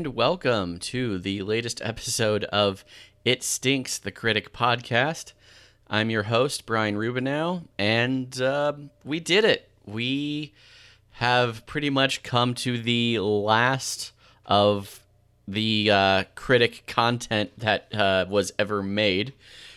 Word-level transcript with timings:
and 0.00 0.14
welcome 0.14 0.78
to 0.78 1.18
the 1.18 1.42
latest 1.42 1.82
episode 1.84 2.44
of 2.44 2.86
It 3.22 3.42
Stinks, 3.42 3.98
the 3.98 4.10
Critic 4.10 4.50
podcast. 4.50 5.34
I'm 5.90 6.08
your 6.08 6.22
host, 6.22 6.64
Brian 6.64 6.96
Rubinow, 6.96 7.66
and 7.78 8.40
uh, 8.40 8.72
we 9.04 9.20
did 9.20 9.44
it. 9.44 9.68
We 9.84 10.54
have 11.10 11.66
pretty 11.66 11.90
much 11.90 12.22
come 12.22 12.54
to 12.54 12.80
the 12.80 13.18
last 13.18 14.12
of 14.46 15.00
the 15.46 15.90
uh, 15.90 16.24
critic 16.34 16.84
content 16.86 17.50
that 17.58 17.94
uh, 17.94 18.24
was 18.26 18.52
ever 18.58 18.82
made. 18.82 19.34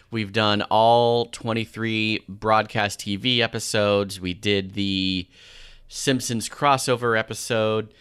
We've 0.09 0.31
done 0.31 0.61
all 0.61 1.25
23 1.25 2.23
broadcast 2.29 3.01
TV 3.01 3.39
episodes. 3.39 4.21
We 4.21 4.33
did 4.33 4.73
the 4.73 5.27
Simpsons 5.89 6.47
crossover 6.47 7.19
episode. 7.19 7.93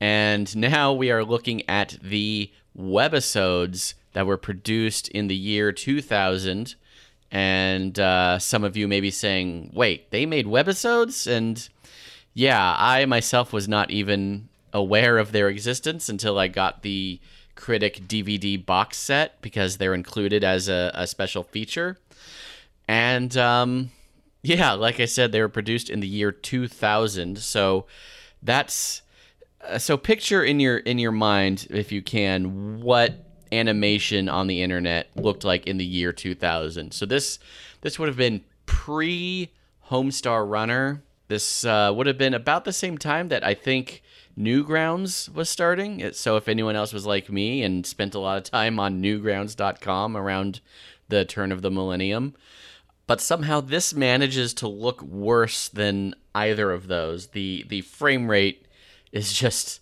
And 0.00 0.54
now 0.56 0.92
we 0.92 1.10
are 1.10 1.24
looking 1.24 1.68
at 1.68 1.98
the 2.02 2.50
webisodes 2.76 3.94
that 4.12 4.26
were 4.26 4.36
produced 4.36 5.08
in 5.08 5.28
the 5.28 5.36
year 5.36 5.72
2000. 5.72 6.74
And 7.30 8.00
uh, 8.00 8.38
some 8.38 8.64
of 8.64 8.76
you 8.76 8.88
may 8.88 9.00
be 9.00 9.10
saying, 9.10 9.70
wait, 9.72 10.10
they 10.10 10.26
made 10.26 10.46
webisodes? 10.46 11.30
And 11.30 11.68
yeah, 12.34 12.74
I 12.78 13.04
myself 13.04 13.52
was 13.52 13.68
not 13.68 13.90
even 13.90 14.48
aware 14.72 15.18
of 15.18 15.32
their 15.32 15.48
existence 15.48 16.08
until 16.08 16.38
I 16.38 16.48
got 16.48 16.82
the 16.82 17.20
Critic 17.54 18.02
DVD 18.06 18.64
box 18.64 18.96
set 18.96 19.40
because 19.42 19.76
they're 19.76 19.94
included 19.94 20.42
as 20.42 20.68
a, 20.68 20.90
a 20.94 21.06
special 21.06 21.42
feature. 21.42 21.98
And 22.88 23.36
um, 23.36 23.90
yeah, 24.42 24.72
like 24.72 24.98
I 24.98 25.04
said, 25.04 25.30
they 25.30 25.40
were 25.40 25.48
produced 25.48 25.90
in 25.90 26.00
the 26.00 26.08
year 26.08 26.32
2000. 26.32 27.38
So 27.38 27.86
that's 28.42 29.02
uh, 29.66 29.78
so 29.78 29.96
picture 29.96 30.42
in 30.42 30.60
your 30.60 30.78
in 30.78 30.98
your 30.98 31.12
mind 31.12 31.66
if 31.70 31.92
you 31.92 32.02
can 32.02 32.80
what 32.80 33.26
animation 33.52 34.28
on 34.28 34.46
the 34.46 34.62
internet 34.62 35.08
looked 35.16 35.44
like 35.44 35.66
in 35.66 35.76
the 35.76 35.84
year 35.84 36.12
2000 36.12 36.92
so 36.92 37.04
this 37.04 37.38
this 37.80 37.98
would 37.98 38.08
have 38.08 38.16
been 38.16 38.44
pre 38.66 39.50
homestar 39.90 40.48
runner. 40.48 41.02
This 41.28 41.64
uh, 41.64 41.92
would 41.94 42.06
have 42.06 42.18
been 42.18 42.34
about 42.34 42.64
the 42.64 42.72
same 42.72 42.98
time 42.98 43.28
that 43.28 43.44
i 43.44 43.54
think 43.54 44.02
newgrounds 44.38 45.32
was 45.34 45.50
starting. 45.50 46.12
So 46.12 46.36
if 46.36 46.48
anyone 46.48 46.76
else 46.76 46.92
was 46.92 47.04
like 47.04 47.30
me 47.30 47.62
and 47.62 47.84
spent 47.84 48.14
a 48.14 48.20
lot 48.20 48.38
of 48.38 48.44
time 48.44 48.78
on 48.78 49.02
newgrounds.com 49.02 50.16
around 50.16 50.60
the 51.08 51.24
turn 51.24 51.52
of 51.52 51.62
the 51.62 51.70
millennium 51.70 52.34
but 53.10 53.20
somehow 53.20 53.60
this 53.60 53.92
manages 53.92 54.54
to 54.54 54.68
look 54.68 55.02
worse 55.02 55.68
than 55.68 56.14
either 56.32 56.70
of 56.70 56.86
those. 56.86 57.28
The 57.28 57.66
the 57.68 57.80
frame 57.80 58.30
rate 58.30 58.66
is 59.12 59.32
just 59.32 59.80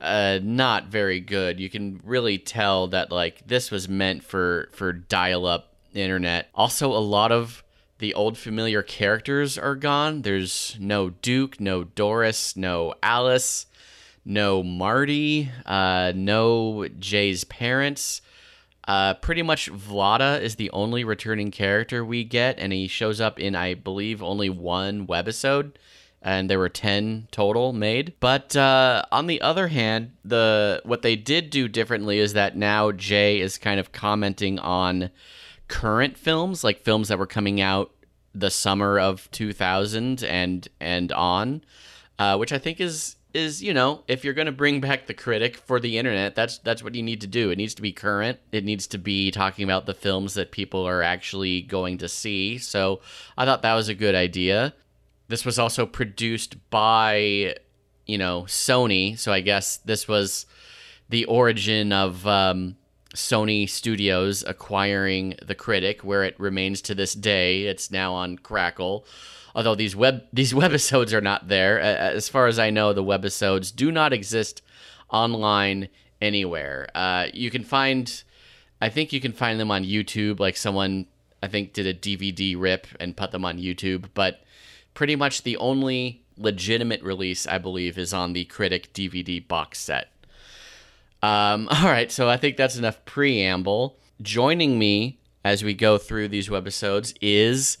uh, 0.00 0.38
not 0.42 0.86
very 0.86 1.20
good. 1.20 1.60
You 1.60 1.70
can 1.70 2.00
really 2.04 2.38
tell 2.38 2.88
that 2.88 3.10
like 3.10 3.46
this 3.46 3.70
was 3.70 3.88
meant 3.88 4.22
for 4.24 4.68
for 4.72 4.92
dial 4.92 5.46
up 5.46 5.74
internet. 5.94 6.48
Also, 6.54 6.90
a 6.92 6.98
lot 6.98 7.32
of 7.32 7.62
the 7.98 8.14
old 8.14 8.36
familiar 8.36 8.82
characters 8.82 9.56
are 9.56 9.74
gone. 9.74 10.22
There's 10.22 10.76
no 10.78 11.10
Duke, 11.10 11.58
no 11.60 11.84
Doris, 11.84 12.56
no 12.56 12.94
Alice, 13.02 13.66
no 14.24 14.62
Marty, 14.62 15.50
uh, 15.64 16.12
no 16.14 16.86
Jay's 16.98 17.44
parents. 17.44 18.20
Uh, 18.86 19.14
pretty 19.14 19.42
much 19.42 19.72
Vlada 19.72 20.40
is 20.40 20.56
the 20.56 20.70
only 20.70 21.02
returning 21.02 21.50
character 21.50 22.04
we 22.04 22.22
get, 22.22 22.58
and 22.58 22.72
he 22.72 22.86
shows 22.86 23.20
up 23.20 23.40
in, 23.40 23.56
I 23.56 23.74
believe, 23.74 24.22
only 24.22 24.48
one 24.48 25.06
webisode 25.08 25.72
and 26.22 26.50
there 26.50 26.58
were 26.58 26.68
10 26.68 27.28
total 27.30 27.72
made. 27.72 28.14
But 28.20 28.56
uh, 28.56 29.04
on 29.12 29.26
the 29.26 29.40
other 29.40 29.68
hand, 29.68 30.12
the 30.24 30.80
what 30.84 31.02
they 31.02 31.16
did 31.16 31.50
do 31.50 31.68
differently 31.68 32.18
is 32.18 32.32
that 32.32 32.56
now 32.56 32.92
Jay 32.92 33.40
is 33.40 33.58
kind 33.58 33.78
of 33.78 33.92
commenting 33.92 34.58
on 34.58 35.10
current 35.68 36.16
films, 36.16 36.64
like 36.64 36.82
films 36.82 37.08
that 37.08 37.18
were 37.18 37.26
coming 37.26 37.60
out 37.60 37.92
the 38.34 38.50
summer 38.50 38.98
of 38.98 39.30
2000 39.30 40.22
and 40.22 40.68
and 40.80 41.12
on, 41.12 41.62
uh, 42.18 42.36
which 42.36 42.52
I 42.52 42.58
think 42.58 42.80
is 42.80 43.16
is 43.34 43.62
you 43.62 43.74
know 43.74 44.02
if 44.08 44.24
you're 44.24 44.34
going 44.34 44.46
to 44.46 44.52
bring 44.52 44.80
back 44.80 45.06
the 45.06 45.12
critic 45.12 45.56
for 45.56 45.78
the 45.78 45.98
internet 45.98 46.34
that's 46.34 46.56
that's 46.58 46.82
what 46.82 46.94
you 46.94 47.02
need 47.02 47.20
to 47.20 47.26
do. 47.26 47.50
It 47.50 47.58
needs 47.58 47.74
to 47.74 47.82
be 47.82 47.92
current. 47.92 48.38
It 48.50 48.64
needs 48.64 48.86
to 48.88 48.98
be 48.98 49.30
talking 49.30 49.64
about 49.64 49.86
the 49.86 49.94
films 49.94 50.34
that 50.34 50.50
people 50.50 50.86
are 50.86 51.02
actually 51.02 51.62
going 51.62 51.98
to 51.98 52.08
see. 52.08 52.58
So 52.58 53.00
i 53.38 53.44
thought 53.44 53.62
that 53.62 53.74
was 53.74 53.88
a 53.88 53.94
good 53.94 54.14
idea 54.14 54.74
this 55.28 55.44
was 55.44 55.58
also 55.58 55.86
produced 55.86 56.56
by, 56.70 57.56
you 58.06 58.18
know, 58.18 58.42
Sony. 58.42 59.18
So 59.18 59.32
I 59.32 59.40
guess 59.40 59.78
this 59.78 60.06
was 60.06 60.46
the 61.08 61.24
origin 61.26 61.92
of 61.92 62.26
um, 62.26 62.76
Sony 63.14 63.68
Studios 63.68 64.44
acquiring 64.46 65.36
The 65.44 65.54
Critic, 65.54 66.04
where 66.04 66.22
it 66.24 66.38
remains 66.38 66.80
to 66.82 66.94
this 66.94 67.14
day. 67.14 67.64
It's 67.64 67.90
now 67.90 68.12
on 68.14 68.38
Crackle. 68.38 69.06
Although 69.54 69.74
these 69.74 69.96
web 69.96 70.22
these 70.32 70.52
webisodes 70.52 71.12
are 71.12 71.20
not 71.20 71.48
there, 71.48 71.80
as 71.80 72.28
far 72.28 72.46
as 72.46 72.58
I 72.58 72.70
know, 72.70 72.92
the 72.92 73.02
webisodes 73.02 73.74
do 73.74 73.90
not 73.90 74.12
exist 74.12 74.62
online 75.10 75.88
anywhere. 76.20 76.88
Uh, 76.94 77.26
you 77.32 77.50
can 77.50 77.64
find, 77.64 78.22
I 78.80 78.88
think 78.88 79.12
you 79.12 79.20
can 79.20 79.32
find 79.32 79.58
them 79.58 79.70
on 79.70 79.84
YouTube. 79.84 80.40
Like 80.40 80.56
someone, 80.56 81.06
I 81.42 81.48
think, 81.48 81.72
did 81.72 81.86
a 81.86 81.94
DVD 81.94 82.54
rip 82.58 82.86
and 83.00 83.16
put 83.16 83.30
them 83.30 83.44
on 83.44 83.58
YouTube, 83.58 84.06
but 84.14 84.40
pretty 84.96 85.14
much 85.14 85.42
the 85.42 85.58
only 85.58 86.24
legitimate 86.36 87.02
release, 87.02 87.46
I 87.46 87.58
believe, 87.58 87.98
is 87.98 88.12
on 88.12 88.32
the 88.32 88.46
Critic 88.46 88.92
DVD 88.92 89.46
box 89.46 89.78
set. 89.78 90.08
Um, 91.22 91.68
all 91.70 91.84
right, 91.84 92.10
so 92.10 92.28
I 92.28 92.36
think 92.36 92.56
that's 92.56 92.76
enough 92.76 93.04
preamble. 93.04 93.98
Joining 94.20 94.78
me 94.78 95.20
as 95.44 95.62
we 95.62 95.74
go 95.74 95.98
through 95.98 96.28
these 96.28 96.48
webisodes 96.48 97.14
is 97.20 97.78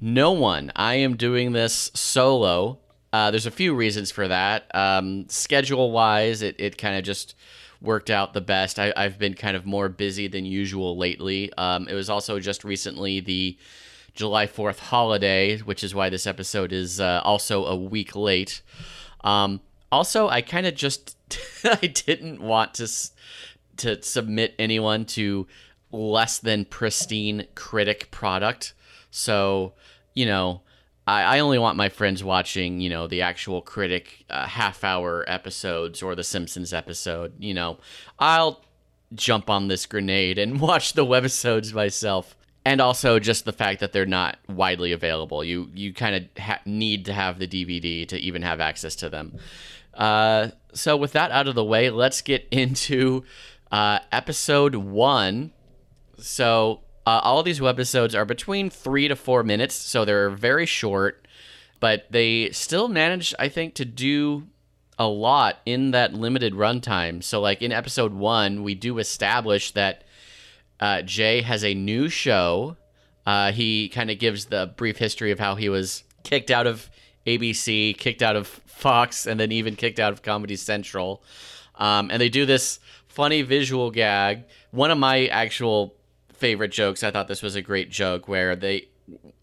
no 0.00 0.32
one. 0.32 0.72
I 0.74 0.94
am 0.94 1.16
doing 1.16 1.52
this 1.52 1.90
solo. 1.92 2.78
Uh, 3.12 3.30
there's 3.30 3.46
a 3.46 3.50
few 3.50 3.74
reasons 3.74 4.10
for 4.10 4.28
that. 4.28 4.72
Um, 4.74 5.28
schedule 5.28 5.90
wise, 5.90 6.42
it, 6.42 6.56
it 6.58 6.78
kind 6.78 6.96
of 6.96 7.02
just 7.02 7.34
worked 7.80 8.08
out 8.08 8.34
the 8.34 8.40
best. 8.40 8.78
I, 8.78 8.92
have 8.96 9.18
been 9.18 9.34
kind 9.34 9.56
of 9.56 9.66
more 9.66 9.88
busy 9.88 10.28
than 10.28 10.44
usual 10.44 10.96
lately. 10.96 11.52
Um, 11.58 11.88
it 11.88 11.94
was 11.94 12.08
also 12.08 12.38
just 12.38 12.62
recently 12.62 13.20
the 13.20 13.58
July 14.16 14.46
4th 14.46 14.78
holiday, 14.78 15.58
which 15.58 15.84
is 15.84 15.94
why 15.94 16.08
this 16.08 16.26
episode 16.26 16.72
is 16.72 17.00
uh, 17.00 17.20
also 17.22 17.66
a 17.66 17.76
week 17.76 18.16
late. 18.16 18.62
Um, 19.22 19.60
also, 19.92 20.28
I 20.28 20.40
kind 20.42 20.66
of 20.66 20.74
just 20.74 21.16
I 21.64 21.86
didn't 21.86 22.40
want 22.40 22.74
to 22.74 22.88
to 23.78 24.02
submit 24.02 24.54
anyone 24.58 25.04
to 25.04 25.46
less 25.92 26.38
than 26.38 26.64
pristine 26.64 27.46
critic 27.54 28.10
product. 28.10 28.72
So, 29.10 29.74
you 30.14 30.26
know, 30.26 30.62
I, 31.06 31.22
I 31.22 31.38
only 31.40 31.58
want 31.58 31.76
my 31.76 31.88
friends 31.88 32.24
watching, 32.24 32.80
you 32.80 32.90
know, 32.90 33.06
the 33.06 33.22
actual 33.22 33.62
critic 33.62 34.24
uh, 34.30 34.46
half 34.46 34.82
hour 34.82 35.24
episodes 35.28 36.02
or 36.02 36.14
the 36.14 36.24
Simpsons 36.24 36.72
episode. 36.72 37.34
You 37.38 37.54
know, 37.54 37.78
I'll 38.18 38.64
jump 39.14 39.48
on 39.48 39.68
this 39.68 39.86
grenade 39.86 40.38
and 40.38 40.60
watch 40.68 40.94
the 40.94 41.04
webisodes 41.04 41.72
myself 41.72 42.36
and 42.66 42.80
also 42.80 43.20
just 43.20 43.44
the 43.44 43.52
fact 43.52 43.78
that 43.78 43.92
they're 43.92 44.04
not 44.04 44.38
widely 44.48 44.90
available. 44.90 45.44
You 45.44 45.70
you 45.72 45.94
kind 45.94 46.16
of 46.16 46.42
ha- 46.42 46.60
need 46.66 47.04
to 47.04 47.12
have 47.12 47.38
the 47.38 47.46
DVD 47.46 48.06
to 48.08 48.18
even 48.18 48.42
have 48.42 48.58
access 48.58 48.96
to 48.96 49.08
them. 49.08 49.38
Uh, 49.94 50.48
so 50.74 50.96
with 50.96 51.12
that 51.12 51.30
out 51.30 51.46
of 51.46 51.54
the 51.54 51.64
way, 51.64 51.90
let's 51.90 52.22
get 52.22 52.48
into 52.50 53.22
uh, 53.70 54.00
episode 54.10 54.74
one. 54.74 55.52
So 56.18 56.80
uh, 57.06 57.20
all 57.22 57.44
these 57.44 57.60
webisodes 57.60 58.18
are 58.18 58.24
between 58.24 58.68
three 58.68 59.06
to 59.06 59.14
four 59.14 59.44
minutes, 59.44 59.76
so 59.76 60.04
they're 60.04 60.28
very 60.28 60.66
short, 60.66 61.28
but 61.78 62.06
they 62.10 62.50
still 62.50 62.88
manage, 62.88 63.32
I 63.38 63.48
think, 63.48 63.74
to 63.74 63.84
do 63.84 64.48
a 64.98 65.06
lot 65.06 65.58
in 65.64 65.92
that 65.92 66.14
limited 66.14 66.52
runtime. 66.52 67.22
So 67.22 67.40
like 67.40 67.62
in 67.62 67.70
episode 67.70 68.12
one, 68.12 68.64
we 68.64 68.74
do 68.74 68.98
establish 68.98 69.70
that 69.72 70.02
uh, 70.80 71.02
Jay 71.02 71.42
has 71.42 71.64
a 71.64 71.74
new 71.74 72.08
show. 72.08 72.76
Uh, 73.24 73.52
he 73.52 73.88
kind 73.88 74.10
of 74.10 74.18
gives 74.18 74.46
the 74.46 74.72
brief 74.76 74.98
history 74.98 75.30
of 75.30 75.38
how 75.38 75.54
he 75.54 75.68
was 75.68 76.04
kicked 76.22 76.50
out 76.50 76.66
of 76.66 76.90
ABC, 77.26 77.96
kicked 77.96 78.22
out 78.22 78.36
of 78.36 78.46
Fox, 78.46 79.26
and 79.26 79.40
then 79.40 79.52
even 79.52 79.74
kicked 79.74 79.98
out 79.98 80.12
of 80.12 80.22
Comedy 80.22 80.56
Central. 80.56 81.22
Um, 81.74 82.10
and 82.10 82.20
they 82.20 82.28
do 82.28 82.46
this 82.46 82.78
funny 83.08 83.42
visual 83.42 83.90
gag. 83.90 84.44
One 84.70 84.90
of 84.90 84.98
my 84.98 85.26
actual 85.26 85.94
favorite 86.32 86.72
jokes, 86.72 87.02
I 87.02 87.10
thought 87.10 87.28
this 87.28 87.42
was 87.42 87.56
a 87.56 87.62
great 87.62 87.90
joke, 87.90 88.28
where 88.28 88.54
they, 88.54 88.88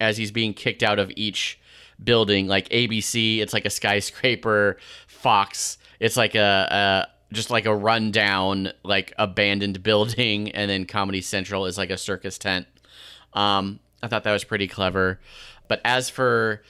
as 0.00 0.16
he's 0.16 0.30
being 0.30 0.54
kicked 0.54 0.82
out 0.82 0.98
of 0.98 1.12
each 1.16 1.58
building, 2.02 2.46
like 2.46 2.68
ABC, 2.70 3.38
it's 3.38 3.52
like 3.52 3.66
a 3.66 3.70
skyscraper, 3.70 4.78
Fox, 5.06 5.78
it's 6.00 6.16
like 6.16 6.34
a, 6.34 7.08
just 7.34 7.50
like 7.50 7.66
a 7.66 7.74
rundown, 7.74 8.72
like 8.82 9.12
abandoned 9.18 9.82
building, 9.82 10.50
and 10.52 10.70
then 10.70 10.86
Comedy 10.86 11.20
Central 11.20 11.66
is 11.66 11.76
like 11.76 11.90
a 11.90 11.98
circus 11.98 12.38
tent. 12.38 12.66
Um, 13.34 13.80
I 14.02 14.08
thought 14.08 14.24
that 14.24 14.32
was 14.32 14.44
pretty 14.44 14.68
clever. 14.68 15.20
But 15.68 15.80
as 15.84 16.10
for 16.10 16.62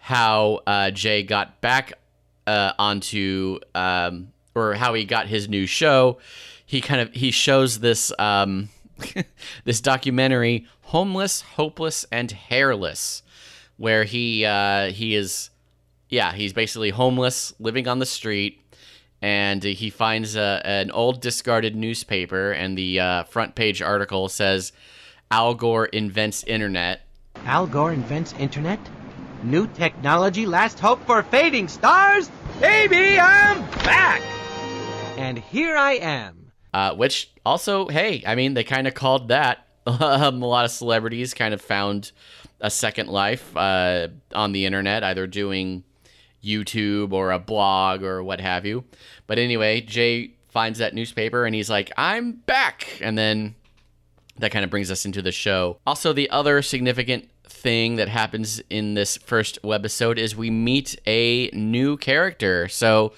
how 0.00 0.60
uh, 0.66 0.90
Jay 0.90 1.22
got 1.22 1.60
back 1.60 1.92
uh, 2.46 2.72
onto, 2.78 3.58
um, 3.74 4.32
or 4.54 4.74
how 4.74 4.94
he 4.94 5.04
got 5.04 5.28
his 5.28 5.48
new 5.48 5.66
show. 5.66 6.18
He 6.64 6.80
kind 6.80 7.00
of 7.00 7.12
he 7.12 7.30
shows 7.30 7.80
this 7.80 8.12
um, 8.18 8.70
this 9.64 9.80
documentary, 9.80 10.66
"Homeless, 10.82 11.42
Hopeless, 11.42 12.06
and 12.10 12.30
Hairless," 12.30 13.22
where 13.76 14.04
he 14.04 14.44
uh, 14.44 14.90
he 14.90 15.14
is 15.14 15.50
yeah 16.08 16.32
he's 16.32 16.52
basically 16.52 16.90
homeless, 16.90 17.52
living 17.58 17.86
on 17.86 17.98
the 17.98 18.06
street 18.06 18.60
and 19.20 19.62
he 19.62 19.90
finds 19.90 20.36
a, 20.36 20.60
an 20.64 20.90
old 20.90 21.20
discarded 21.20 21.74
newspaper, 21.74 22.52
and 22.52 22.76
the 22.78 23.00
uh, 23.00 23.24
front 23.24 23.54
page 23.54 23.82
article 23.82 24.28
says, 24.28 24.72
"Al 25.30 25.54
Gore 25.54 25.86
invents 25.86 26.44
internet." 26.44 27.02
Al 27.44 27.66
Gore 27.66 27.92
invents 27.92 28.32
internet? 28.34 28.80
New 29.42 29.66
technology, 29.68 30.46
last 30.46 30.80
hope 30.80 31.04
for 31.06 31.22
fading 31.22 31.68
stars? 31.68 32.30
Baby, 32.60 33.18
I'm 33.20 33.60
back! 33.84 34.20
And 35.16 35.38
here 35.38 35.76
I 35.76 35.92
am. 35.94 36.52
Uh, 36.74 36.94
which 36.94 37.30
also, 37.46 37.88
hey, 37.88 38.22
I 38.26 38.34
mean, 38.34 38.54
they 38.54 38.64
kind 38.64 38.86
of 38.86 38.94
called 38.94 39.28
that. 39.28 39.66
um, 39.86 40.42
a 40.42 40.46
lot 40.46 40.64
of 40.64 40.70
celebrities 40.70 41.34
kind 41.34 41.54
of 41.54 41.60
found 41.60 42.12
a 42.60 42.70
second 42.70 43.08
life 43.08 43.56
uh, 43.56 44.08
on 44.34 44.52
the 44.52 44.66
internet, 44.66 45.02
either 45.04 45.26
doing 45.26 45.84
YouTube 46.42 47.12
or 47.12 47.32
a 47.32 47.38
blog 47.38 48.02
or 48.02 48.22
what 48.22 48.40
have 48.40 48.64
you. 48.64 48.84
But 49.26 49.38
anyway, 49.38 49.80
Jay 49.80 50.32
finds 50.48 50.78
that 50.78 50.94
newspaper 50.94 51.44
and 51.44 51.54
he's 51.54 51.70
like, 51.70 51.92
I'm 51.96 52.32
back. 52.32 52.98
And 53.00 53.16
then 53.16 53.54
that 54.38 54.50
kind 54.50 54.64
of 54.64 54.70
brings 54.70 54.90
us 54.90 55.04
into 55.04 55.22
the 55.22 55.32
show. 55.32 55.78
Also, 55.86 56.12
the 56.12 56.30
other 56.30 56.62
significant 56.62 57.28
thing 57.44 57.96
that 57.96 58.08
happens 58.08 58.60
in 58.70 58.94
this 58.94 59.16
first 59.16 59.60
webisode 59.62 60.16
is 60.16 60.36
we 60.36 60.50
meet 60.50 60.96
a 61.06 61.50
new 61.52 61.96
character. 61.96 62.68
So, 62.68 63.12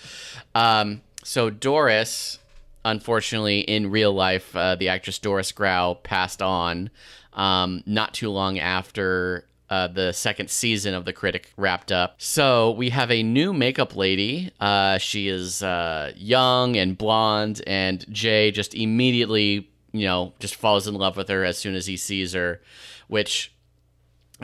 um, 0.54 1.02
so 1.22 1.50
Doris, 1.50 2.38
unfortunately, 2.84 3.60
in 3.60 3.90
real 3.90 4.12
life, 4.12 4.54
uh, 4.56 4.76
the 4.76 4.88
actress 4.88 5.18
Doris 5.18 5.52
Grau 5.52 5.94
passed 5.94 6.40
on 6.40 6.90
um, 7.34 7.82
not 7.86 8.14
too 8.14 8.30
long 8.30 8.58
after 8.58 9.44
uh, 9.70 9.86
the 9.86 10.12
second 10.12 10.50
season 10.50 10.94
of 10.94 11.04
The 11.04 11.12
Critic 11.12 11.52
wrapped 11.56 11.92
up. 11.92 12.16
So 12.18 12.72
we 12.72 12.90
have 12.90 13.10
a 13.10 13.22
new 13.22 13.52
makeup 13.52 13.94
lady. 13.94 14.50
Uh, 14.58 14.98
she 14.98 15.28
is 15.28 15.62
uh, 15.62 16.12
young 16.16 16.76
and 16.76 16.98
blonde, 16.98 17.62
and 17.66 18.04
Jay 18.12 18.50
just 18.50 18.74
immediately, 18.74 19.70
you 19.92 20.06
know, 20.06 20.34
just 20.40 20.56
falls 20.56 20.88
in 20.88 20.94
love 20.94 21.16
with 21.16 21.28
her 21.28 21.44
as 21.44 21.56
soon 21.56 21.76
as 21.76 21.86
he 21.86 21.96
sees 21.96 22.32
her, 22.32 22.60
which 23.06 23.54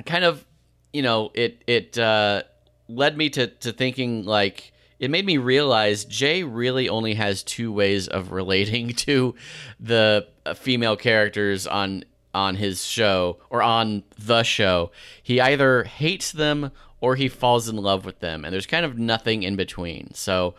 kind 0.05 0.25
of, 0.25 0.47
you 0.93 1.03
know, 1.03 1.33
it 1.35 1.63
it 1.67 1.99
uh, 1.99 2.45
led 2.89 3.17
me 3.17 3.29
to 3.31 3.49
to 3.49 3.73
thinking 3.73 4.25
like 4.25 4.73
it 4.99 5.11
made 5.11 5.27
me 5.27 5.39
realize 5.39 6.05
Jay 6.05 6.45
really 6.45 6.89
only 6.89 7.15
has 7.15 7.43
two 7.43 7.73
ways 7.73 8.07
of 8.07 8.31
relating 8.31 8.89
to 8.95 9.35
the 9.81 10.29
female 10.55 10.97
characters 10.97 11.67
on 11.67 12.05
on 12.37 12.57
his 12.57 12.85
show 12.85 13.39
or 13.51 13.63
on 13.63 14.05
the 14.19 14.43
show. 14.43 14.93
He 15.23 15.41
either 15.41 15.85
hates 15.85 16.31
them 16.31 16.71
or 17.01 17.17
he 17.17 17.29
falls 17.29 17.69
in 17.69 17.77
love 17.77 18.05
with 18.05 18.21
them, 18.21 18.45
and 18.45 18.53
there's 18.53 18.67
kind 18.67 18.85
of 18.85 18.99
nothing 18.99 19.43
in 19.43 19.57
between. 19.57 20.13
So, 20.15 20.55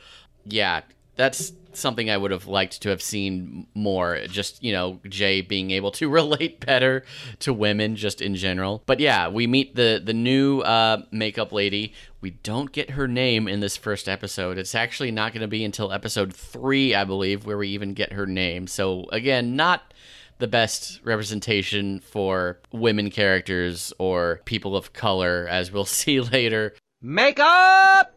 yeah, 0.46 0.82
that's 1.16 1.54
something 1.74 2.10
I 2.10 2.18
would 2.18 2.32
have 2.32 2.48
liked 2.48 2.82
to 2.82 2.90
have 2.90 3.02
seen 3.02 3.68
more. 3.74 4.20
Just, 4.28 4.64
you 4.64 4.72
know, 4.72 5.00
Jay 5.08 5.42
being 5.42 5.72
able 5.72 5.92
to 5.92 6.10
relate 6.20 6.66
better 6.66 7.04
to 7.40 7.54
women 7.54 7.96
just 7.96 8.22
in 8.22 8.36
general. 8.36 8.82
But 8.86 9.00
yeah, 9.00 9.28
we 9.28 9.48
meet 9.48 9.76
the 9.76 10.02
the 10.04 10.14
new 10.14 10.62
uh, 10.62 11.04
makeup 11.12 11.52
lady. 11.52 11.94
We 12.22 12.32
don't 12.32 12.72
get 12.72 12.92
her 12.92 13.08
name 13.08 13.48
in 13.48 13.60
this 13.60 13.78
first 13.78 14.10
episode. 14.10 14.58
It's 14.58 14.74
actually 14.74 15.12
not 15.12 15.34
going 15.34 15.42
to 15.42 15.48
be 15.48 15.64
until 15.64 15.92
episode 15.92 16.34
3, 16.34 16.96
I 16.96 17.04
believe, 17.04 17.46
where 17.46 17.58
we 17.58 17.70
even 17.70 17.94
get 17.94 18.14
her 18.14 18.26
name. 18.26 18.66
So, 18.66 19.06
again, 19.12 19.56
not 19.56 19.94
the 20.40 20.48
best 20.48 21.00
representation 21.04 22.00
for 22.00 22.60
women 22.72 23.10
characters 23.10 23.94
or 23.98 24.42
people 24.46 24.76
of 24.76 24.94
color, 24.94 25.48
as 25.50 25.72
we'll 25.72 25.86
see 26.00 26.20
later. 26.22 26.76
Makeup! 27.02 28.14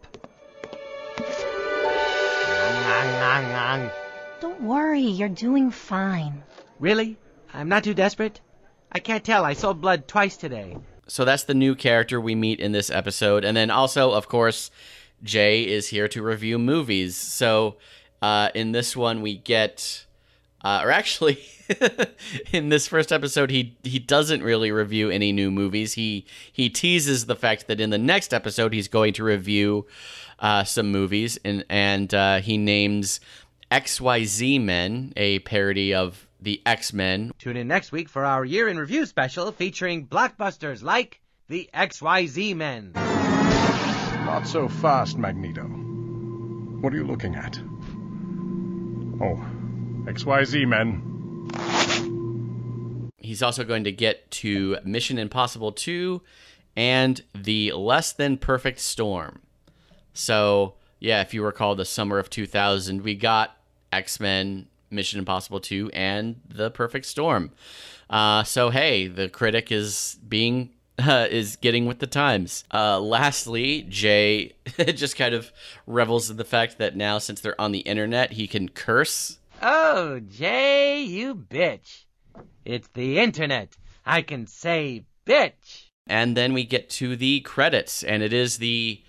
Don't 4.41 4.63
worry, 4.63 5.01
you're 5.03 5.29
doing 5.29 5.71
fine. 5.71 6.43
Really? 6.79 7.17
I'm 7.53 7.69
not 7.69 7.85
too 7.85 7.95
desperate? 7.95 8.41
I 8.93 8.99
can't 8.99 9.25
tell. 9.25 9.45
I 9.45 9.53
saw 9.53 9.73
blood 9.73 10.09
twice 10.09 10.37
today. 10.37 10.77
So 11.07 11.25
that's 11.25 11.45
the 11.45 11.55
new 11.55 11.75
character 11.75 12.21
we 12.21 12.35
meet 12.35 12.61
in 12.61 12.73
this 12.73 12.91
episode. 12.91 13.45
And 13.45 13.57
then 13.57 13.71
also, 13.71 14.13
of 14.13 14.29
course, 14.29 14.71
Jay 15.23 15.67
is 15.67 15.89
here 15.89 16.09
to 16.09 16.23
review 16.23 16.59
movies. 16.59 17.17
So 17.17 17.77
uh, 18.23 18.51
in 18.55 18.73
this 18.73 18.97
one, 18.97 19.23
we 19.23 19.37
get. 19.37 20.07
Uh, 20.63 20.83
or 20.85 20.91
actually, 20.91 21.43
in 22.53 22.69
this 22.69 22.87
first 22.87 23.13
episode, 23.13 23.51
he 23.51 23.77
he 23.83 23.99
doesn't 23.99 24.43
really 24.43 24.71
review 24.73 25.11
any 25.11 25.33
new 25.33 25.51
movies. 25.51 25.95
He 25.95 26.27
he 26.53 26.69
teases 26.69 27.27
the 27.27 27.37
fact 27.37 27.67
that 27.69 27.81
in 27.81 27.91
the 27.91 27.99
next 27.99 28.35
episode 28.35 28.73
he's 28.73 28.89
going 28.89 29.13
to 29.15 29.25
review 29.25 29.87
uh, 30.39 30.65
some 30.65 30.91
movies, 30.93 31.39
and 31.45 31.65
and 31.69 32.13
uh, 32.13 32.41
he 32.41 32.59
names 32.59 33.21
X 33.71 34.01
Y 34.01 34.25
Z 34.25 34.59
Men, 34.59 35.13
a 35.17 35.39
parody 35.41 35.95
of 35.95 36.27
the 36.41 36.61
X 36.67 36.93
Men. 36.93 37.33
Tune 37.39 37.57
in 37.57 37.69
next 37.69 37.93
week 37.93 38.09
for 38.09 38.25
our 38.25 38.45
year 38.45 38.69
in 38.69 38.79
review 38.79 39.07
special 39.07 39.53
featuring 39.53 40.07
blockbusters 40.07 40.83
like 40.83 41.21
the 41.49 41.69
XYZ 41.75 42.55
Men. 42.57 42.93
Not 42.95 44.47
so 44.47 44.69
fast, 44.69 45.19
Magneto. 45.19 45.63
What 45.63 46.93
are 46.93 46.97
you 46.97 47.05
looking 47.05 47.35
at? 47.35 47.59
Oh, 49.21 49.45
XYZ 50.07 50.67
Men. 50.67 51.51
He's 53.19 53.43
also 53.43 53.65
going 53.65 53.85
to 53.85 53.93
get 53.93 54.31
to 54.33 54.79
Mission 54.85 55.19
Impossible 55.19 55.73
2 55.73 56.21
and 56.77 57.21
the 57.35 57.73
Less 57.73 58.13
Than 58.13 58.39
Perfect 58.39 58.81
Storm. 58.81 59.41
So, 60.15 60.75
yeah, 60.99 61.21
if 61.21 61.35
you 61.35 61.45
recall 61.45 61.75
the 61.75 61.85
summer 61.85 62.19
of 62.19 62.31
2000, 62.31 63.03
we 63.03 63.15
got 63.15 63.57
X 63.93 64.21
Men, 64.21 64.67
Mission 64.91 65.19
Impossible 65.19 65.61
2, 65.61 65.91
and 65.93 66.41
The 66.49 66.71
Perfect 66.71 67.07
Storm. 67.07 67.53
Uh, 68.09 68.43
so, 68.43 68.71
hey, 68.71 69.07
the 69.07 69.29
critic 69.29 69.71
is 69.73 70.19
being. 70.27 70.71
Uh, 71.01 71.27
is 71.31 71.57
getting 71.57 71.87
with 71.87 71.99
the 71.99 72.07
times. 72.07 72.65
Uh, 72.75 73.01
lastly, 73.01 73.87
Jay 73.89 74.53
just 74.95 75.17
kind 75.17 75.35
of 75.35 75.51
revels 75.87 76.29
in 76.29 76.37
the 76.37 76.45
fact 76.45 76.77
that 76.77 76.95
now, 76.95 77.17
since 77.17 77.41
they're 77.41 77.59
on 77.59 77.73
the 77.73 77.79
internet, 77.79 78.33
he 78.33 78.47
can 78.47 78.69
curse. 78.69 79.39
Oh, 79.63 80.21
Jay, 80.21 81.03
you 81.03 81.35
bitch. 81.35 82.05
It's 82.65 82.89
the 82.95 83.19
internet. 83.19 83.77
I 84.07 84.23
can 84.23 84.47
say 84.47 85.05
bitch. 85.27 85.91
And 86.07 86.35
then 86.35 86.55
we 86.55 86.65
get 86.65 86.89
to 86.91 87.15
the 87.15 87.41
credits, 87.41 88.03
and 88.03 88.23
it 88.23 88.33
is 88.33 88.57
the 88.57 89.03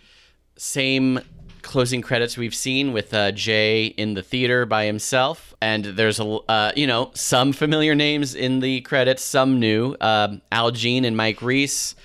same 0.57 1.21
closing 1.61 2.01
credits 2.01 2.37
we've 2.37 2.55
seen 2.55 2.91
with 2.91 3.13
uh, 3.13 3.31
Jay 3.31 3.85
in 3.85 4.13
the 4.13 4.21
theater 4.21 4.65
by 4.65 4.85
himself. 4.85 5.53
And 5.61 5.85
there's 5.85 6.19
a 6.19 6.25
uh, 6.25 6.73
you 6.75 6.85
know 6.85 7.11
some 7.13 7.53
familiar 7.53 7.95
names 7.95 8.35
in 8.35 8.59
the 8.59 8.81
credits, 8.81 9.23
some 9.23 9.59
new. 9.59 9.95
Um, 10.01 10.41
Al 10.51 10.71
Jean 10.71 11.05
and 11.05 11.15
Mike 11.15 11.41
Reiss. 11.41 11.95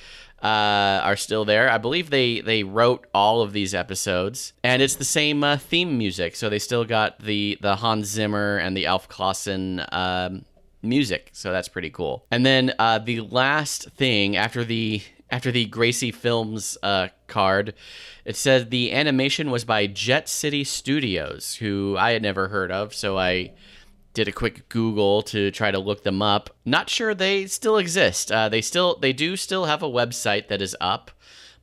Uh, 0.43 1.01
are 1.03 1.17
still 1.17 1.47
there. 1.47 1.71
I 1.71 1.79
believe 1.79 2.11
they 2.11 2.41
they 2.41 2.63
wrote 2.63 3.07
all 3.15 3.41
of 3.41 3.55
these 3.55 3.75
episodes, 3.75 4.53
and 4.63 4.83
it's 4.83 4.97
the 4.97 5.05
same 5.05 5.43
uh, 5.43 5.57
theme 5.57 5.97
music. 5.97 6.37
So 6.37 6.51
they 6.51 6.59
still 6.59 6.85
got 6.85 7.19
the 7.21 7.57
the 7.63 7.77
Hans 7.77 8.09
Zimmer 8.09 8.59
and 8.59 8.77
the 8.77 8.85
Alf 8.85 9.09
Clausen 9.09 9.83
um, 9.93 10.45
music. 10.83 11.31
So 11.33 11.53
that's 11.53 11.69
pretty 11.69 11.91
cool. 11.91 12.25
And 12.31 12.45
then 12.45 12.75
uh, 12.79 12.99
the 12.99 13.21
last 13.21 13.91
thing 13.93 14.37
after 14.37 14.63
the 14.63 15.03
after 15.31 15.51
the 15.51 15.65
Gracie 15.67 16.13
Films 16.13 16.79
uh, 16.83 17.09
card, 17.27 17.75
it 18.25 18.37
said 18.37 18.71
the 18.71 18.93
animation 18.93 19.51
was 19.51 19.65
by 19.65 19.87
Jet 19.87 20.29
City 20.29 20.65
Studios, 20.65 21.57
who 21.57 21.97
I 21.99 22.13
had 22.13 22.23
never 22.23 22.49
heard 22.49 22.71
of. 22.71 22.95
So 22.95 23.19
I 23.19 23.53
did 24.17 24.29
a 24.29 24.33
quick 24.33 24.67
Google 24.71 25.21
to 25.21 25.51
try 25.51 25.71
to 25.71 25.79
look 25.79 26.03
them 26.03 26.23
up. 26.23 26.49
Not 26.65 26.89
sure 26.89 27.15
they 27.15 27.47
still 27.47 27.77
exist. 27.77 28.33
Uh, 28.33 28.49
they 28.49 28.63
still 28.63 28.97
they 28.97 29.13
do 29.13 29.37
still 29.37 29.67
have 29.67 29.83
a 29.83 29.89
website 29.89 30.49
that 30.49 30.63
is 30.63 30.75
up, 30.81 31.11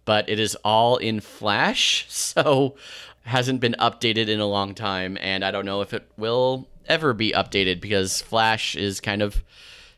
but 0.06 0.30
it 0.30 0.40
is 0.40 0.56
all 0.64 0.98
in 0.98 1.20
Flash, 1.20 2.06
so 2.10 2.76
hasn't 3.24 3.60
been 3.60 3.76
updated 3.80 4.28
in 4.28 4.40
a 4.40 4.46
long 4.46 4.76
time, 4.76 5.18
and 5.20 5.44
I 5.44 5.50
don't 5.50 5.66
know 5.66 5.82
if 5.82 5.94
it 5.94 6.10
will 6.16 6.68
ever 6.86 7.14
be 7.14 7.32
updated 7.32 7.82
because 7.82 8.22
Flash 8.22 8.76
is 8.76 9.02
kind 9.02 9.24
of, 9.24 9.44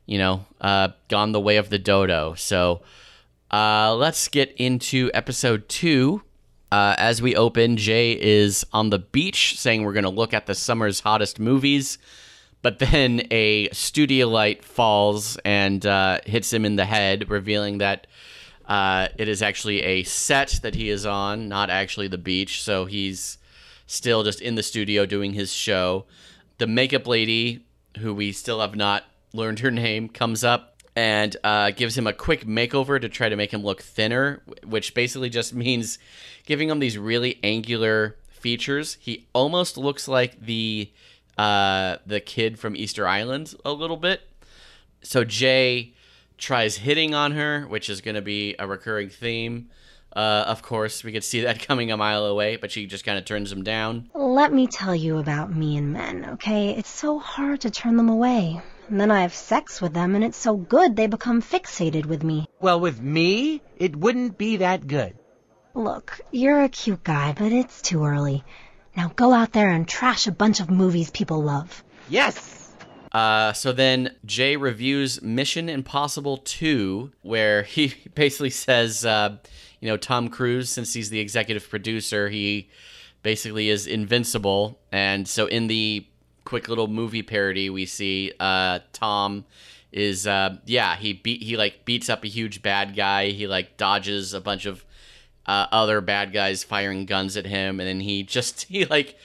you 0.06 0.18
know, 0.18 0.46
uh, 0.62 0.90
gone 1.10 1.34
the 1.34 1.42
way 1.42 1.58
of 1.58 1.70
the 1.70 1.80
dodo. 1.80 2.36
So 2.36 2.84
uh, 3.52 3.94
let's 3.96 4.30
get 4.30 4.54
into 4.56 5.12
episode 5.14 5.68
two. 5.68 6.22
Uh, 6.72 6.96
as 6.98 7.22
we 7.22 7.36
open, 7.36 7.76
Jay 7.76 8.14
is 8.14 8.66
on 8.72 8.92
the 8.92 9.00
beach 9.00 9.60
saying 9.60 9.84
we're 9.84 9.94
going 9.94 10.04
to 10.04 10.10
look 10.10 10.34
at 10.34 10.46
the 10.46 10.56
summer's 10.56 11.02
hottest 11.02 11.38
movies. 11.38 11.98
But 12.66 12.80
then 12.80 13.22
a 13.30 13.70
studio 13.74 14.28
light 14.28 14.66
falls 14.66 15.38
and 15.46 15.86
uh, 15.86 16.22
hits 16.26 16.52
him 16.52 16.66
in 16.66 16.78
the 16.78 16.86
head, 16.86 17.30
revealing 17.30 17.78
that 17.78 18.08
uh, 18.66 19.10
it 19.20 19.28
is 19.28 19.44
actually 19.44 19.84
a 19.84 20.02
set 20.02 20.62
that 20.64 20.74
he 20.74 20.90
is 20.90 21.06
on, 21.06 21.48
not 21.48 21.70
actually 21.70 22.08
the 22.08 22.18
beach. 22.18 22.64
So 22.64 22.86
he's 22.86 23.38
still 23.86 24.24
just 24.24 24.42
in 24.42 24.56
the 24.56 24.64
studio 24.64 25.06
doing 25.06 25.34
his 25.34 25.54
show. 25.54 26.06
The 26.58 26.66
makeup 26.66 27.06
lady, 27.06 27.68
who 28.00 28.16
we 28.16 28.32
still 28.32 28.60
have 28.62 28.76
not 28.76 29.04
learned 29.32 29.60
her 29.60 29.70
name, 29.70 30.10
comes 30.10 30.44
up 30.44 30.82
and 30.96 31.38
uh, 31.44 31.70
gives 31.70 31.96
him 31.96 32.08
a 32.08 32.14
quick 32.14 32.48
makeover 32.48 33.00
to 33.00 33.08
try 33.08 33.30
to 33.30 33.36
make 33.36 33.54
him 33.54 33.62
look 33.62 33.84
thinner, 33.84 34.42
which 34.64 34.96
basically 34.96 35.30
just 35.30 35.54
means 35.66 36.00
giving 36.48 36.72
him 36.72 36.80
these 36.80 36.98
really 36.98 37.40
angular 37.44 38.16
features. 38.28 38.98
He 39.00 39.28
almost 39.34 39.78
looks 39.78 40.08
like 40.08 40.42
the 40.42 40.92
uh, 41.38 41.98
the 42.06 42.20
kid 42.20 42.60
from 42.60 42.76
Easter 42.76 43.08
Island 43.08 43.56
a 43.64 43.72
little 43.72 43.98
bit. 43.98 44.22
So 45.02 45.24
Jay 45.24 45.94
tries 46.38 46.78
hitting 46.78 47.14
on 47.14 47.32
her, 47.34 47.64
which 47.68 47.90
is 47.90 48.02
going 48.02 48.16
to 48.16 48.22
be 48.22 48.56
a 48.58 48.68
recurring 48.68 49.10
theme. 49.10 49.70
Uh, 50.16 50.46
of 50.48 50.62
course, 50.62 51.04
we 51.04 51.12
could 51.12 51.24
see 51.24 51.42
that 51.42 51.60
coming 51.68 51.92
a 51.92 51.98
mile 51.98 52.26
away, 52.26 52.56
but 52.56 52.72
she 52.72 52.86
just 52.86 53.06
kind 53.06 53.18
of 53.18 53.26
turns 53.26 53.52
him 53.52 53.64
down. 53.64 54.10
Let 54.14 54.54
me 54.54 54.68
tell 54.68 54.96
you 54.96 55.18
about 55.18 55.54
me 55.54 55.78
and 55.78 55.92
men, 55.92 56.26
okay? 56.34 56.70
It's 56.70 56.90
so 56.90 57.20
hard 57.20 57.62
to 57.62 57.70
turn 57.70 57.98
them 57.98 58.10
away. 58.10 58.62
And 58.88 59.02
then 59.02 59.12
I 59.12 59.24
have 59.24 59.34
sex 59.34 59.82
with 59.82 59.94
them, 59.94 60.16
and 60.16 60.24
it's 60.24 60.38
so 60.38 60.56
good 60.56 60.96
they 60.96 61.08
become 61.08 61.42
fixated 61.42 62.06
with 62.06 62.24
me. 62.24 62.48
Well, 62.60 62.80
with 62.80 63.02
me, 63.02 63.62
it 63.78 63.96
wouldn't 63.96 64.38
be 64.38 64.58
that 64.58 64.88
good. 64.88 65.16
Look, 65.74 66.22
you're 66.32 66.62
a 66.62 66.70
cute 66.70 67.04
guy, 67.04 67.34
but 67.38 67.52
it's 67.52 67.82
too 67.82 68.06
early. 68.06 68.44
Now 68.96 69.12
go 69.16 69.34
out 69.34 69.52
there 69.52 69.70
and 69.70 69.88
trash 69.88 70.28
a 70.28 70.32
bunch 70.32 70.60
of 70.60 70.70
movies 70.70 71.10
people 71.12 71.42
love. 71.42 71.84
Yes! 72.10 72.74
Uh, 73.12 73.54
so 73.54 73.72
then 73.72 74.14
Jay 74.26 74.58
reviews 74.58 75.22
Mission 75.22 75.70
Impossible 75.70 76.38
2, 76.38 77.12
where 77.22 77.64
he 77.64 77.94
basically 78.16 78.50
says, 78.50 79.06
uh, 79.06 79.38
you 79.80 79.88
know, 79.88 79.98
Tom 79.98 80.30
Cruise, 80.30 80.70
since 80.70 80.94
he's 80.94 81.10
the 81.10 81.20
executive 81.20 81.70
producer, 81.70 82.30
he 82.30 82.70
basically 83.24 83.70
is 83.70 83.88
invincible. 83.88 84.80
And 84.92 85.28
so 85.28 85.48
in 85.48 85.68
the 85.68 86.06
quick 86.44 86.68
little 86.68 86.88
movie 86.88 87.24
parody 87.24 87.70
we 87.70 87.86
see, 87.86 88.34
uh, 88.40 88.80
Tom 88.94 89.46
is, 89.92 90.28
uh, 90.28 90.58
yeah, 90.66 90.96
he 90.96 91.14
beat, 91.14 91.42
he 91.42 91.56
like 91.56 91.86
beats 91.86 92.10
up 92.10 92.24
a 92.24 92.28
huge 92.28 92.62
bad 92.62 92.96
guy. 92.96 93.28
He 93.28 93.48
like 93.48 93.78
dodges 93.78 94.34
a 94.34 94.42
bunch 94.42 94.66
of 94.66 94.86
uh, 95.46 95.68
other 95.72 96.02
bad 96.02 96.34
guys 96.34 96.64
firing 96.64 97.06
guns 97.06 97.38
at 97.38 97.46
him, 97.46 97.80
and 97.80 97.88
then 97.88 98.00
he 98.00 98.24
just 98.24 98.64
he 98.70 98.86
like 98.86 99.18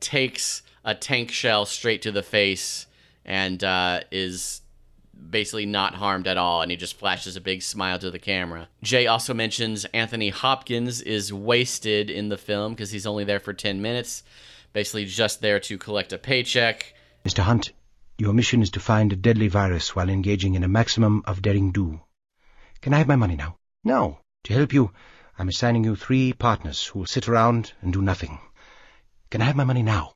takes 0.00 0.62
a 0.84 0.94
tank 0.94 1.30
shell 1.30 1.66
straight 1.66 2.02
to 2.02 2.12
the 2.12 2.22
face 2.22 2.86
and 3.24 3.62
uh, 3.62 4.00
is 4.10 4.62
basically 5.30 5.66
not 5.66 5.94
harmed 5.94 6.26
at 6.26 6.38
all, 6.38 6.62
and 6.62 6.70
he 6.70 6.76
just 6.76 6.98
flashes 6.98 7.36
a 7.36 7.40
big 7.40 7.62
smile 7.62 7.98
to 7.98 8.10
the 8.10 8.18
camera. 8.18 8.68
Jay 8.82 9.06
also 9.06 9.34
mentions 9.34 9.84
Anthony 9.86 10.30
Hopkins 10.30 11.00
is 11.02 11.32
wasted 11.32 12.10
in 12.10 12.28
the 12.28 12.38
film 12.38 12.72
because 12.72 12.90
he's 12.90 13.06
only 13.06 13.24
there 13.24 13.40
for 13.40 13.52
10 13.52 13.82
minutes, 13.82 14.22
basically 14.72 15.04
just 15.04 15.40
there 15.40 15.60
to 15.60 15.76
collect 15.76 16.12
a 16.12 16.18
paycheck. 16.18 16.94
Mr. 17.26 17.40
Hunt, 17.40 17.72
your 18.16 18.32
mission 18.32 18.62
is 18.62 18.70
to 18.70 18.80
find 18.80 19.12
a 19.12 19.16
deadly 19.16 19.48
virus 19.48 19.94
while 19.94 20.08
engaging 20.08 20.54
in 20.54 20.64
a 20.64 20.68
maximum 20.68 21.22
of 21.26 21.42
daring 21.42 21.72
do. 21.72 22.00
Can 22.80 22.94
I 22.94 22.98
have 22.98 23.08
my 23.08 23.16
money 23.16 23.36
now? 23.36 23.56
No. 23.84 24.20
To 24.44 24.52
help 24.54 24.72
you, 24.72 24.92
I'm 25.38 25.48
assigning 25.48 25.84
you 25.84 25.94
three 25.94 26.32
partners 26.32 26.84
who 26.84 26.98
will 26.98 27.06
sit 27.06 27.28
around 27.28 27.72
and 27.80 27.92
do 27.92 28.02
nothing. 28.02 28.40
Can 29.30 29.40
I 29.40 29.44
have 29.44 29.54
my 29.54 29.62
money 29.62 29.84
now? 29.84 30.14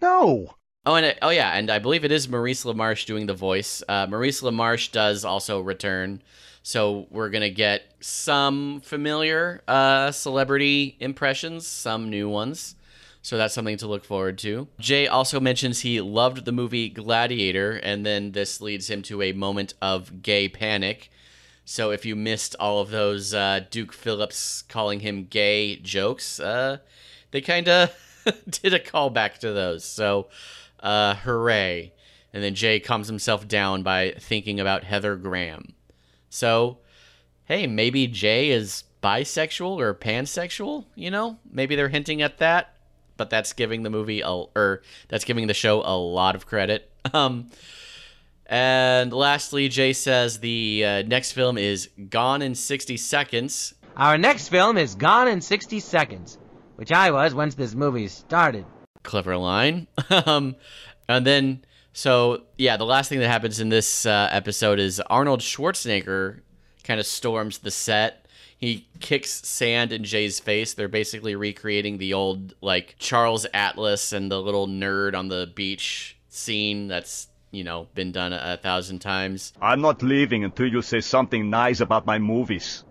No! 0.00 0.54
Oh, 0.86 0.94
and 0.94 1.04
it, 1.04 1.18
oh 1.20 1.28
yeah, 1.28 1.52
and 1.52 1.70
I 1.70 1.78
believe 1.78 2.06
it 2.06 2.10
is 2.10 2.28
Maurice 2.28 2.64
LaMarche 2.64 3.04
doing 3.04 3.26
the 3.26 3.34
voice. 3.34 3.82
Uh, 3.86 4.06
Maurice 4.08 4.40
LaMarche 4.40 4.90
does 4.90 5.26
also 5.26 5.60
return, 5.60 6.22
so 6.62 7.06
we're 7.10 7.28
gonna 7.28 7.50
get 7.50 7.82
some 8.00 8.80
familiar 8.80 9.62
uh, 9.68 10.10
celebrity 10.10 10.96
impressions, 11.00 11.66
some 11.66 12.08
new 12.08 12.28
ones. 12.28 12.74
So 13.20 13.36
that's 13.36 13.54
something 13.54 13.76
to 13.76 13.86
look 13.86 14.04
forward 14.04 14.38
to. 14.38 14.66
Jay 14.80 15.06
also 15.06 15.38
mentions 15.38 15.80
he 15.80 16.00
loved 16.00 16.44
the 16.44 16.50
movie 16.50 16.88
Gladiator, 16.88 17.72
and 17.72 18.04
then 18.06 18.32
this 18.32 18.60
leads 18.60 18.88
him 18.88 19.02
to 19.02 19.22
a 19.22 19.32
moment 19.32 19.74
of 19.80 20.22
gay 20.22 20.48
panic. 20.48 21.10
So 21.72 21.90
if 21.90 22.04
you 22.04 22.14
missed 22.14 22.54
all 22.60 22.80
of 22.80 22.90
those 22.90 23.32
uh, 23.32 23.60
Duke 23.70 23.94
Phillips 23.94 24.60
calling 24.60 25.00
him 25.00 25.24
gay 25.24 25.76
jokes, 25.76 26.38
uh, 26.38 26.80
they 27.30 27.40
kind 27.40 27.66
of 27.66 27.90
did 28.50 28.74
a 28.74 28.78
callback 28.78 29.38
to 29.38 29.54
those. 29.54 29.82
So 29.82 30.28
uh, 30.80 31.14
hooray. 31.14 31.94
And 32.30 32.44
then 32.44 32.54
Jay 32.54 32.78
calms 32.78 33.08
himself 33.08 33.48
down 33.48 33.82
by 33.82 34.12
thinking 34.18 34.60
about 34.60 34.84
Heather 34.84 35.16
Graham. 35.16 35.72
So, 36.28 36.76
hey, 37.46 37.66
maybe 37.66 38.06
Jay 38.06 38.50
is 38.50 38.84
bisexual 39.02 39.78
or 39.78 39.94
pansexual, 39.94 40.84
you 40.94 41.10
know? 41.10 41.38
Maybe 41.50 41.74
they're 41.74 41.88
hinting 41.88 42.20
at 42.20 42.36
that, 42.36 42.74
but 43.16 43.30
that's 43.30 43.54
giving 43.54 43.82
the 43.82 43.88
movie 43.88 44.20
a, 44.20 44.28
or 44.28 44.82
that's 45.08 45.24
giving 45.24 45.46
the 45.46 45.54
show 45.54 45.80
a 45.80 45.96
lot 45.96 46.34
of 46.34 46.44
credit. 46.44 46.90
Um 47.14 47.50
and 48.52 49.14
lastly, 49.14 49.70
Jay 49.70 49.94
says 49.94 50.40
the 50.40 50.84
uh, 50.84 51.02
next 51.04 51.32
film 51.32 51.56
is 51.56 51.88
Gone 52.10 52.42
in 52.42 52.54
60 52.54 52.98
Seconds. 52.98 53.72
Our 53.96 54.18
next 54.18 54.48
film 54.48 54.76
is 54.76 54.94
Gone 54.94 55.26
in 55.26 55.40
60 55.40 55.80
Seconds, 55.80 56.36
which 56.76 56.92
I 56.92 57.12
was 57.12 57.34
once 57.34 57.54
this 57.54 57.74
movie 57.74 58.08
started. 58.08 58.66
Clever 59.04 59.38
line. 59.38 59.86
um, 60.26 60.56
and 61.08 61.26
then, 61.26 61.64
so 61.94 62.42
yeah, 62.58 62.76
the 62.76 62.84
last 62.84 63.08
thing 63.08 63.20
that 63.20 63.28
happens 63.28 63.58
in 63.58 63.70
this 63.70 64.04
uh, 64.04 64.28
episode 64.30 64.78
is 64.78 65.00
Arnold 65.00 65.40
Schwarzenegger 65.40 66.40
kind 66.84 67.00
of 67.00 67.06
storms 67.06 67.56
the 67.56 67.70
set. 67.70 68.26
He 68.58 68.86
kicks 69.00 69.30
sand 69.48 69.92
in 69.92 70.04
Jay's 70.04 70.40
face. 70.40 70.74
They're 70.74 70.88
basically 70.88 71.36
recreating 71.36 71.96
the 71.96 72.12
old, 72.12 72.54
like, 72.60 72.96
Charles 72.98 73.46
Atlas 73.54 74.12
and 74.12 74.30
the 74.30 74.42
little 74.42 74.68
nerd 74.68 75.16
on 75.16 75.28
the 75.28 75.50
beach 75.54 76.18
scene 76.28 76.88
that's 76.88 77.28
you 77.52 77.62
know, 77.62 77.86
been 77.94 78.10
done 78.10 78.32
a, 78.32 78.40
a, 78.42 78.56
thousand 78.56 78.98
times. 78.98 79.52
I'm 79.60 79.80
not 79.80 80.02
leaving 80.02 80.42
until 80.42 80.66
you 80.66 80.82
say 80.82 81.00
something 81.00 81.50
nice 81.50 81.80
about 81.80 82.06
my 82.06 82.18
movies. 82.18 82.82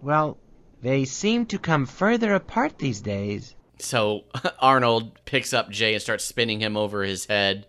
Well, 0.00 0.38
they 0.82 1.04
seem 1.04 1.46
to 1.46 1.58
come 1.58 1.86
further 1.86 2.34
apart 2.34 2.78
these 2.78 3.00
days. 3.00 3.56
So 3.78 4.24
Arnold 4.60 5.24
picks 5.24 5.52
up 5.52 5.70
Jay 5.70 5.94
and 5.94 6.02
starts 6.02 6.24
spinning 6.24 6.60
him 6.60 6.76
over 6.76 7.02
his 7.02 7.26
head. 7.26 7.66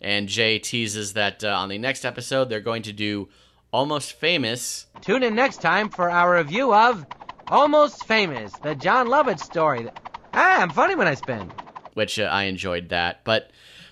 And 0.00 0.28
Jay 0.28 0.58
teases 0.58 1.14
that 1.14 1.42
uh, 1.42 1.48
on 1.48 1.70
the 1.70 1.78
next 1.78 2.04
episode, 2.04 2.48
they're 2.48 2.60
going 2.60 2.82
to 2.82 2.92
do 2.92 3.28
Almost 3.72 4.12
Famous. 4.12 4.86
Tune 5.00 5.22
in 5.22 5.34
next 5.34 5.62
time 5.62 5.88
for 5.88 6.10
our 6.10 6.36
review 6.36 6.74
of 6.74 7.06
Almost 7.48 8.04
Famous, 8.04 8.52
the 8.62 8.74
Jon 8.74 9.06
Lovitz 9.06 9.40
story. 9.40 9.88
Ah, 10.34 10.60
I'm 10.60 10.70
funny 10.70 10.94
when 10.94 11.08
I 11.08 11.14
spin. 11.14 11.50
Which 11.94 12.18
uh, 12.18 12.24
I 12.24 12.44
enjoyed 12.44 12.90
that. 12.90 13.24
But 13.24 13.50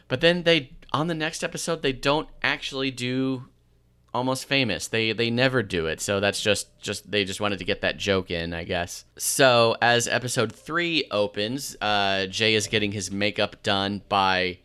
but 0.08 0.20
then 0.20 0.42
they 0.42 0.72
on 0.94 1.08
the 1.08 1.14
next 1.14 1.42
episode 1.42 1.82
they 1.82 1.92
don't 1.92 2.28
actually 2.40 2.92
do 2.92 3.46
almost 4.14 4.46
famous. 4.46 4.86
They 4.86 5.12
they 5.12 5.28
never 5.28 5.60
do 5.62 5.86
it. 5.86 6.00
So 6.00 6.20
that's 6.20 6.40
just 6.40 6.80
just 6.80 7.10
they 7.10 7.24
just 7.24 7.40
wanted 7.40 7.58
to 7.58 7.64
get 7.64 7.80
that 7.80 7.98
joke 7.98 8.30
in 8.30 8.54
i 8.54 8.62
guess. 8.62 9.04
So 9.18 9.76
as 9.82 10.06
episode 10.06 10.52
three 10.52 11.04
opens 11.10 11.76
uh 11.82 12.26
jay 12.26 12.54
is 12.54 12.68
getting 12.68 12.92
his 12.92 13.10
makeup 13.10 13.62
done 13.64 14.02
by 14.08 14.58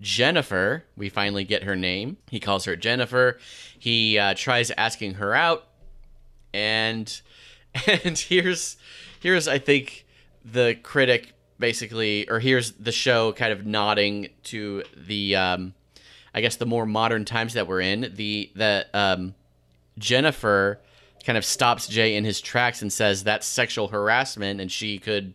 jennifer. 0.00 0.84
We 0.96 1.08
finally 1.08 1.44
get 1.44 1.62
her 1.62 1.76
name. 1.76 2.16
He 2.28 2.40
calls 2.40 2.64
her 2.64 2.74
jennifer. 2.74 3.38
He 3.78 4.18
uh, 4.18 4.34
tries 4.34 4.72
asking 4.72 5.14
her 5.14 5.34
out. 5.34 5.68
And 6.52 7.08
and 7.86 8.18
here's 8.18 8.76
here's 9.20 9.46
i 9.46 9.58
think 9.58 10.04
the 10.44 10.76
critic 10.82 11.35
basically 11.58 12.28
or 12.28 12.38
here's 12.38 12.72
the 12.72 12.92
show 12.92 13.32
kind 13.32 13.52
of 13.52 13.64
nodding 13.64 14.28
to 14.44 14.82
the 14.96 15.36
um 15.36 15.74
I 16.36 16.42
guess 16.42 16.56
the 16.56 16.66
more 16.66 16.84
modern 16.84 17.24
times 17.24 17.54
that 17.54 17.66
we're 17.66 17.80
in, 17.80 18.12
the 18.14 18.50
the 18.54 18.86
um, 18.92 19.34
Jennifer 19.98 20.78
kind 21.24 21.38
of 21.38 21.46
stops 21.46 21.88
Jay 21.88 22.14
in 22.14 22.24
his 22.24 22.42
tracks 22.42 22.82
and 22.82 22.92
says 22.92 23.24
that's 23.24 23.46
sexual 23.46 23.88
harassment, 23.88 24.60
and 24.60 24.70
she 24.70 24.98
could, 24.98 25.32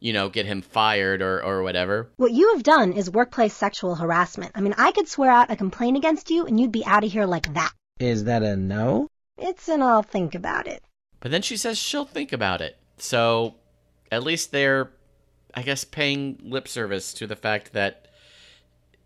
you 0.00 0.14
know, 0.14 0.30
get 0.30 0.46
him 0.46 0.62
fired 0.62 1.20
or 1.20 1.44
or 1.44 1.62
whatever. 1.62 2.08
What 2.16 2.32
you 2.32 2.54
have 2.54 2.62
done 2.62 2.94
is 2.94 3.10
workplace 3.10 3.54
sexual 3.54 3.94
harassment. 3.94 4.52
I 4.54 4.62
mean, 4.62 4.74
I 4.78 4.90
could 4.92 5.06
swear 5.06 5.30
out 5.30 5.50
a 5.50 5.56
complaint 5.56 5.98
against 5.98 6.30
you, 6.30 6.46
and 6.46 6.58
you'd 6.58 6.72
be 6.72 6.86
out 6.86 7.04
of 7.04 7.12
here 7.12 7.26
like 7.26 7.52
that. 7.52 7.72
Is 8.00 8.24
that 8.24 8.42
a 8.42 8.56
no? 8.56 9.08
It's 9.36 9.68
an 9.68 9.82
I'll 9.82 10.02
think 10.02 10.34
about 10.34 10.66
it. 10.66 10.82
But 11.20 11.30
then 11.30 11.42
she 11.42 11.58
says 11.58 11.76
she'll 11.76 12.06
think 12.06 12.32
about 12.32 12.62
it. 12.62 12.78
So 12.96 13.56
at 14.10 14.22
least 14.22 14.50
they're, 14.50 14.92
I 15.54 15.62
guess, 15.62 15.84
paying 15.84 16.38
lip 16.42 16.68
service 16.68 17.12
to 17.14 17.26
the 17.26 17.36
fact 17.36 17.72
that 17.72 18.08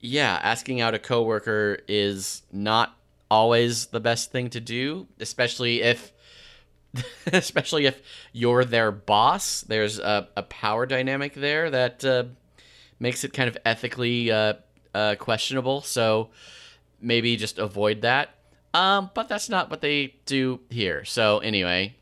yeah, 0.00 0.38
asking 0.42 0.80
out 0.80 0.94
a 0.94 0.98
coworker 0.98 1.78
is 1.86 2.42
not 2.52 2.96
always 3.30 3.86
the 3.86 4.00
best 4.00 4.32
thing 4.32 4.50
to 4.50 4.60
do, 4.60 5.06
especially 5.20 5.80
if 5.80 6.12
especially 7.32 7.86
if 7.86 8.02
you're 8.32 8.64
their 8.64 8.90
boss. 8.90 9.62
There's 9.62 9.98
a, 9.98 10.28
a 10.36 10.42
power 10.42 10.86
dynamic 10.86 11.34
there 11.34 11.70
that 11.70 12.04
uh, 12.04 12.24
makes 12.98 13.24
it 13.24 13.32
kind 13.32 13.48
of 13.48 13.56
ethically 13.64 14.30
uh, 14.30 14.54
uh, 14.92 15.14
questionable. 15.18 15.82
So 15.82 16.30
maybe 17.00 17.36
just 17.36 17.58
avoid 17.58 18.02
that. 18.02 18.34
Um, 18.74 19.10
but 19.14 19.28
that's 19.28 19.48
not 19.48 19.70
what 19.70 19.80
they 19.80 20.14
do 20.26 20.60
here. 20.70 21.04
So 21.04 21.38
anyway, 21.38 21.94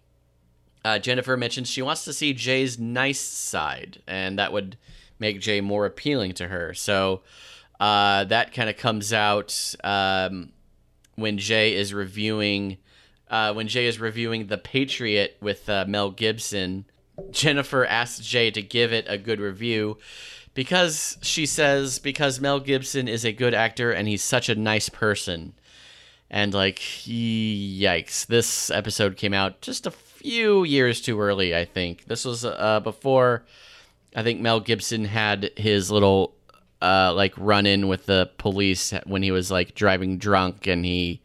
uh, 0.85 0.99
Jennifer 0.99 1.37
mentions 1.37 1.69
she 1.69 1.83
wants 1.83 2.05
to 2.05 2.13
see 2.13 2.33
Jay's 2.33 2.79
nice 2.79 3.21
side, 3.21 4.03
and 4.07 4.39
that 4.39 4.53
would 4.53 4.77
make 5.19 5.41
Jay 5.41 5.61
more 5.61 5.87
appealing 5.87 6.33
to 6.35 6.49
her. 6.49 6.73
So 6.75 7.21
uh, 7.79 8.25
that 8.25 8.53
kind 8.53 8.71
of 8.71 8.77
comes 8.77 9.13
out 9.13 9.75
um, 9.85 10.53
when 11.17 11.39
Jay 11.39 11.75
is 11.75 11.93
reviewing 11.95 12.79
uh, 13.29 13.53
when 13.53 13.69
Jay 13.69 13.87
is 13.87 14.01
reviewing 14.01 14.49
The 14.49 14.59
Patriot 14.59 15.37
with 15.41 15.69
uh, 15.69 15.85
Mel 15.87 16.11
Gibson. 16.11 16.85
Jennifer 17.31 17.85
asks 17.85 18.27
Jay 18.27 18.51
to 18.51 18.63
give 18.63 18.93
it 18.93 19.05
a 19.07 19.19
good 19.19 19.41
review 19.41 19.99
because 20.55 21.17
she 21.23 21.47
says 21.47 21.99
because 21.99 22.41
Mel 22.41 22.59
Gibson 22.59 23.07
is 23.07 23.25
a 23.25 23.33
good 23.33 23.55
actor 23.55 23.93
and 23.93 24.09
he's 24.09 24.23
such 24.23 24.49
a 24.49 24.55
nice 24.55 24.89
person. 24.89 25.53
And 26.31 26.55
like, 26.55 26.79
yikes! 26.79 28.27
This 28.27 28.71
episode 28.71 29.17
came 29.17 29.35
out 29.35 29.61
just 29.61 29.87
a 29.87 29.91
few 30.23 30.65
years 30.65 31.01
too 31.01 31.21
early. 31.21 31.57
I 31.57 31.65
think 31.65 32.05
this 32.05 32.25
was 32.25 32.45
uh, 32.45 32.81
before. 32.81 33.45
I 34.15 34.23
think 34.23 34.41
Mel 34.41 34.61
Gibson 34.61 35.05
had 35.05 35.51
his 35.57 35.91
little 35.91 36.35
uh, 36.83 37.13
like 37.15 37.35
run 37.37 37.67
in 37.67 37.89
with 37.89 38.07
the 38.07 38.31
police 38.39 38.93
when 39.07 39.23
he 39.23 39.31
was 39.31 39.51
like 39.51 39.75
driving 39.75 40.19
drunk 40.19 40.67
and 40.67 40.85
he 40.85 41.21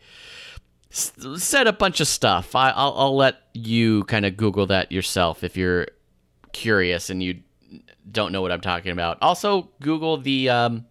s- 0.92 1.12
said 1.38 1.68
a 1.68 1.74
bunch 1.74 2.00
of 2.00 2.08
stuff. 2.08 2.56
I, 2.56 2.70
I'll, 2.70 2.94
I'll 2.98 3.16
let 3.16 3.38
you 3.54 4.04
kind 4.06 4.26
of 4.26 4.38
Google 4.38 4.68
that 4.68 4.92
yourself 4.92 5.44
if 5.44 5.58
you're 5.58 5.88
curious 6.52 7.10
and 7.10 7.22
you 7.24 7.40
don't 8.12 8.32
know 8.32 8.42
what 8.42 8.52
I'm 8.52 8.62
talking 8.62 8.92
about. 8.92 9.18
Also, 9.22 9.70
Google 9.82 10.18
the 10.18 10.50
um, 10.50 10.86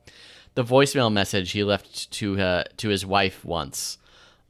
the 0.54 0.64
voicemail 0.64 1.12
message 1.12 1.52
he 1.52 1.62
left 1.64 2.11
to 2.12 2.40
uh, 2.40 2.64
to 2.78 2.88
his 2.88 3.06
wife 3.06 3.44
once. 3.44 3.99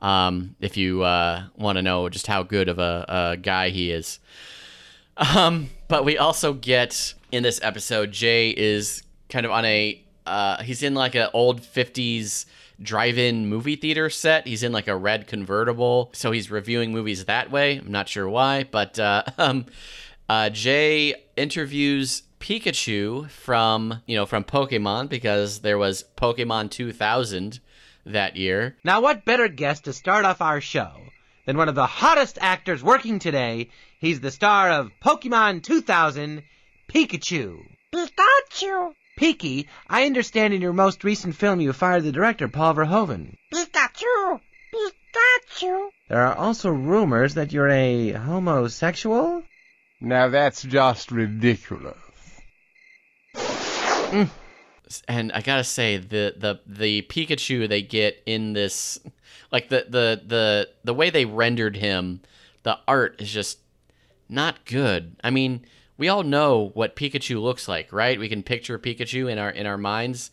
Um, 0.04 0.54
if 0.60 0.76
you 0.76 1.02
uh, 1.02 1.44
want 1.56 1.76
to 1.76 1.82
know 1.82 2.10
just 2.10 2.26
how 2.26 2.42
good 2.42 2.68
of 2.68 2.78
a, 2.78 3.04
a 3.08 3.36
guy 3.38 3.70
he 3.70 3.90
is. 3.90 4.20
Um, 5.16 5.70
but 5.88 6.04
we 6.04 6.18
also 6.18 6.52
get 6.52 7.14
in 7.32 7.42
this 7.42 7.58
episode, 7.62 8.12
Jay 8.12 8.50
is 8.50 9.02
kind 9.30 9.46
of 9.46 9.52
on 9.52 9.64
a 9.64 10.04
uh, 10.26 10.62
he's 10.62 10.82
in 10.82 10.94
like 10.94 11.14
an 11.14 11.28
old 11.32 11.62
50s 11.62 12.46
drive-in 12.82 13.46
movie 13.48 13.76
theater 13.76 14.10
set. 14.10 14.46
He's 14.46 14.62
in 14.62 14.72
like 14.72 14.88
a 14.88 14.96
red 14.96 15.26
convertible, 15.26 16.10
so 16.12 16.32
he's 16.32 16.50
reviewing 16.50 16.92
movies 16.92 17.24
that 17.24 17.50
way. 17.50 17.76
I'm 17.78 17.90
not 17.90 18.08
sure 18.08 18.28
why, 18.28 18.64
but 18.64 18.98
uh, 18.98 19.22
um, 19.38 19.66
uh, 20.28 20.50
Jay 20.50 21.14
interviews 21.36 22.24
Pikachu 22.40 23.30
from 23.30 24.02
you 24.06 24.16
know 24.16 24.26
from 24.26 24.44
Pokemon 24.44 25.08
because 25.08 25.60
there 25.60 25.78
was 25.78 26.04
Pokemon 26.16 26.70
2000 26.70 27.60
that 28.06 28.36
year. 28.36 28.76
Now, 28.84 29.00
what 29.00 29.24
better 29.24 29.48
guest 29.48 29.84
to 29.84 29.92
start 29.92 30.24
off 30.24 30.40
our 30.40 30.60
show 30.60 30.92
than 31.46 31.56
one 31.56 31.68
of 31.68 31.74
the 31.74 31.86
hottest 31.86 32.38
actors 32.40 32.82
working 32.82 33.18
today? 33.18 33.70
He's 33.98 34.20
the 34.20 34.30
star 34.30 34.70
of 34.70 34.90
Pokemon 35.02 35.62
2000, 35.62 36.42
Pikachu. 36.88 37.64
Pikachu, 37.94 38.92
Piki, 39.18 39.66
I 39.88 40.06
understand 40.06 40.52
in 40.52 40.60
your 40.60 40.72
most 40.72 41.04
recent 41.04 41.36
film 41.36 41.60
you 41.60 41.72
fired 41.72 42.02
the 42.02 42.12
director, 42.12 42.48
Paul 42.48 42.74
Verhoeven. 42.74 43.36
Pikachu, 43.52 44.40
Pikachu. 44.74 45.88
There 46.08 46.26
are 46.26 46.34
also 46.34 46.70
rumors 46.70 47.34
that 47.34 47.52
you're 47.52 47.68
a 47.68 48.10
homosexual? 48.12 49.42
Now 50.00 50.28
that's 50.28 50.62
just 50.62 51.10
ridiculous. 51.12 51.96
Mm. 53.34 54.28
And 55.08 55.32
I 55.32 55.40
gotta 55.40 55.64
say 55.64 55.96
the 55.96 56.34
the 56.36 56.60
the 56.66 57.02
Pikachu 57.02 57.68
they 57.68 57.82
get 57.82 58.22
in 58.26 58.52
this, 58.52 58.98
like 59.50 59.68
the 59.68 59.86
the 59.88 60.22
the 60.26 60.68
the 60.84 60.94
way 60.94 61.10
they 61.10 61.24
rendered 61.24 61.76
him, 61.76 62.20
the 62.62 62.78
art 62.86 63.20
is 63.20 63.30
just 63.30 63.58
not 64.28 64.64
good. 64.64 65.16
I 65.22 65.30
mean, 65.30 65.64
we 65.96 66.08
all 66.08 66.22
know 66.22 66.70
what 66.74 66.96
Pikachu 66.96 67.40
looks 67.40 67.68
like, 67.68 67.92
right? 67.92 68.18
We 68.18 68.28
can 68.28 68.42
picture 68.42 68.78
Pikachu 68.78 69.30
in 69.30 69.38
our 69.38 69.50
in 69.50 69.66
our 69.66 69.78
minds. 69.78 70.30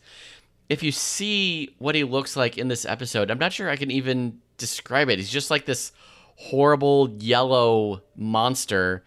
If 0.68 0.82
you 0.82 0.92
see 0.92 1.74
what 1.78 1.94
he 1.94 2.04
looks 2.04 2.36
like 2.36 2.56
in 2.58 2.68
this 2.68 2.84
episode, 2.84 3.30
I'm 3.30 3.38
not 3.38 3.52
sure 3.52 3.68
I 3.68 3.76
can 3.76 3.90
even 3.90 4.40
describe 4.56 5.08
it. 5.08 5.18
He's 5.18 5.30
just 5.30 5.50
like 5.50 5.66
this 5.66 5.92
horrible 6.36 7.10
yellow 7.18 8.02
monster, 8.16 9.04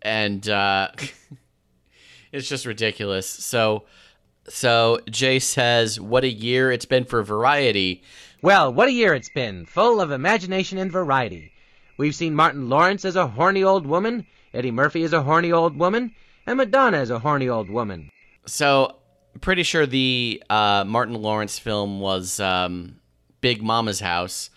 and 0.00 0.48
uh, 0.48 0.88
it's 2.32 2.48
just 2.48 2.66
ridiculous. 2.66 3.28
So. 3.28 3.84
So 4.48 5.00
Jay 5.10 5.38
says, 5.38 6.00
"What 6.00 6.24
a 6.24 6.30
year 6.30 6.72
it's 6.72 6.84
been 6.86 7.04
for 7.04 7.22
variety." 7.22 8.02
Well, 8.42 8.72
what 8.72 8.88
a 8.88 8.92
year 8.92 9.14
it's 9.14 9.28
been, 9.28 9.66
full 9.66 10.00
of 10.00 10.10
imagination 10.10 10.78
and 10.78 10.90
variety. 10.90 11.52
We've 11.98 12.14
seen 12.14 12.34
Martin 12.34 12.70
Lawrence 12.70 13.04
as 13.04 13.16
a 13.16 13.26
horny 13.26 13.62
old 13.62 13.86
woman, 13.86 14.26
Eddie 14.54 14.70
Murphy 14.70 15.02
as 15.02 15.12
a 15.12 15.22
horny 15.22 15.52
old 15.52 15.78
woman, 15.78 16.14
and 16.46 16.56
Madonna 16.56 16.96
as 16.96 17.10
a 17.10 17.18
horny 17.18 17.48
old 17.50 17.68
woman. 17.68 18.10
So, 18.46 18.96
pretty 19.42 19.62
sure 19.62 19.84
the 19.84 20.42
uh, 20.48 20.84
Martin 20.86 21.14
Lawrence 21.16 21.58
film 21.58 22.00
was 22.00 22.40
um, 22.40 22.96
Big 23.42 23.62
Momma's 23.62 24.00
House. 24.00 24.48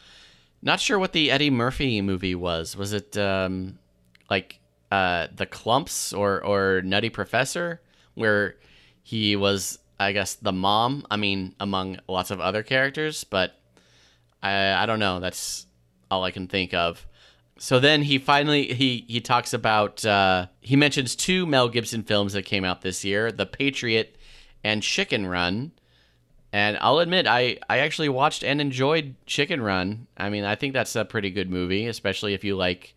Not 0.62 0.80
sure 0.80 0.98
what 0.98 1.12
the 1.12 1.30
Eddie 1.30 1.50
Murphy 1.50 2.02
movie 2.02 2.36
was. 2.36 2.78
Was 2.78 2.94
it 2.94 3.18
um, 3.18 3.78
like 4.30 4.60
uh, 4.90 5.28
The 5.36 5.46
Klumps 5.46 6.18
or 6.18 6.42
or 6.44 6.82
Nutty 6.84 7.10
Professor, 7.10 7.82
where 8.14 8.56
he 9.04 9.36
was, 9.36 9.78
I 10.00 10.14
guess, 10.14 10.34
the 10.34 10.54
mom? 10.54 11.06
I 11.12 11.18
mean, 11.18 11.54
among 11.60 12.00
lots 12.08 12.32
of 12.32 12.40
other 12.40 12.64
characters, 12.64 13.24
but 13.24 13.60
I 14.42 14.74
I 14.74 14.86
don't 14.86 15.00
know. 15.00 15.20
That's 15.20 15.68
all 16.10 16.24
I 16.24 16.32
can 16.32 16.48
think 16.48 16.74
of. 16.74 17.06
So 17.60 17.80
then 17.80 18.04
he 18.04 18.18
finally 18.18 18.74
he 18.74 19.06
he 19.08 19.22
talks 19.22 19.54
about 19.54 20.06
uh, 20.06 20.48
he 20.62 20.76
mentions 20.76 21.16
two 21.16 21.46
Mel 21.46 21.70
Gibson 21.70 22.04
films 22.04 22.34
that 22.34 22.44
came 22.44 22.66
out 22.66 22.82
this 22.82 23.04
year, 23.04 23.32
The 23.32 23.46
Patriot 23.46 24.18
and 24.64 24.82
Chicken 24.82 25.28
Run. 25.28 25.72
And 26.52 26.78
I'll 26.82 27.00
admit 27.00 27.28
I 27.28 27.58
I 27.70 27.80
actually 27.80 28.10
watched 28.10 28.44
and 28.44 28.60
enjoyed 28.60 29.16
Chicken 29.26 29.62
Run. 29.62 30.08
I 30.18 30.30
mean 30.30 30.44
I 30.44 30.56
think 30.56 30.74
that's 30.74 30.96
a 30.96 31.06
pretty 31.06 31.30
good 31.30 31.50
movie, 31.50 31.88
especially 31.88 32.34
if 32.34 32.44
you 32.44 32.56
like 32.56 32.96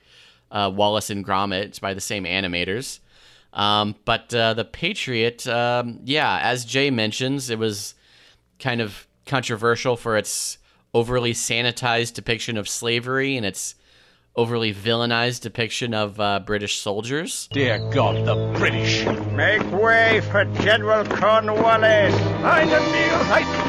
uh, 0.51 0.71
Wallace 0.75 1.11
and 1.11 1.25
Gromit. 1.25 1.65
It's 1.65 1.79
by 1.79 1.95
the 1.95 2.01
same 2.01 2.25
animators. 2.25 3.01
Um, 3.57 3.97
but 4.05 4.33
uh, 4.35 4.55
The 4.55 4.65
Patriot, 4.67 5.49
um, 5.49 6.01
yeah, 6.05 6.39
as 6.43 6.65
Jay 6.65 6.91
mentions, 6.91 7.51
it 7.51 7.59
was 7.59 7.95
kind 8.59 8.81
of 8.81 9.09
controversial 9.25 9.97
for 9.97 10.17
its 10.17 10.59
overly 10.95 11.33
sanitized 11.33 12.15
depiction 12.15 12.57
of 12.59 12.69
slavery 12.69 13.37
and 13.37 13.45
its 13.45 13.75
overly 14.37 14.75
villainized 14.75 15.41
depiction 15.41 15.95
of 15.95 16.21
uh, 16.21 16.41
British 16.41 16.79
soldiers. 16.79 17.49
Dear 17.51 17.79
God, 17.91 18.27
the 18.27 18.59
British. 18.59 19.07
Make 19.33 19.63
way 19.73 20.21
for 20.31 20.45
General 20.61 21.05
Cornwallis. 21.05 22.15
I 22.45 22.61
am 22.61 22.69
Einen 22.69 22.93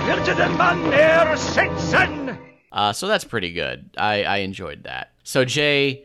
mir 0.06 0.16
wird 0.16 0.38
der 0.38 0.50
Mann 0.50 0.92
ersetzen! 0.92 2.38
Uh, 2.74 2.92
so 2.92 3.08
that's 3.08 3.24
pretty 3.24 3.54
good. 3.54 3.90
I, 3.98 4.24
I 4.24 4.38
enjoyed 4.40 4.84
that. 4.84 5.14
So 5.24 5.46
Jay 5.46 6.04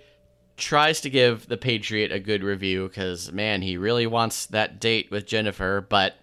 tries 0.56 1.00
to 1.02 1.10
give 1.10 1.48
The 1.48 1.56
Patriot 1.56 2.12
a 2.12 2.20
good 2.20 2.42
review 2.42 2.88
because, 2.88 3.32
man, 3.32 3.62
he 3.62 3.76
really 3.76 4.06
wants 4.06 4.46
that 4.46 4.80
date 4.80 5.10
with 5.10 5.26
Jennifer, 5.26 5.84
but 5.86 6.16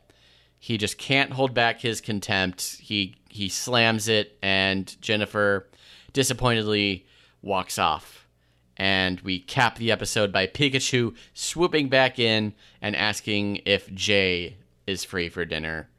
he 0.60 0.78
just 0.78 0.98
can't 0.98 1.34
hold 1.34 1.54
back 1.54 1.80
his 1.82 2.02
contempt. 2.02 2.78
He 2.82 3.16
he 3.30 3.48
slams 3.48 4.08
it, 4.08 4.38
and 4.42 5.00
Jennifer 5.02 5.68
disappointedly 6.14 7.06
walks 7.42 7.78
off. 7.78 8.28
And 8.76 9.20
we 9.22 9.40
cap 9.40 9.78
the 9.78 9.92
episode 9.92 10.32
by 10.32 10.48
Pikachu 10.48 11.16
swooping 11.34 11.90
back 11.90 12.18
in 12.18 12.54
and 12.82 12.96
asking 12.96 13.58
if 13.66 13.94
Jay 13.94 14.58
is 14.88 15.04
free 15.04 15.30
for 15.30 15.44
dinner. 15.46 15.90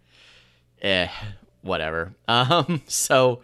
Eh, 0.83 1.09
whatever. 1.63 2.15
Um, 2.29 2.83
so 2.87 3.43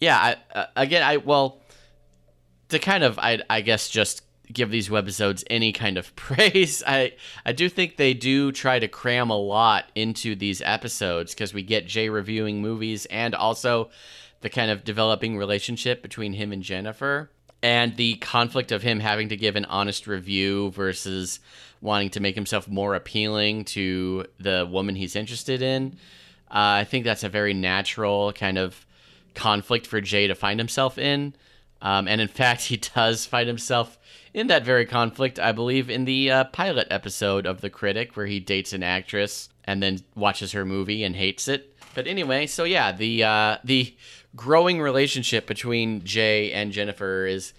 yeah, 0.00 0.16
I, 0.18 0.58
uh, 0.58 0.66
again, 0.76 1.02
I 1.02 1.16
well 1.16 1.60
to 2.70 2.78
kind 2.78 3.04
of, 3.04 3.18
I 3.18 3.40
I 3.48 3.60
guess 3.60 3.88
just 3.88 4.22
give 4.52 4.70
these 4.70 4.88
webisodes 4.88 5.44
any 5.50 5.72
kind 5.72 5.98
of 5.98 6.14
praise. 6.16 6.82
I 6.86 7.14
I 7.44 7.52
do 7.52 7.68
think 7.68 7.96
they 7.96 8.14
do 8.14 8.52
try 8.52 8.78
to 8.78 8.88
cram 8.88 9.30
a 9.30 9.36
lot 9.36 9.90
into 9.94 10.34
these 10.34 10.62
episodes 10.62 11.34
because 11.34 11.54
we 11.54 11.62
get 11.62 11.86
Jay 11.86 12.08
reviewing 12.08 12.60
movies 12.60 13.06
and 13.06 13.34
also 13.34 13.90
the 14.40 14.50
kind 14.50 14.70
of 14.70 14.84
developing 14.84 15.36
relationship 15.36 16.02
between 16.02 16.32
him 16.32 16.52
and 16.52 16.62
Jennifer 16.62 17.30
and 17.62 17.96
the 17.96 18.14
conflict 18.16 18.70
of 18.70 18.82
him 18.82 19.00
having 19.00 19.28
to 19.30 19.36
give 19.36 19.56
an 19.56 19.64
honest 19.64 20.06
review 20.06 20.70
versus 20.70 21.40
wanting 21.80 22.10
to 22.10 22.20
make 22.20 22.34
himself 22.34 22.68
more 22.68 22.94
appealing 22.94 23.64
to 23.64 24.24
the 24.38 24.66
woman 24.70 24.94
he's 24.94 25.16
interested 25.16 25.60
in. 25.60 25.96
Uh, 26.50 26.80
I 26.80 26.84
think 26.84 27.04
that's 27.04 27.24
a 27.24 27.28
very 27.28 27.54
natural 27.54 28.32
kind 28.32 28.58
of 28.58 28.86
conflict 29.34 29.86
for 29.86 30.00
Jay 30.00 30.28
to 30.28 30.34
find 30.34 30.58
himself 30.60 30.98
in. 30.98 31.34
Um, 31.80 32.08
and 32.08 32.20
in 32.20 32.28
fact, 32.28 32.62
he 32.62 32.76
does 32.76 33.24
find 33.26 33.46
himself 33.48 33.98
in 34.34 34.48
that 34.48 34.64
very 34.64 34.84
conflict, 34.86 35.38
I 35.38 35.52
believe, 35.52 35.88
in 35.88 36.04
the 36.04 36.30
uh, 36.30 36.44
pilot 36.44 36.88
episode 36.90 37.46
of 37.46 37.60
The 37.60 37.70
Critic, 37.70 38.16
where 38.16 38.26
he 38.26 38.40
dates 38.40 38.72
an 38.72 38.82
actress 38.82 39.48
and 39.64 39.82
then 39.82 40.00
watches 40.14 40.52
her 40.52 40.64
movie 40.64 41.04
and 41.04 41.14
hates 41.16 41.48
it. 41.48 41.74
But 41.94 42.06
anyway, 42.06 42.46
so 42.46 42.64
yeah, 42.64 42.92
the 42.92 43.24
uh, 43.24 43.56
the 43.64 43.94
growing 44.36 44.80
relationship 44.80 45.46
between 45.46 46.04
Jay 46.04 46.52
and 46.52 46.72
Jennifer 46.72 47.26
is 47.26 47.52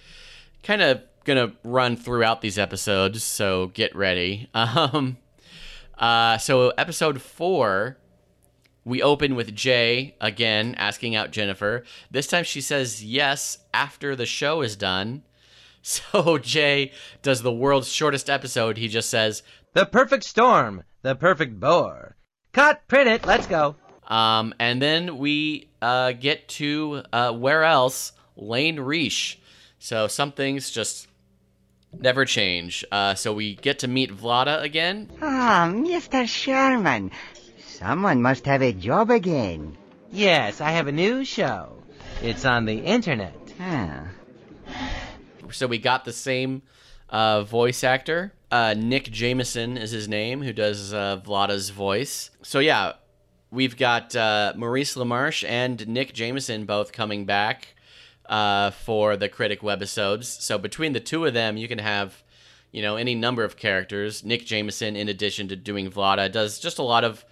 kind 0.63 0.81
of 0.81 1.01
gonna 1.25 1.53
run 1.63 1.95
throughout 1.97 2.41
these 2.41 2.57
episodes, 2.57 3.23
so 3.23 3.67
get 3.67 3.95
ready. 3.95 4.49
Um, 4.55 5.17
Uh, 5.97 6.37
so 6.37 6.69
episode 6.77 7.21
four, 7.21 7.97
we 8.89 9.01
open 9.01 9.35
with 9.35 9.55
Jay 9.55 10.15
again 10.19 10.75
asking 10.77 11.15
out 11.15 11.31
Jennifer. 11.31 11.83
This 12.11 12.27
time 12.27 12.43
she 12.43 12.61
says 12.61 13.03
yes 13.03 13.59
after 13.73 14.15
the 14.15 14.25
show 14.25 14.61
is 14.61 14.75
done. 14.75 15.23
So 15.81 16.37
Jay 16.37 16.91
does 17.21 17.41
the 17.41 17.53
world's 17.53 17.87
shortest 17.89 18.29
episode. 18.29 18.77
He 18.77 18.89
just 18.89 19.09
says, 19.09 19.43
The 19.73 19.85
perfect 19.85 20.25
storm, 20.25 20.83
the 21.03 21.15
perfect 21.15 21.57
bore. 21.57 22.17
Cut, 22.51 22.85
print 22.89 23.07
it, 23.07 23.25
let's 23.25 23.47
go. 23.47 23.77
um, 24.07 24.53
and 24.59 24.81
then 24.81 25.17
we 25.17 25.69
uh, 25.81 26.11
get 26.11 26.49
to 26.59 27.03
uh, 27.13 27.31
where 27.31 27.63
else? 27.63 28.11
Lane 28.35 28.81
Reach. 28.81 29.39
So 29.79 30.07
some 30.09 30.33
things 30.33 30.69
just 30.69 31.07
never 31.97 32.25
change. 32.25 32.83
Uh, 32.91 33.15
so 33.15 33.33
we 33.33 33.55
get 33.55 33.79
to 33.79 33.87
meet 33.87 34.11
Vlada 34.11 34.61
again. 34.61 35.09
Ah, 35.21 35.71
Mr. 35.73 36.27
Sherman. 36.27 37.09
Someone 37.79 38.21
must 38.21 38.45
have 38.45 38.61
a 38.61 38.73
job 38.73 39.09
again. 39.09 39.77
Yes, 40.11 40.59
I 40.59 40.71
have 40.71 40.87
a 40.87 40.91
new 40.91 41.23
show. 41.23 41.81
It's 42.21 42.43
on 42.43 42.65
the 42.65 42.77
internet. 42.77 43.33
Ah. 43.57 44.07
So 45.51 45.65
we 45.65 45.77
got 45.77 46.03
the 46.03 46.11
same 46.11 46.61
uh, 47.07 47.43
voice 47.43 47.85
actor. 47.85 48.33
Uh, 48.51 48.75
Nick 48.77 49.05
Jameson 49.05 49.77
is 49.77 49.91
his 49.91 50.09
name, 50.09 50.41
who 50.41 50.51
does 50.51 50.93
uh, 50.93 51.21
Vlada's 51.23 51.69
voice. 51.69 52.31
So 52.41 52.59
yeah, 52.59 52.93
we've 53.49 53.77
got 53.77 54.13
uh, 54.13 54.51
Maurice 54.57 54.95
LaMarche 54.95 55.47
and 55.47 55.87
Nick 55.87 56.11
Jameson 56.11 56.65
both 56.65 56.91
coming 56.91 57.23
back 57.23 57.75
uh, 58.25 58.71
for 58.71 59.15
the 59.15 59.29
Critic 59.29 59.61
webisodes. 59.61 60.25
So 60.25 60.57
between 60.57 60.91
the 60.91 60.99
two 60.99 61.25
of 61.25 61.33
them, 61.33 61.55
you 61.55 61.69
can 61.69 61.79
have, 61.79 62.23
you 62.73 62.81
know, 62.81 62.97
any 62.97 63.15
number 63.15 63.45
of 63.45 63.55
characters. 63.55 64.21
Nick 64.25 64.45
Jameson, 64.45 64.97
in 64.97 65.07
addition 65.07 65.47
to 65.47 65.55
doing 65.55 65.89
Vlada, 65.89 66.29
does 66.29 66.59
just 66.59 66.77
a 66.77 66.83
lot 66.83 67.05
of 67.05 67.23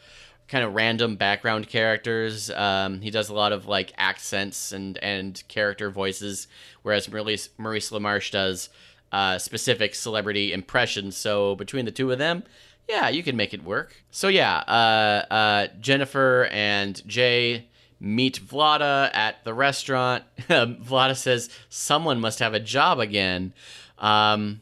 kind 0.48 0.64
of 0.64 0.74
random 0.74 1.16
background 1.16 1.68
characters. 1.68 2.50
Um, 2.50 3.02
he 3.02 3.12
does 3.12 3.30
a 3.30 3.34
lot 3.34 3.52
of 3.52 3.68
like 3.68 3.94
accents 3.98 4.72
and 4.72 4.98
and 5.00 5.42
character 5.48 5.90
voices, 5.90 6.48
whereas 6.84 7.10
Maurice, 7.10 7.50
Maurice 7.58 7.92
LaMarche 7.92 8.32
does 8.32 8.70
uh, 9.12 9.38
specific 9.38 9.96
celebrity 9.96 10.54
impressions. 10.54 11.16
So 11.18 11.56
between 11.56 11.86
the 11.86 11.92
two 11.92 12.12
of 12.12 12.18
them, 12.18 12.44
yeah, 12.88 13.10
you 13.10 13.24
can 13.24 13.36
make 13.36 13.54
it 13.54 13.64
work. 13.64 13.96
So 14.12 14.28
yeah, 14.28 14.58
uh, 14.60 15.34
uh, 15.34 15.68
Jennifer 15.80 16.48
and 16.52 17.06
Jay 17.08 17.68
meet 18.00 18.40
Vlada 18.40 19.14
at 19.14 19.44
the 19.44 19.54
restaurant. 19.54 20.24
Vlada 20.50 21.16
says 21.16 21.50
someone 21.70 22.20
must 22.20 22.40
have 22.40 22.54
a 22.54 22.60
job 22.60 23.00
again. 23.00 23.54
Um, 23.98 24.62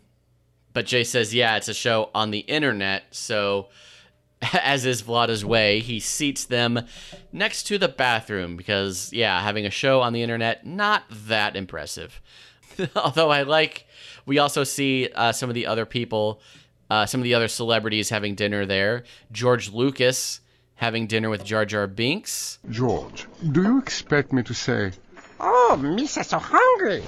but 0.73 0.85
Jay 0.85 1.03
says, 1.03 1.33
yeah, 1.33 1.55
it's 1.55 1.67
a 1.69 1.73
show 1.73 2.09
on 2.13 2.31
the 2.31 2.39
internet. 2.39 3.03
So, 3.11 3.67
as 4.53 4.85
is 4.85 5.01
Vlada's 5.01 5.45
way, 5.45 5.79
he 5.79 5.99
seats 5.99 6.45
them 6.45 6.85
next 7.31 7.63
to 7.63 7.77
the 7.77 7.87
bathroom 7.87 8.55
because, 8.55 9.11
yeah, 9.13 9.41
having 9.41 9.65
a 9.65 9.69
show 9.69 10.01
on 10.01 10.13
the 10.13 10.21
internet, 10.21 10.65
not 10.65 11.03
that 11.09 11.55
impressive. 11.55 12.21
Although 12.95 13.29
I 13.29 13.43
like, 13.43 13.85
we 14.25 14.39
also 14.39 14.63
see 14.63 15.09
uh, 15.15 15.31
some 15.31 15.49
of 15.49 15.55
the 15.55 15.67
other 15.67 15.85
people, 15.85 16.41
uh, 16.89 17.05
some 17.05 17.21
of 17.21 17.23
the 17.23 17.33
other 17.33 17.47
celebrities 17.47 18.09
having 18.09 18.35
dinner 18.35 18.65
there. 18.65 19.03
George 19.31 19.71
Lucas 19.71 20.41
having 20.75 21.07
dinner 21.07 21.29
with 21.29 21.45
Jar 21.45 21.65
Jar 21.65 21.87
Binks. 21.87 22.59
George, 22.69 23.27
do 23.51 23.63
you 23.63 23.79
expect 23.79 24.33
me 24.33 24.43
to 24.43 24.53
say, 24.53 24.91
Oh, 25.39 25.77
Miss 25.81 26.17
is 26.17 26.27
so 26.27 26.39
hungry. 26.39 27.03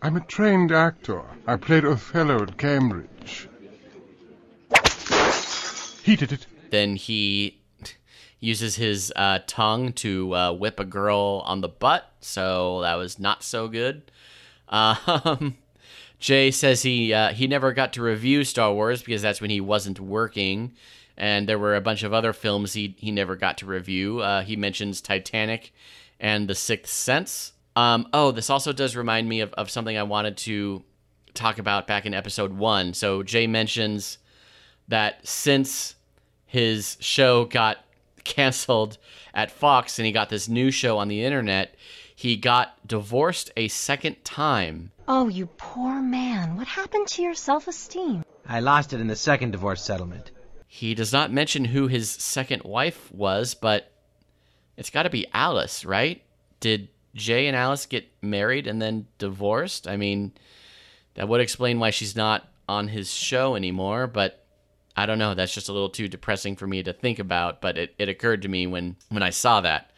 I'm 0.00 0.16
a 0.16 0.20
trained 0.20 0.72
actor. 0.72 1.22
I 1.46 1.56
played 1.56 1.84
Othello 1.84 2.42
at 2.42 2.56
Cambridge. 2.56 3.48
He 6.04 6.16
did 6.16 6.32
it. 6.32 6.46
Then 6.70 6.96
he 6.96 7.60
uses 8.40 8.76
his 8.76 9.12
uh, 9.16 9.40
tongue 9.46 9.92
to 9.92 10.34
uh, 10.34 10.52
whip 10.52 10.78
a 10.78 10.84
girl 10.84 11.42
on 11.44 11.60
the 11.60 11.68
butt, 11.68 12.10
so 12.20 12.82
that 12.82 12.94
was 12.94 13.18
not 13.18 13.42
so 13.42 13.68
good. 13.68 14.10
Um, 14.70 15.56
Jay 16.18 16.50
says 16.50 16.82
he 16.82 17.14
uh, 17.14 17.32
he 17.32 17.46
never 17.46 17.72
got 17.72 17.94
to 17.94 18.02
review 18.02 18.44
Star 18.44 18.70
Wars 18.74 19.02
because 19.02 19.22
that's 19.22 19.40
when 19.40 19.48
he 19.48 19.62
wasn't 19.62 19.98
working, 19.98 20.72
and 21.16 21.48
there 21.48 21.58
were 21.58 21.74
a 21.74 21.80
bunch 21.80 22.02
of 22.02 22.12
other 22.12 22.34
films 22.34 22.74
he 22.74 22.94
he 22.98 23.10
never 23.10 23.34
got 23.34 23.56
to 23.58 23.66
review. 23.66 24.20
Uh, 24.20 24.42
he 24.42 24.56
mentions 24.56 25.00
Titanic 25.00 25.72
and 26.20 26.48
The 26.48 26.54
Sixth 26.54 26.92
Sense. 26.92 27.52
Um, 27.76 28.08
oh, 28.12 28.32
this 28.32 28.50
also 28.50 28.72
does 28.72 28.96
remind 28.96 29.28
me 29.28 29.40
of, 29.40 29.52
of 29.54 29.70
something 29.70 29.96
I 29.96 30.02
wanted 30.02 30.36
to 30.38 30.82
talk 31.34 31.58
about 31.58 31.86
back 31.86 32.04
in 32.04 32.12
episode 32.12 32.52
one. 32.52 32.92
So 32.92 33.22
Jay 33.22 33.46
mentions 33.46 34.18
that 34.88 35.26
since 35.26 35.94
his 36.48 36.96
show 36.98 37.44
got 37.44 37.76
canceled 38.24 38.98
at 39.34 39.50
Fox 39.50 39.98
and 39.98 40.06
he 40.06 40.12
got 40.12 40.30
this 40.30 40.48
new 40.48 40.70
show 40.70 40.98
on 40.98 41.08
the 41.08 41.22
internet, 41.22 41.74
he 42.14 42.36
got 42.36 42.74
divorced 42.86 43.52
a 43.56 43.68
second 43.68 44.24
time. 44.24 44.90
Oh, 45.06 45.28
you 45.28 45.46
poor 45.58 46.02
man. 46.02 46.56
What 46.56 46.66
happened 46.66 47.06
to 47.08 47.22
your 47.22 47.34
self-esteem? 47.34 48.24
I 48.46 48.60
lost 48.60 48.92
it 48.92 49.00
in 49.00 49.06
the 49.06 49.14
second 49.14 49.52
divorce 49.52 49.82
settlement. 49.82 50.30
He 50.66 50.94
does 50.94 51.12
not 51.12 51.30
mention 51.30 51.66
who 51.66 51.86
his 51.86 52.10
second 52.10 52.62
wife 52.64 53.12
was, 53.12 53.54
but 53.54 53.92
it's 54.76 54.90
got 54.90 55.04
to 55.04 55.10
be 55.10 55.26
Alice, 55.32 55.84
right? 55.84 56.22
Did 56.60 56.88
Jay 57.14 57.46
and 57.46 57.56
Alice 57.56 57.86
get 57.86 58.08
married 58.22 58.66
and 58.66 58.80
then 58.80 59.06
divorced? 59.18 59.86
I 59.86 59.96
mean, 59.96 60.32
that 61.14 61.28
would 61.28 61.40
explain 61.40 61.78
why 61.78 61.90
she's 61.90 62.16
not 62.16 62.48
on 62.68 62.88
his 62.88 63.12
show 63.12 63.54
anymore, 63.54 64.06
but 64.06 64.44
I 64.98 65.06
don't 65.06 65.20
know. 65.20 65.34
That's 65.34 65.54
just 65.54 65.68
a 65.68 65.72
little 65.72 65.90
too 65.90 66.08
depressing 66.08 66.56
for 66.56 66.66
me 66.66 66.82
to 66.82 66.92
think 66.92 67.20
about, 67.20 67.60
but 67.60 67.78
it, 67.78 67.94
it 67.98 68.08
occurred 68.08 68.42
to 68.42 68.48
me 68.48 68.66
when, 68.66 68.96
when 69.10 69.22
I 69.22 69.30
saw 69.30 69.60
that. 69.60 69.92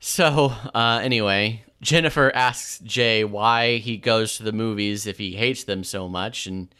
So, 0.00 0.52
uh, 0.74 1.00
anyway, 1.00 1.62
Jennifer 1.80 2.32
asks 2.34 2.80
Jay 2.80 3.22
why 3.22 3.76
he 3.76 3.96
goes 3.96 4.36
to 4.36 4.42
the 4.42 4.50
movies 4.50 5.06
if 5.06 5.18
he 5.18 5.36
hates 5.36 5.62
them 5.62 5.84
so 5.84 6.08
much, 6.08 6.48
and 6.48 6.74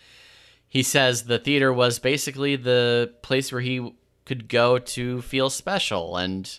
he 0.69 0.83
says 0.83 1.23
the 1.23 1.39
theater 1.39 1.73
was 1.73 2.01
basically 2.01 2.57
the 2.57 3.15
place 3.23 3.53
where 3.53 3.61
he 3.61 3.95
could 4.25 4.49
go 4.49 4.81
to 4.81 5.23
feel 5.23 5.49
special, 5.49 6.17
and 6.17 6.59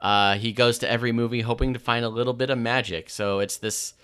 uh, 0.00 0.34
he 0.34 0.50
goes 0.50 0.78
to 0.78 0.90
every 0.90 1.12
movie 1.12 1.42
hoping 1.42 1.72
to 1.72 1.78
find 1.78 2.04
a 2.04 2.08
little 2.08 2.34
bit 2.34 2.50
of 2.50 2.58
magic. 2.58 3.10
So 3.10 3.38
it's 3.38 3.58
this 3.58 3.94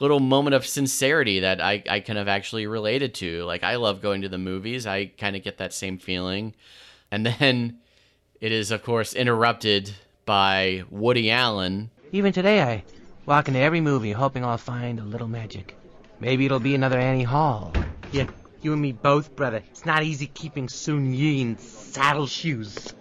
little 0.00 0.20
moment 0.20 0.54
of 0.54 0.66
sincerity 0.66 1.40
that 1.40 1.60
I, 1.60 1.82
I 1.88 2.00
kind 2.00 2.18
of 2.18 2.28
actually 2.28 2.66
related 2.66 3.14
to. 3.14 3.44
Like, 3.44 3.62
I 3.62 3.76
love 3.76 4.00
going 4.00 4.22
to 4.22 4.28
the 4.28 4.38
movies, 4.38 4.86
I 4.86 5.06
kind 5.06 5.36
of 5.36 5.42
get 5.42 5.58
that 5.58 5.72
same 5.72 5.98
feeling. 5.98 6.54
And 7.10 7.26
then 7.38 7.78
it 8.40 8.52
is, 8.52 8.70
of 8.70 8.82
course, 8.82 9.14
interrupted 9.14 9.92
by 10.24 10.84
Woody 10.90 11.30
Allen. 11.30 11.90
Even 12.12 12.32
today, 12.32 12.62
I 12.62 12.84
walk 13.26 13.48
into 13.48 13.60
every 13.60 13.80
movie 13.80 14.12
hoping 14.12 14.44
I'll 14.44 14.58
find 14.58 15.00
a 15.00 15.04
little 15.04 15.28
magic. 15.28 15.74
Maybe 16.20 16.46
it'll 16.46 16.60
be 16.60 16.74
another 16.74 16.98
Annie 16.98 17.22
Hall. 17.22 17.72
Yeah, 18.12 18.26
you 18.62 18.72
and 18.72 18.82
me 18.82 18.92
both, 18.92 19.36
brother. 19.36 19.62
It's 19.70 19.86
not 19.86 20.02
easy 20.02 20.26
keeping 20.26 20.68
Soon-Yi 20.68 21.40
in 21.40 21.58
saddle 21.58 22.26
shoes. 22.26 22.94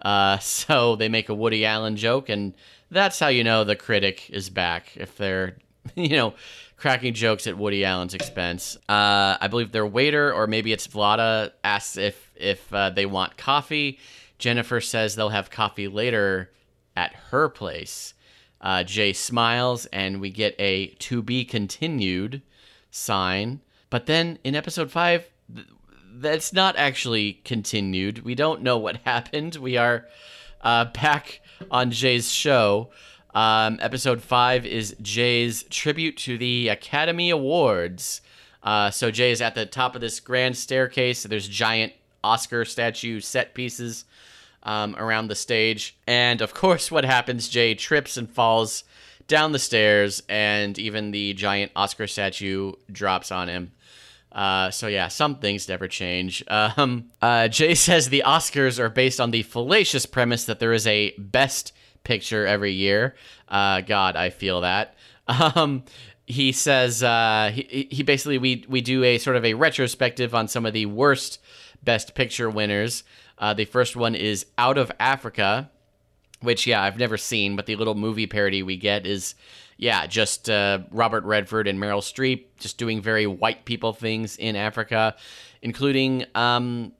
Uh, 0.00 0.38
so 0.40 0.96
they 0.96 1.08
make 1.08 1.28
a 1.28 1.34
Woody 1.34 1.64
Allen 1.64 1.96
joke, 1.96 2.28
and 2.28 2.54
that's 2.90 3.18
how 3.18 3.28
you 3.28 3.44
know 3.44 3.64
the 3.64 3.76
critic 3.76 4.30
is 4.30 4.50
back. 4.50 4.96
If 4.96 5.16
they're, 5.16 5.56
you 5.94 6.10
know, 6.10 6.34
cracking 6.76 7.14
jokes 7.14 7.46
at 7.46 7.58
Woody 7.58 7.84
Allen's 7.84 8.14
expense. 8.14 8.76
Uh, 8.88 9.36
I 9.40 9.48
believe 9.48 9.72
their 9.72 9.86
waiter, 9.86 10.32
or 10.32 10.46
maybe 10.46 10.72
it's 10.72 10.86
Vlada, 10.86 11.52
asks 11.62 11.96
if 11.96 12.32
if 12.36 12.72
uh, 12.72 12.90
they 12.90 13.06
want 13.06 13.36
coffee. 13.36 13.98
Jennifer 14.38 14.80
says 14.80 15.16
they'll 15.16 15.30
have 15.30 15.50
coffee 15.50 15.88
later 15.88 16.50
at 16.96 17.12
her 17.30 17.48
place. 17.48 18.14
Uh, 18.60 18.82
Jay 18.82 19.12
smiles, 19.12 19.86
and 19.86 20.20
we 20.20 20.30
get 20.30 20.54
a 20.58 20.88
"to 20.98 21.22
be 21.22 21.44
continued" 21.44 22.42
sign. 22.90 23.60
But 23.90 24.06
then 24.06 24.38
in 24.44 24.54
episode 24.54 24.90
five, 24.90 25.28
th- 25.54 25.66
that's 26.14 26.52
not 26.52 26.76
actually 26.76 27.34
continued. 27.44 28.24
We 28.24 28.34
don't 28.34 28.62
know 28.62 28.78
what 28.78 28.96
happened. 29.04 29.56
We 29.56 29.76
are 29.76 30.06
uh, 30.60 30.86
back 30.86 31.40
on 31.70 31.90
Jay's 31.90 32.30
show. 32.30 32.90
Um, 33.38 33.78
episode 33.80 34.20
five 34.20 34.66
is 34.66 34.96
Jay's 35.00 35.62
tribute 35.70 36.16
to 36.16 36.36
the 36.36 36.70
Academy 36.70 37.30
Awards. 37.30 38.20
Uh, 38.64 38.90
so 38.90 39.12
Jay 39.12 39.30
is 39.30 39.40
at 39.40 39.54
the 39.54 39.64
top 39.64 39.94
of 39.94 40.00
this 40.00 40.18
grand 40.18 40.56
staircase. 40.56 41.22
There's 41.22 41.46
giant 41.46 41.92
Oscar 42.24 42.64
statue 42.64 43.20
set 43.20 43.54
pieces 43.54 44.06
um, 44.64 44.96
around 44.96 45.28
the 45.28 45.36
stage. 45.36 45.96
And 46.04 46.40
of 46.40 46.52
course, 46.52 46.90
what 46.90 47.04
happens? 47.04 47.48
Jay 47.48 47.76
trips 47.76 48.16
and 48.16 48.28
falls 48.28 48.82
down 49.28 49.52
the 49.52 49.60
stairs, 49.60 50.20
and 50.28 50.76
even 50.76 51.12
the 51.12 51.32
giant 51.34 51.70
Oscar 51.76 52.08
statue 52.08 52.72
drops 52.90 53.30
on 53.30 53.46
him. 53.46 53.70
Uh, 54.32 54.72
so 54.72 54.88
yeah, 54.88 55.06
some 55.06 55.36
things 55.36 55.68
never 55.68 55.86
change. 55.86 56.42
Um, 56.50 57.10
uh, 57.22 57.46
Jay 57.46 57.76
says 57.76 58.08
the 58.08 58.24
Oscars 58.26 58.80
are 58.80 58.88
based 58.88 59.20
on 59.20 59.30
the 59.30 59.44
fallacious 59.44 60.06
premise 60.06 60.44
that 60.46 60.58
there 60.58 60.72
is 60.72 60.88
a 60.88 61.12
best 61.18 61.72
picture 62.08 62.46
every 62.46 62.72
year. 62.72 63.14
Uh, 63.48 63.82
God, 63.82 64.16
I 64.16 64.30
feel 64.30 64.62
that. 64.62 64.94
Um, 65.30 65.84
he 66.24 66.52
says 66.52 67.02
uh, 67.02 67.50
he 67.54 67.86
he 67.90 68.02
basically 68.02 68.38
we 68.38 68.64
we 68.66 68.80
do 68.80 69.04
a 69.04 69.18
sort 69.18 69.36
of 69.36 69.44
a 69.44 69.52
retrospective 69.52 70.34
on 70.34 70.48
some 70.48 70.64
of 70.64 70.72
the 70.72 70.86
worst 70.86 71.38
Best 71.82 72.14
Picture 72.14 72.50
winners. 72.50 73.04
Uh, 73.38 73.54
the 73.54 73.64
first 73.64 73.96
one 73.96 74.14
is 74.14 74.46
Out 74.56 74.78
of 74.78 74.90
Africa, 74.98 75.70
which, 76.40 76.66
yeah, 76.66 76.82
I've 76.82 76.98
never 76.98 77.16
seen, 77.16 77.56
but 77.56 77.66
the 77.66 77.76
little 77.76 77.94
movie 77.94 78.26
parody 78.26 78.62
we 78.62 78.76
get 78.76 79.06
is, 79.06 79.34
yeah, 79.76 80.06
just 80.06 80.50
uh, 80.50 80.80
Robert 80.90 81.24
Redford 81.24 81.68
and 81.68 81.78
Meryl 81.78 82.00
Streep 82.00 82.44
just 82.58 82.78
doing 82.78 83.00
very 83.00 83.26
white 83.26 83.64
people 83.64 83.92
things 83.92 84.36
in 84.36 84.56
Africa, 84.56 85.14
including 85.62 86.24
um, 86.34 86.92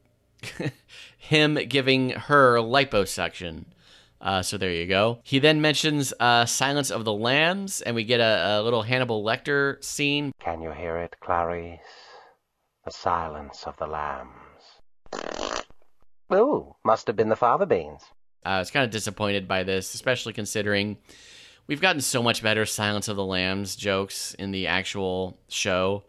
him 1.18 1.54
giving 1.68 2.10
her 2.10 2.58
liposuction. 2.58 3.64
Uh, 4.20 4.42
so 4.42 4.58
there 4.58 4.72
you 4.72 4.86
go. 4.86 5.20
He 5.22 5.38
then 5.38 5.60
mentions 5.60 6.12
uh, 6.18 6.44
Silence 6.44 6.90
of 6.90 7.04
the 7.04 7.12
Lambs, 7.12 7.80
and 7.80 7.94
we 7.94 8.04
get 8.04 8.20
a, 8.20 8.60
a 8.60 8.62
little 8.62 8.82
Hannibal 8.82 9.24
Lecter 9.24 9.82
scene. 9.82 10.32
Can 10.40 10.60
you 10.60 10.72
hear 10.72 10.96
it, 10.96 11.14
Clarice? 11.20 11.78
The 12.84 12.90
silence 12.90 13.64
of 13.66 13.76
the 13.76 13.86
lambs. 13.86 14.32
Ooh, 16.32 16.74
must 16.84 17.06
have 17.06 17.16
been 17.16 17.28
the 17.28 17.36
fava 17.36 17.66
beans. 17.66 18.02
I 18.44 18.58
was 18.58 18.70
kind 18.70 18.84
of 18.84 18.90
disappointed 18.90 19.46
by 19.46 19.62
this, 19.62 19.94
especially 19.94 20.32
considering 20.32 20.96
we've 21.66 21.80
gotten 21.80 22.00
so 22.00 22.22
much 22.22 22.42
better 22.42 22.64
Silence 22.66 23.08
of 23.08 23.16
the 23.16 23.24
Lambs 23.24 23.76
jokes 23.76 24.34
in 24.34 24.52
the 24.52 24.68
actual 24.68 25.38
show. 25.48 26.04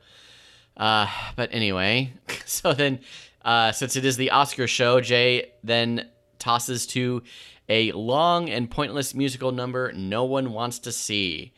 Uh, 0.78 1.08
but 1.36 1.50
anyway, 1.52 2.14
so 2.46 2.74
then, 2.74 3.00
uh, 3.44 3.72
since 3.72 3.96
it 3.96 4.06
is 4.06 4.16
the 4.16 4.32
Oscar 4.32 4.68
show, 4.68 5.02
Jay 5.02 5.52
then 5.64 6.08
tosses 6.38 6.88
to 6.88 7.24
a 7.70 7.92
long 7.92 8.50
and 8.50 8.70
pointless 8.70 9.14
musical 9.14 9.52
number 9.52 9.92
no 9.94 10.26
one 10.26 10.52
wants 10.52 10.80
to 10.80 10.92
see. 10.92 11.54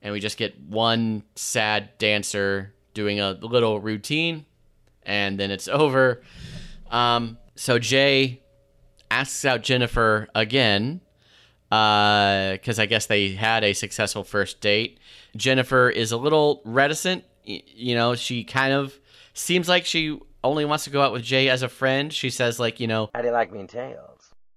And 0.00 0.12
we 0.12 0.20
just 0.20 0.38
get 0.38 0.58
one 0.60 1.24
sad 1.34 1.98
dancer 1.98 2.72
doing 2.94 3.20
a 3.20 3.32
little 3.32 3.80
routine, 3.80 4.46
and 5.02 5.38
then 5.38 5.50
it's 5.50 5.66
over. 5.68 6.22
Um, 6.90 7.38
so 7.56 7.78
Jay 7.78 8.40
asks 9.10 9.44
out 9.44 9.62
Jennifer 9.62 10.28
again, 10.34 11.00
because 11.68 12.78
uh, 12.78 12.82
I 12.82 12.86
guess 12.86 13.06
they 13.06 13.30
had 13.30 13.64
a 13.64 13.72
successful 13.72 14.24
first 14.24 14.60
date. 14.60 15.00
Jennifer 15.36 15.90
is 15.90 16.12
a 16.12 16.16
little 16.16 16.62
reticent. 16.64 17.24
You 17.44 17.94
know, 17.94 18.14
she 18.14 18.44
kind 18.44 18.72
of 18.72 18.98
seems 19.34 19.68
like 19.68 19.84
she 19.84 20.18
only 20.44 20.64
wants 20.64 20.84
to 20.84 20.90
go 20.90 21.02
out 21.02 21.12
with 21.12 21.22
Jay 21.22 21.48
as 21.48 21.62
a 21.62 21.68
friend. 21.68 22.12
She 22.12 22.30
says, 22.30 22.58
like, 22.58 22.80
you 22.80 22.86
know, 22.86 23.10
How 23.14 23.20
do 23.20 23.28
you 23.28 23.32
like 23.32 23.52
me 23.52 23.60
in 23.60 23.66
tails? 23.66 24.07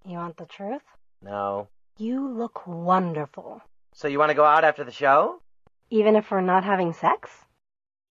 You 0.05 0.17
want 0.17 0.37
the 0.37 0.45
truth? 0.45 0.81
No. 1.21 1.67
You 1.97 2.27
look 2.27 2.65
wonderful. 2.65 3.61
So 3.93 4.07
you 4.07 4.17
want 4.17 4.29
to 4.29 4.35
go 4.35 4.45
out 4.45 4.63
after 4.63 4.83
the 4.83 4.91
show? 4.91 5.41
Even 5.89 6.15
if 6.15 6.31
we're 6.31 6.41
not 6.41 6.63
having 6.63 6.93
sex? 6.93 7.29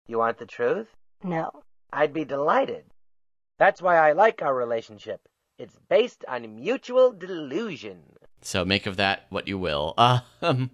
You 0.08 0.18
want 0.18 0.38
the 0.38 0.46
truth? 0.46 0.88
No. 1.24 1.52
I'd 1.94 2.14
be 2.14 2.26
delighted. 2.26 2.86
That's 3.60 3.82
why 3.82 3.98
I 3.98 4.12
like 4.12 4.42
our 4.42 4.54
relationship. 4.54 5.22
It's 5.58 5.78
based 5.90 6.26
on 6.28 6.56
mutual 6.56 7.12
delusion. 7.12 8.04
So 8.42 8.66
make 8.66 8.86
of 8.86 8.98
that 8.98 9.26
what 9.30 9.48
you 9.48 9.58
will. 9.58 9.96
Um, 10.42 10.70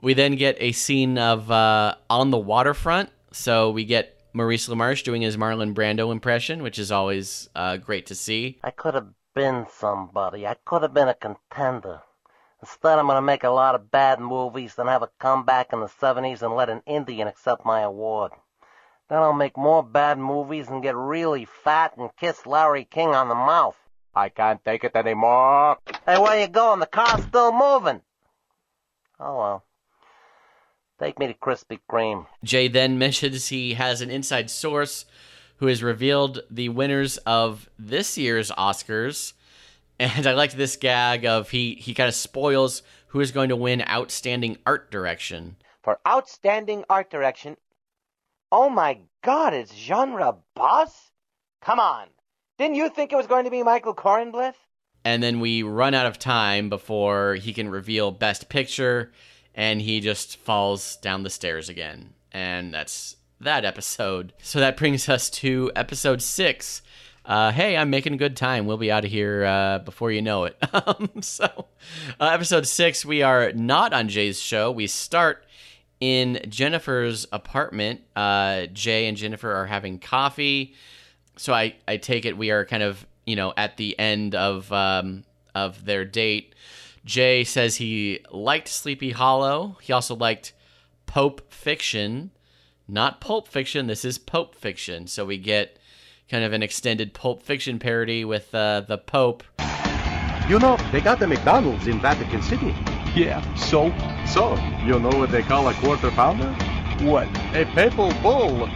we 0.00 0.14
then 0.14 0.36
get 0.36 0.56
a 0.60 0.72
scene 0.72 1.18
of 1.18 1.50
uh, 1.50 1.94
on 2.08 2.30
the 2.30 2.38
waterfront. 2.38 3.10
So 3.32 3.70
we 3.70 3.84
get 3.84 4.18
Maurice 4.32 4.68
LaMarche 4.68 5.02
doing 5.02 5.22
his 5.22 5.36
Marlon 5.36 5.74
Brando 5.74 6.12
impression, 6.12 6.62
which 6.62 6.78
is 6.78 6.92
always 6.92 7.48
uh, 7.56 7.78
great 7.78 8.06
to 8.06 8.14
see. 8.14 8.58
I 8.62 8.70
could 8.70 8.94
have 8.94 9.08
been 9.38 9.68
somebody. 9.70 10.44
I 10.48 10.56
could 10.64 10.82
have 10.82 10.92
been 10.92 11.06
a 11.06 11.14
contender. 11.14 12.00
Instead, 12.60 12.98
I'm 12.98 13.06
going 13.06 13.18
to 13.18 13.22
make 13.22 13.44
a 13.44 13.50
lot 13.50 13.76
of 13.76 13.88
bad 13.88 14.18
movies, 14.18 14.74
then 14.74 14.88
have 14.88 15.04
a 15.04 15.10
comeback 15.20 15.72
in 15.72 15.78
the 15.78 15.86
70s 15.86 16.42
and 16.42 16.56
let 16.56 16.68
an 16.68 16.82
Indian 16.86 17.28
accept 17.28 17.64
my 17.64 17.82
award. 17.82 18.32
Then 19.08 19.18
I'll 19.18 19.32
make 19.32 19.56
more 19.56 19.84
bad 19.84 20.18
movies 20.18 20.66
and 20.66 20.82
get 20.82 20.96
really 20.96 21.44
fat 21.44 21.96
and 21.96 22.10
kiss 22.18 22.46
Larry 22.46 22.84
King 22.84 23.10
on 23.10 23.28
the 23.28 23.36
mouth. 23.36 23.76
I 24.12 24.28
can't 24.28 24.64
take 24.64 24.82
it 24.82 24.96
anymore. 24.96 25.78
Hey, 26.04 26.18
where 26.18 26.40
you 26.40 26.48
going? 26.48 26.80
The 26.80 26.86
car's 26.86 27.22
still 27.22 27.52
moving. 27.52 28.00
Oh, 29.20 29.38
well. 29.38 29.64
Take 30.98 31.16
me 31.20 31.28
to 31.28 31.34
Krispy 31.34 31.78
Kreme. 31.88 32.26
Jay 32.42 32.66
then 32.66 32.98
mentions 33.06 33.50
he 33.50 33.74
has 33.74 34.00
an 34.00 34.10
inside 34.10 34.50
source 34.50 35.04
who 35.58 35.66
has 35.66 35.82
revealed 35.82 36.40
the 36.50 36.68
winners 36.68 37.18
of 37.18 37.68
this 37.78 38.16
year's 38.16 38.50
Oscars. 38.52 39.34
And 40.00 40.26
I 40.26 40.32
liked 40.32 40.56
this 40.56 40.76
gag 40.76 41.26
of 41.26 41.50
he, 41.50 41.74
he 41.74 41.94
kind 41.94 42.08
of 42.08 42.14
spoils 42.14 42.82
who 43.08 43.20
is 43.20 43.32
going 43.32 43.48
to 43.48 43.56
win 43.56 43.82
Outstanding 43.88 44.58
Art 44.64 44.90
Direction. 44.90 45.56
For 45.82 45.98
Outstanding 46.06 46.84
Art 46.88 47.10
Direction, 47.10 47.56
oh 48.52 48.68
my 48.68 49.00
god, 49.24 49.54
it's 49.54 49.74
Genre 49.74 50.36
Boss? 50.54 51.10
Come 51.62 51.80
on. 51.80 52.08
Didn't 52.58 52.76
you 52.76 52.88
think 52.90 53.12
it 53.12 53.16
was 53.16 53.26
going 53.26 53.44
to 53.44 53.50
be 53.50 53.62
Michael 53.62 53.94
Corenblith? 53.94 54.54
And 55.04 55.22
then 55.22 55.40
we 55.40 55.62
run 55.62 55.94
out 55.94 56.06
of 56.06 56.18
time 56.18 56.68
before 56.68 57.34
he 57.36 57.52
can 57.52 57.68
reveal 57.68 58.10
Best 58.10 58.48
Picture, 58.48 59.12
and 59.54 59.80
he 59.80 60.00
just 60.00 60.36
falls 60.36 60.96
down 60.96 61.22
the 61.22 61.30
stairs 61.30 61.68
again. 61.68 62.14
And 62.32 62.74
that's 62.74 63.16
that 63.40 63.64
episode. 63.64 64.32
So 64.42 64.60
that 64.60 64.76
brings 64.76 65.08
us 65.08 65.30
to 65.30 65.70
episode 65.76 66.22
six. 66.22 66.82
Uh, 67.24 67.52
hey, 67.52 67.76
I'm 67.76 67.90
making 67.90 68.16
good 68.16 68.36
time. 68.36 68.66
We'll 68.66 68.78
be 68.78 68.90
out 68.90 69.04
of 69.04 69.10
here 69.10 69.44
uh, 69.44 69.78
before 69.80 70.10
you 70.10 70.22
know 70.22 70.44
it. 70.44 70.56
um, 70.72 71.10
so, 71.20 71.66
uh, 72.18 72.30
episode 72.32 72.66
six, 72.66 73.04
we 73.04 73.22
are 73.22 73.52
not 73.52 73.92
on 73.92 74.08
Jay's 74.08 74.40
show. 74.40 74.70
We 74.70 74.86
start 74.86 75.44
in 76.00 76.40
Jennifer's 76.48 77.26
apartment. 77.32 78.00
Uh, 78.16 78.66
Jay 78.66 79.06
and 79.06 79.16
Jennifer 79.16 79.52
are 79.52 79.66
having 79.66 79.98
coffee. 79.98 80.74
So 81.36 81.52
I, 81.52 81.76
I 81.86 81.98
take 81.98 82.24
it 82.24 82.36
we 82.36 82.50
are 82.50 82.64
kind 82.64 82.82
of 82.82 83.06
you 83.26 83.36
know 83.36 83.52
at 83.56 83.76
the 83.76 83.98
end 83.98 84.34
of 84.34 84.72
um, 84.72 85.24
of 85.54 85.84
their 85.84 86.04
date. 86.04 86.54
Jay 87.04 87.44
says 87.44 87.76
he 87.76 88.20
liked 88.30 88.68
Sleepy 88.68 89.12
Hollow. 89.12 89.76
He 89.80 89.92
also 89.92 90.14
liked 90.14 90.52
Pope 91.06 91.52
Fiction 91.52 92.32
not 92.88 93.20
Pulp 93.20 93.46
Fiction. 93.46 93.86
This 93.86 94.04
is 94.04 94.18
Pope 94.18 94.54
Fiction. 94.54 95.06
So 95.06 95.26
we 95.26 95.36
get 95.36 95.78
kind 96.30 96.42
of 96.42 96.52
an 96.52 96.62
extended 96.62 97.12
Pulp 97.12 97.42
Fiction 97.42 97.78
parody 97.78 98.24
with 98.24 98.54
uh, 98.54 98.80
the 98.80 98.98
Pope. 98.98 99.44
You 100.48 100.58
know, 100.58 100.78
they 100.90 101.02
got 101.02 101.18
the 101.18 101.26
McDonald's 101.26 101.86
in 101.86 102.00
Vatican 102.00 102.40
City. 102.42 102.74
Yeah, 103.14 103.42
so? 103.54 103.90
So, 104.26 104.56
you 104.84 104.98
know 104.98 105.10
what 105.18 105.30
they 105.30 105.42
call 105.42 105.68
a 105.68 105.74
quarter 105.74 106.10
pounder? 106.10 106.50
What? 107.04 107.28
A 107.54 107.64
papal 107.74 108.12
bull. 108.22 108.68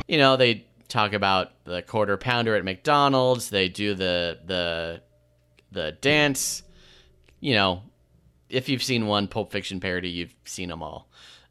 you 0.08 0.18
know, 0.18 0.36
they 0.36 0.66
talk 0.88 1.12
about 1.12 1.64
the 1.64 1.82
quarter 1.82 2.16
pounder 2.16 2.54
at 2.54 2.64
McDonald's. 2.64 3.50
They 3.50 3.68
do 3.68 3.94
the 3.94 4.38
the 4.44 5.02
the 5.72 5.92
dance. 6.00 6.62
You 7.40 7.54
know, 7.54 7.82
if 8.48 8.68
you've 8.68 8.82
seen 8.82 9.06
one 9.06 9.28
Pulp 9.28 9.50
Fiction 9.50 9.80
parody, 9.80 10.10
you've 10.10 10.34
seen 10.44 10.68
them 10.68 10.82
all. 10.82 11.08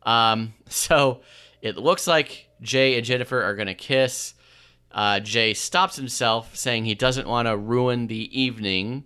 Um, 0.09 0.53
so 0.69 1.21
it 1.61 1.77
looks 1.77 2.07
like 2.07 2.49
Jay 2.61 2.97
and 2.97 3.05
Jennifer 3.05 3.43
are 3.43 3.55
going 3.55 3.67
to 3.67 3.75
kiss. 3.75 4.33
Uh, 4.91 5.19
Jay 5.19 5.53
stops 5.53 5.95
himself, 5.95 6.55
saying 6.55 6.85
he 6.85 6.95
doesn't 6.95 7.27
want 7.27 7.47
to 7.47 7.55
ruin 7.55 8.07
the 8.07 8.41
evening. 8.41 9.05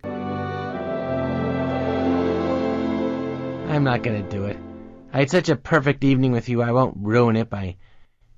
I'm 3.70 3.84
not 3.84 4.02
going 4.02 4.24
to 4.24 4.30
do 4.30 4.46
it. 4.46 4.58
I 5.12 5.20
had 5.20 5.30
such 5.30 5.50
a 5.50 5.58
perfect 5.58 6.06
evening 6.06 6.32
with 6.32 6.48
you, 6.48 6.62
I 6.62 6.72
won't 6.72 6.96
ruin 6.98 7.36
it 7.36 7.50
by 7.50 7.76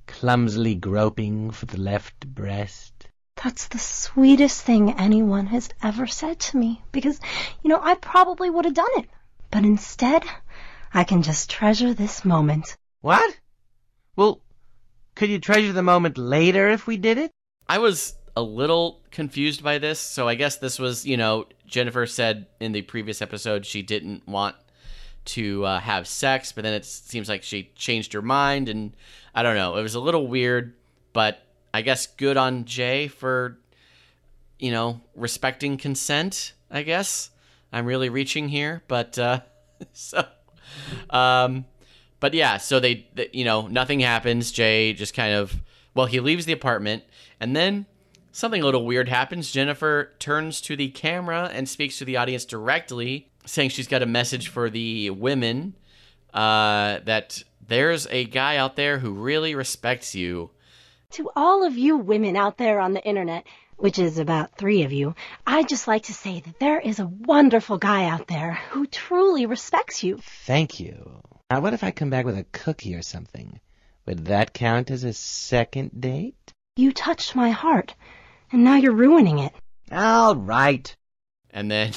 clumsily 0.08 0.75
groping 0.75 1.51
for 1.51 1.67
the 1.67 1.80
left 1.80 2.28
breast. 2.28 3.10
That's 3.41 3.67
the 3.67 3.80
sweetest 3.80 4.63
thing 4.63 4.93
anyone 4.93 5.47
has 5.47 5.69
ever 5.84 6.08
said 6.08 6.39
to 6.39 6.58
me, 6.58 6.82
because, 6.91 7.19
you 7.62 7.69
know, 7.69 7.80
I 7.82 7.95
probably 7.95 8.49
would 8.49 8.65
have 8.65 8.73
done 8.73 8.89
it. 8.97 9.08
But 9.51 9.65
instead, 9.65 10.23
I 10.95 11.03
can 11.03 11.23
just 11.23 11.49
treasure 11.49 11.93
this 11.93 12.23
moment. 12.23 12.77
What? 13.01 13.38
Well, 14.15 14.39
could 15.13 15.29
you 15.29 15.39
treasure 15.39 15.73
the 15.73 15.84
moment 15.84 16.17
later 16.17 16.69
if 16.69 16.88
we 16.88 16.95
did 16.95 17.17
it? 17.17 17.31
I 17.67 17.79
was 17.79 18.15
a 18.38 18.41
little 18.41 19.01
confused 19.12 19.62
by 19.62 19.77
this, 19.77 19.99
so 19.99 20.29
I 20.29 20.36
guess 20.36 20.55
this 20.55 20.79
was, 20.79 21.05
you 21.05 21.17
know, 21.17 21.47
Jennifer 21.67 22.05
said 22.05 22.47
in 22.62 22.71
the 22.71 22.81
previous 22.81 23.21
episode 23.21 23.65
she 23.65 23.81
didn't 23.81 24.25
want 24.25 24.55
to 25.25 25.65
uh, 25.65 25.81
have 25.81 26.08
sex, 26.08 26.53
but 26.53 26.63
then 26.63 26.73
it 26.73 26.86
seems 26.86 27.27
like 27.27 27.43
she 27.43 27.73
changed 27.75 28.13
her 28.13 28.21
mind, 28.21 28.69
and 28.69 28.95
I 29.34 29.43
don't 29.43 29.58
know. 29.58 29.75
It 29.75 29.81
was 29.81 29.95
a 29.95 29.99
little 29.99 30.27
weird, 30.27 30.75
but 31.12 31.45
I 31.73 31.81
guess 31.81 32.08
good 32.08 32.38
on 32.38 32.63
Jay 32.63 33.10
for, 33.10 33.58
you 34.60 34.71
know, 34.71 35.01
respecting 35.13 35.75
consent. 35.75 36.53
I 36.71 36.84
guess 36.84 37.31
I'm 37.73 37.86
really 37.86 38.08
reaching 38.08 38.47
here, 38.47 38.81
but 38.88 39.19
uh, 39.19 39.41
so 39.91 40.25
um, 41.10 41.65
but 42.19 42.34
yeah, 42.34 42.58
so 42.58 42.80
they, 42.80 43.08
they, 43.13 43.30
you 43.34 43.45
know, 43.45 43.67
nothing 43.67 43.99
happens. 43.99 44.51
Jay 44.51 44.93
just 44.93 45.13
kind 45.13 45.34
of, 45.34 45.62
well, 45.93 46.06
he 46.06 46.19
leaves 46.19 46.45
the 46.45 46.54
apartment, 46.54 47.04
and 47.39 47.56
then 47.56 47.86
something 48.32 48.62
a 48.62 48.65
little 48.65 48.86
weird 48.86 49.08
happens. 49.08 49.51
Jennifer 49.51 50.12
turns 50.19 50.60
to 50.62 50.75
the 50.75 50.89
camera 50.89 51.49
and 51.54 51.69
speaks 51.69 51.97
to 51.99 52.06
the 52.06 52.17
audience 52.17 52.45
directly, 52.45 53.30
saying 53.45 53.69
she's 53.69 53.88
got 53.88 54.01
a 54.01 54.06
message 54.08 54.47
for 54.47 54.69
the 54.69 55.10
women 55.12 55.75
uh, 56.34 56.99
that 57.06 57.43
there's 57.65 58.08
a 58.08 58.25
guy 58.25 58.58
out 58.58 58.75
there 58.75 58.99
who 58.99 59.12
really 59.12 59.56
respects 59.56 60.13
you. 60.13 60.51
To 61.12 61.30
all 61.36 61.63
of 61.63 61.78
you 61.78 61.97
women 61.97 62.36
out 62.36 62.58
there 62.58 62.80
on 62.80 62.93
the 62.93 63.04
internet, 63.06 63.45
which 63.77 63.99
is 63.99 64.17
about 64.17 64.57
three 64.57 64.83
of 64.83 64.91
you, 64.91 65.15
I'd 65.45 65.69
just 65.69 65.88
like 65.88 66.03
to 66.03 66.13
say 66.13 66.39
that 66.39 66.59
there 66.59 66.79
is 66.79 66.99
a 66.99 67.07
wonderful 67.07 67.77
guy 67.77 68.05
out 68.05 68.27
there 68.27 68.59
who 68.71 68.88
truly 68.88 69.45
respects 69.45 70.03
you. 70.03 70.17
Thank 70.45 70.79
you. 70.79 71.21
Now, 71.49 71.61
what 71.61 71.73
if 71.73 71.83
I 71.83 71.91
come 71.91 72.09
back 72.09 72.25
with 72.25 72.38
a 72.38 72.45
cookie 72.51 72.95
or 72.95 73.01
something? 73.01 73.59
Would 74.05 74.25
that 74.25 74.53
count 74.53 74.91
as 74.91 75.03
a 75.03 75.13
second 75.13 75.99
date? 75.99 76.53
You 76.75 76.91
touched 76.91 77.35
my 77.35 77.51
heart, 77.51 77.95
and 78.51 78.63
now 78.63 78.75
you're 78.75 78.91
ruining 78.91 79.39
it. 79.39 79.53
All 79.91 80.35
right. 80.35 80.95
And 81.51 81.71
then 81.71 81.93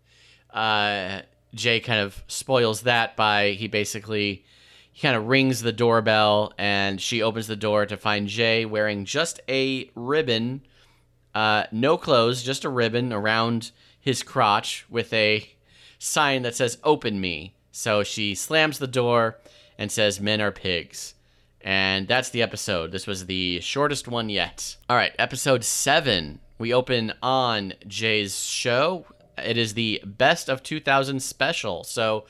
uh, 0.50 1.22
Jay 1.54 1.80
kind 1.80 2.00
of 2.00 2.22
spoils 2.26 2.82
that 2.82 3.16
by 3.16 3.50
he 3.50 3.68
basically 3.68 4.44
he 4.92 5.00
kind 5.00 5.16
of 5.16 5.26
rings 5.26 5.62
the 5.62 5.72
doorbell 5.72 6.52
and 6.58 7.00
she 7.00 7.22
opens 7.22 7.46
the 7.46 7.56
door 7.56 7.86
to 7.86 7.96
find 7.96 8.28
Jay 8.28 8.64
wearing 8.64 9.04
just 9.04 9.40
a 9.48 9.90
ribbon, 9.94 10.62
uh, 11.34 11.64
no 11.72 11.96
clothes, 11.96 12.42
just 12.42 12.64
a 12.64 12.68
ribbon 12.68 13.12
around 13.12 13.70
his 14.00 14.22
crotch 14.22 14.86
with 14.88 15.12
a 15.12 15.48
sign 15.98 16.42
that 16.42 16.54
says 16.54 16.78
"Open 16.84 17.20
me." 17.20 17.54
So 17.70 18.02
she 18.02 18.34
slams 18.34 18.78
the 18.78 18.86
door 18.86 19.38
and 19.78 19.90
says, 19.90 20.20
"Men 20.20 20.40
are 20.40 20.52
pigs." 20.52 21.14
And 21.62 22.08
that's 22.08 22.30
the 22.30 22.42
episode. 22.42 22.90
This 22.90 23.06
was 23.06 23.26
the 23.26 23.60
shortest 23.60 24.08
one 24.08 24.28
yet. 24.30 24.76
All 24.88 24.96
right, 24.96 25.12
episode 25.18 25.62
seven. 25.62 26.40
We 26.58 26.72
open 26.72 27.12
on 27.22 27.74
Jay's 27.86 28.44
show. 28.44 29.06
It 29.36 29.56
is 29.56 29.74
the 29.74 30.02
best 30.04 30.48
of 30.48 30.62
2000 30.62 31.20
special. 31.20 31.84
So 31.84 32.24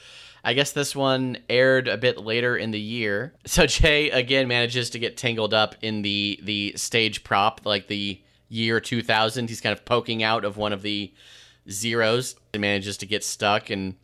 I 0.45 0.55
guess 0.55 0.73
this 0.73 0.97
one 0.97 1.39
aired 1.49 1.89
a 1.89 1.99
bit 1.99 2.19
later 2.19 2.57
in 2.57 2.71
the 2.71 2.81
year. 2.81 3.35
So 3.47 3.67
Jay 3.67 4.11
again 4.11 4.49
manages 4.49 4.91
to 4.91 4.99
get 4.99 5.17
tangled 5.17 5.55
up 5.55 5.75
in 5.83 6.03
the 6.03 6.39
the 6.43 6.75
stage 6.77 7.25
prop, 7.25 7.63
like 7.65 7.89
the 7.89 8.21
year 8.51 8.81
2000. 8.81 9.49
He's 9.49 9.63
kind 9.63 9.73
of 9.73 9.87
poking 9.87 10.23
out 10.23 10.45
of 10.45 10.59
one 10.59 10.75
of 10.75 10.83
the 10.83 11.15
zeros 11.71 12.37
and 12.53 12.61
manages 12.61 12.99
to 12.99 13.07
get 13.07 13.25
stuck 13.25 13.71
and 13.71 13.95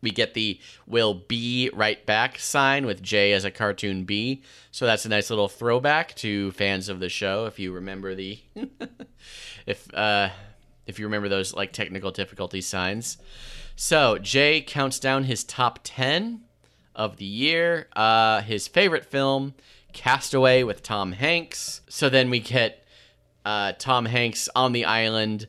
we 0.00 0.10
get 0.10 0.34
the 0.34 0.58
will 0.86 1.14
be 1.14 1.70
right 1.72 2.04
back 2.04 2.38
sign 2.38 2.86
with 2.86 3.02
Jay 3.02 3.32
as 3.32 3.44
a 3.44 3.50
cartoon 3.50 4.04
B. 4.04 4.42
So 4.72 4.84
that's 4.84 5.04
a 5.04 5.08
nice 5.08 5.30
little 5.30 5.48
throwback 5.48 6.14
to 6.16 6.50
fans 6.52 6.88
of 6.88 6.98
the 6.98 7.08
show 7.08 7.46
if 7.46 7.58
you 7.60 7.72
remember 7.72 8.14
the 8.14 8.40
if 9.66 9.92
uh 9.94 10.30
if 10.86 10.98
you 10.98 11.06
remember 11.06 11.28
those 11.28 11.54
like 11.54 11.72
technical 11.72 12.10
difficulty 12.10 12.60
signs. 12.60 13.16
So 13.76 14.18
Jay 14.18 14.60
counts 14.60 14.98
down 14.98 15.24
his 15.24 15.44
top 15.44 15.78
10 15.84 16.42
of 16.96 17.18
the 17.18 17.24
year. 17.24 17.86
Uh 17.94 18.42
his 18.42 18.66
favorite 18.66 19.04
film 19.04 19.54
Castaway 19.92 20.64
with 20.64 20.82
Tom 20.82 21.12
Hanks. 21.12 21.82
So 21.88 22.08
then 22.08 22.28
we 22.28 22.40
get 22.40 22.81
uh 23.44 23.72
Tom 23.78 24.04
Hanks 24.06 24.48
on 24.54 24.72
the 24.72 24.84
island 24.84 25.48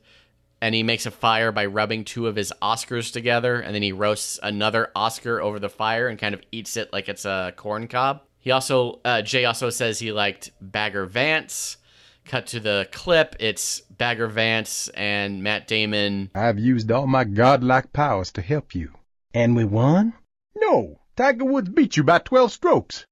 and 0.63 0.73
he 0.73 0.81
makes 0.81 1.05
a 1.05 1.11
fire 1.11 1.51
by 1.51 1.65
rubbing 1.65 2.05
two 2.05 2.25
of 2.25 2.37
his 2.37 2.53
Oscars 2.61 3.11
together, 3.11 3.59
and 3.59 3.75
then 3.75 3.81
he 3.81 3.91
roasts 3.91 4.39
another 4.41 4.89
Oscar 4.95 5.41
over 5.41 5.59
the 5.59 5.67
fire 5.67 6.07
and 6.07 6.17
kind 6.17 6.33
of 6.33 6.41
eats 6.53 6.77
it 6.77 6.93
like 6.93 7.09
it's 7.09 7.25
a 7.25 7.51
corn 7.57 7.89
cob. 7.89 8.21
He 8.39 8.49
also, 8.49 9.01
uh, 9.03 9.23
Jay 9.23 9.43
also 9.43 9.69
says 9.69 9.99
he 9.99 10.13
liked 10.13 10.51
Bagger 10.61 11.05
Vance. 11.05 11.75
Cut 12.23 12.47
to 12.47 12.61
the 12.61 12.87
clip, 12.93 13.35
it's 13.41 13.81
Bagger 13.81 14.27
Vance 14.27 14.87
and 14.95 15.43
Matt 15.43 15.67
Damon. 15.67 16.31
I've 16.33 16.59
used 16.59 16.89
all 16.93 17.07
my 17.07 17.25
godlike 17.25 17.91
powers 17.91 18.31
to 18.31 18.41
help 18.41 18.73
you. 18.73 18.93
And 19.33 19.57
we 19.57 19.65
won? 19.65 20.13
No, 20.55 21.01
Tiger 21.17 21.43
Woods 21.43 21.67
beat 21.67 21.97
you 21.97 22.05
by 22.05 22.19
12 22.19 22.53
strokes. 22.53 23.05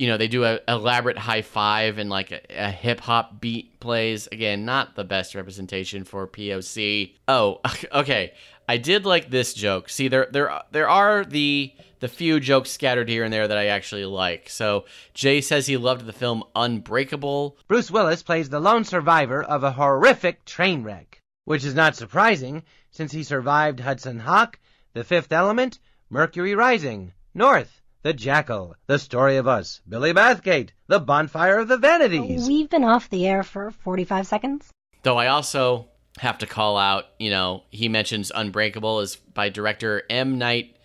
You 0.00 0.06
know, 0.06 0.16
they 0.16 0.28
do 0.28 0.44
a 0.44 0.60
elaborate 0.66 1.18
high 1.18 1.42
five 1.42 1.98
and 1.98 2.08
like 2.08 2.32
a, 2.32 2.40
a 2.48 2.70
hip 2.70 3.00
hop 3.00 3.38
beat 3.38 3.78
plays. 3.80 4.28
Again, 4.32 4.64
not 4.64 4.96
the 4.96 5.04
best 5.04 5.34
representation 5.34 6.04
for 6.04 6.26
POC. 6.26 7.16
Oh, 7.28 7.60
okay. 7.92 8.32
I 8.66 8.78
did 8.78 9.04
like 9.04 9.28
this 9.28 9.52
joke. 9.52 9.90
See, 9.90 10.08
there 10.08 10.26
there 10.32 10.62
there 10.70 10.88
are 10.88 11.22
the 11.22 11.74
the 11.98 12.08
few 12.08 12.40
jokes 12.40 12.70
scattered 12.70 13.10
here 13.10 13.24
and 13.24 13.32
there 13.32 13.46
that 13.46 13.58
I 13.58 13.66
actually 13.66 14.06
like. 14.06 14.48
So 14.48 14.86
Jay 15.12 15.42
says 15.42 15.66
he 15.66 15.76
loved 15.76 16.06
the 16.06 16.14
film 16.14 16.44
Unbreakable. 16.56 17.58
Bruce 17.68 17.90
Willis 17.90 18.22
plays 18.22 18.48
the 18.48 18.58
lone 18.58 18.84
survivor 18.84 19.42
of 19.42 19.64
a 19.64 19.72
horrific 19.72 20.46
train 20.46 20.82
wreck, 20.82 21.20
which 21.44 21.62
is 21.62 21.74
not 21.74 21.94
surprising 21.94 22.62
since 22.90 23.12
he 23.12 23.22
survived 23.22 23.80
Hudson 23.80 24.20
Hawk, 24.20 24.58
The 24.94 25.04
Fifth 25.04 25.30
Element, 25.30 25.78
Mercury 26.08 26.54
Rising, 26.54 27.12
North, 27.34 27.79
the 28.02 28.12
Jackal, 28.12 28.76
The 28.86 28.98
Story 28.98 29.36
of 29.36 29.46
Us, 29.46 29.80
Billy 29.88 30.12
Bathgate, 30.12 30.70
The 30.86 31.00
Bonfire 31.00 31.58
of 31.58 31.68
the 31.68 31.76
Vanities. 31.76 32.48
We've 32.48 32.70
been 32.70 32.84
off 32.84 33.10
the 33.10 33.26
air 33.26 33.42
for 33.42 33.70
45 33.70 34.26
seconds. 34.26 34.70
Though 35.02 35.18
I 35.18 35.26
also 35.26 35.88
have 36.18 36.38
to 36.38 36.46
call 36.46 36.78
out, 36.78 37.06
you 37.18 37.30
know, 37.30 37.64
he 37.70 37.88
mentions 37.88 38.32
Unbreakable 38.34 39.00
is 39.00 39.16
by 39.16 39.48
director 39.48 40.02
M. 40.08 40.38
Night. 40.38 40.76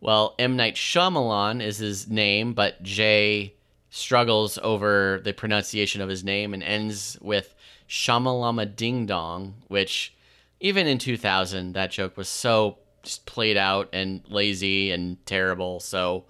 Well, 0.00 0.34
M. 0.38 0.56
Night 0.56 0.76
Shyamalan 0.76 1.62
is 1.62 1.78
his 1.78 2.08
name, 2.08 2.52
but 2.52 2.82
Jay 2.82 3.54
struggles 3.90 4.58
over 4.62 5.20
the 5.24 5.32
pronunciation 5.32 6.00
of 6.00 6.08
his 6.08 6.22
name 6.22 6.54
and 6.54 6.62
ends 6.62 7.18
with 7.20 7.54
Shamalama 7.88 8.76
Ding 8.76 9.06
Dong, 9.06 9.54
which 9.68 10.14
even 10.60 10.86
in 10.86 10.98
2000, 10.98 11.72
that 11.72 11.90
joke 11.90 12.16
was 12.16 12.28
so 12.28 12.78
just 13.06 13.24
played 13.24 13.56
out 13.56 13.88
and 13.92 14.20
lazy 14.28 14.90
and 14.90 15.24
terrible. 15.24 15.80
So, 15.80 16.24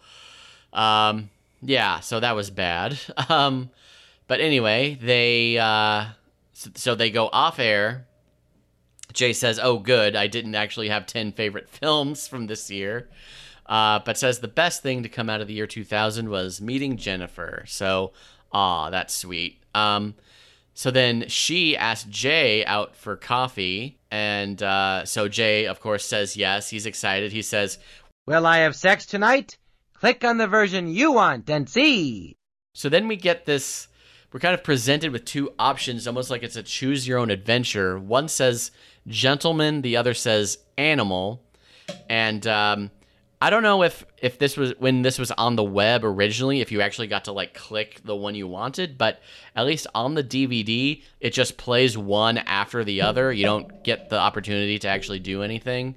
um, 0.72 1.30
yeah, 1.62 2.00
so 2.00 2.20
that 2.20 2.36
was 2.36 2.50
bad. 2.50 2.98
Um, 3.28 3.70
but 4.28 4.40
anyway, 4.40 4.98
they 5.00 5.56
uh, 5.56 6.06
so, 6.52 6.70
so 6.74 6.94
they 6.94 7.10
go 7.10 7.28
off 7.32 7.58
air. 7.58 8.06
Jay 9.12 9.32
says, 9.32 9.60
"Oh, 9.62 9.78
good, 9.78 10.16
I 10.16 10.26
didn't 10.26 10.56
actually 10.56 10.88
have 10.88 11.06
ten 11.06 11.32
favorite 11.32 11.68
films 11.80 12.26
from 12.26 12.46
this 12.46 12.70
year." 12.70 13.08
Uh, 13.66 13.98
but 14.04 14.16
says 14.16 14.38
the 14.38 14.48
best 14.48 14.82
thing 14.82 15.02
to 15.02 15.08
come 15.08 15.28
out 15.28 15.40
of 15.40 15.48
the 15.48 15.54
year 15.54 15.66
2000 15.66 16.28
was 16.28 16.60
meeting 16.60 16.96
Jennifer. 16.96 17.64
So, 17.66 18.12
ah, 18.52 18.90
that's 18.90 19.12
sweet. 19.12 19.60
Um, 19.74 20.14
so 20.76 20.90
then 20.90 21.24
she 21.28 21.74
asked 21.74 22.10
Jay 22.10 22.62
out 22.66 22.94
for 22.94 23.16
coffee, 23.16 23.98
and 24.10 24.62
uh, 24.62 25.06
so 25.06 25.26
Jay, 25.26 25.64
of 25.64 25.80
course, 25.80 26.04
says 26.04 26.36
yes. 26.36 26.68
He's 26.68 26.84
excited. 26.84 27.32
He 27.32 27.40
says, 27.40 27.78
Will 28.26 28.44
I 28.44 28.58
have 28.58 28.76
sex 28.76 29.06
tonight? 29.06 29.56
Click 29.94 30.22
on 30.22 30.36
the 30.36 30.46
version 30.46 30.86
you 30.86 31.12
want 31.12 31.48
and 31.48 31.66
see. 31.66 32.36
So 32.74 32.90
then 32.90 33.08
we 33.08 33.16
get 33.16 33.46
this. 33.46 33.88
We're 34.30 34.40
kind 34.40 34.52
of 34.52 34.62
presented 34.62 35.12
with 35.12 35.24
two 35.24 35.50
options, 35.58 36.06
almost 36.06 36.30
like 36.30 36.42
it's 36.42 36.56
a 36.56 36.62
choose 36.62 37.08
your 37.08 37.16
own 37.16 37.30
adventure. 37.30 37.98
One 37.98 38.28
says 38.28 38.70
gentleman, 39.06 39.80
the 39.80 39.96
other 39.96 40.12
says 40.12 40.58
animal. 40.76 41.42
And 42.10 42.46
um, 42.46 42.90
I 43.40 43.50
don't 43.50 43.62
know 43.62 43.82
if 43.82 44.04
if 44.16 44.38
this 44.38 44.56
was 44.56 44.72
when 44.78 45.02
this 45.02 45.18
was 45.18 45.30
on 45.32 45.56
the 45.56 45.64
web 45.64 46.04
originally, 46.04 46.62
if 46.62 46.72
you 46.72 46.80
actually 46.80 47.06
got 47.06 47.24
to 47.24 47.32
like 47.32 47.52
click 47.52 48.00
the 48.02 48.16
one 48.16 48.34
you 48.34 48.48
wanted, 48.48 48.96
but 48.96 49.20
at 49.54 49.66
least 49.66 49.86
on 49.94 50.14
the 50.14 50.24
DVD, 50.24 51.02
it 51.20 51.30
just 51.30 51.58
plays 51.58 51.98
one 51.98 52.38
after 52.38 52.82
the 52.82 53.02
other. 53.02 53.30
You 53.30 53.44
don't 53.44 53.84
get 53.84 54.08
the 54.08 54.18
opportunity 54.18 54.78
to 54.78 54.88
actually 54.88 55.18
do 55.18 55.42
anything. 55.42 55.96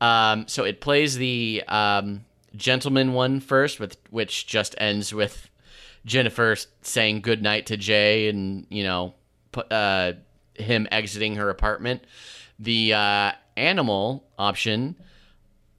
Um, 0.00 0.48
so 0.48 0.64
it 0.64 0.80
plays 0.80 1.16
the 1.16 1.62
um, 1.68 2.24
gentleman 2.56 3.12
one 3.12 3.38
first, 3.38 3.78
with 3.78 3.96
which 4.10 4.48
just 4.48 4.74
ends 4.78 5.14
with 5.14 5.48
Jennifer 6.04 6.56
saying 6.82 7.20
goodnight 7.20 7.66
to 7.66 7.76
Jay, 7.76 8.28
and 8.28 8.66
you 8.70 8.82
know, 8.82 9.14
uh, 9.70 10.14
him 10.54 10.88
exiting 10.90 11.36
her 11.36 11.48
apartment. 11.48 12.02
The 12.58 12.94
uh, 12.94 13.32
animal 13.56 14.24
option 14.36 14.96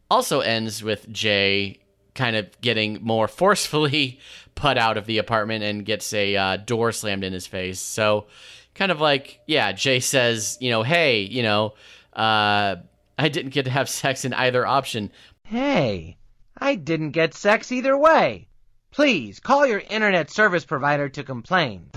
also 0.10 0.39
ends 0.41 0.84
with 0.84 1.12
Jay 1.12 1.80
kind 2.16 2.36
of 2.36 2.49
getting 2.62 2.99
more 3.01 3.28
forcefully 3.28 4.20
put 4.55 4.78
out 4.78 4.97
of 4.97 5.05
the 5.05 5.20
apartment 5.20 5.64
and 5.64 5.86
gets 5.86 6.12
a 6.14 6.36
uh, 6.36 6.58
door 6.58 6.91
slammed 6.91 7.24
in 7.24 7.34
his 7.34 7.47
face. 7.47 7.80
So, 7.80 8.28
kind 8.74 8.91
of 8.91 8.99
like, 8.99 9.39
yeah, 9.45 9.72
Jay 9.72 9.99
says, 9.99 10.58
you 10.60 10.72
know, 10.72 10.84
hey, 10.84 11.22
you 11.22 11.43
know, 11.43 11.74
uh, 12.14 12.78
I 13.18 13.30
didn't 13.30 13.51
get 13.53 13.66
to 13.66 13.72
have 13.72 13.89
sex 13.89 14.26
in 14.26 14.34
either 14.34 14.66
option. 14.66 15.12
Hey, 15.43 16.18
I 16.58 16.76
didn't 16.76 17.12
get 17.12 17.34
sex 17.34 17.72
either 17.72 17.97
way. 17.97 18.47
Please 18.91 19.39
call 19.39 19.68
your 19.68 19.84
internet 19.89 20.32
service 20.32 20.66
provider 20.66 21.08
to 21.10 21.24
complain. 21.24 21.91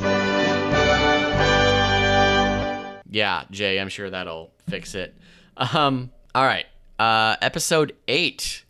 Yeah, 3.12 3.44
Jay, 3.50 3.80
I'm 3.80 3.88
sure 3.88 4.11
that'll 4.11 4.52
fix 4.68 4.94
it. 4.94 5.16
Um, 5.56 6.11
all 6.34 6.44
right. 6.44 6.66
Uh, 7.01 7.34
episode 7.40 7.96
8. 8.09 8.62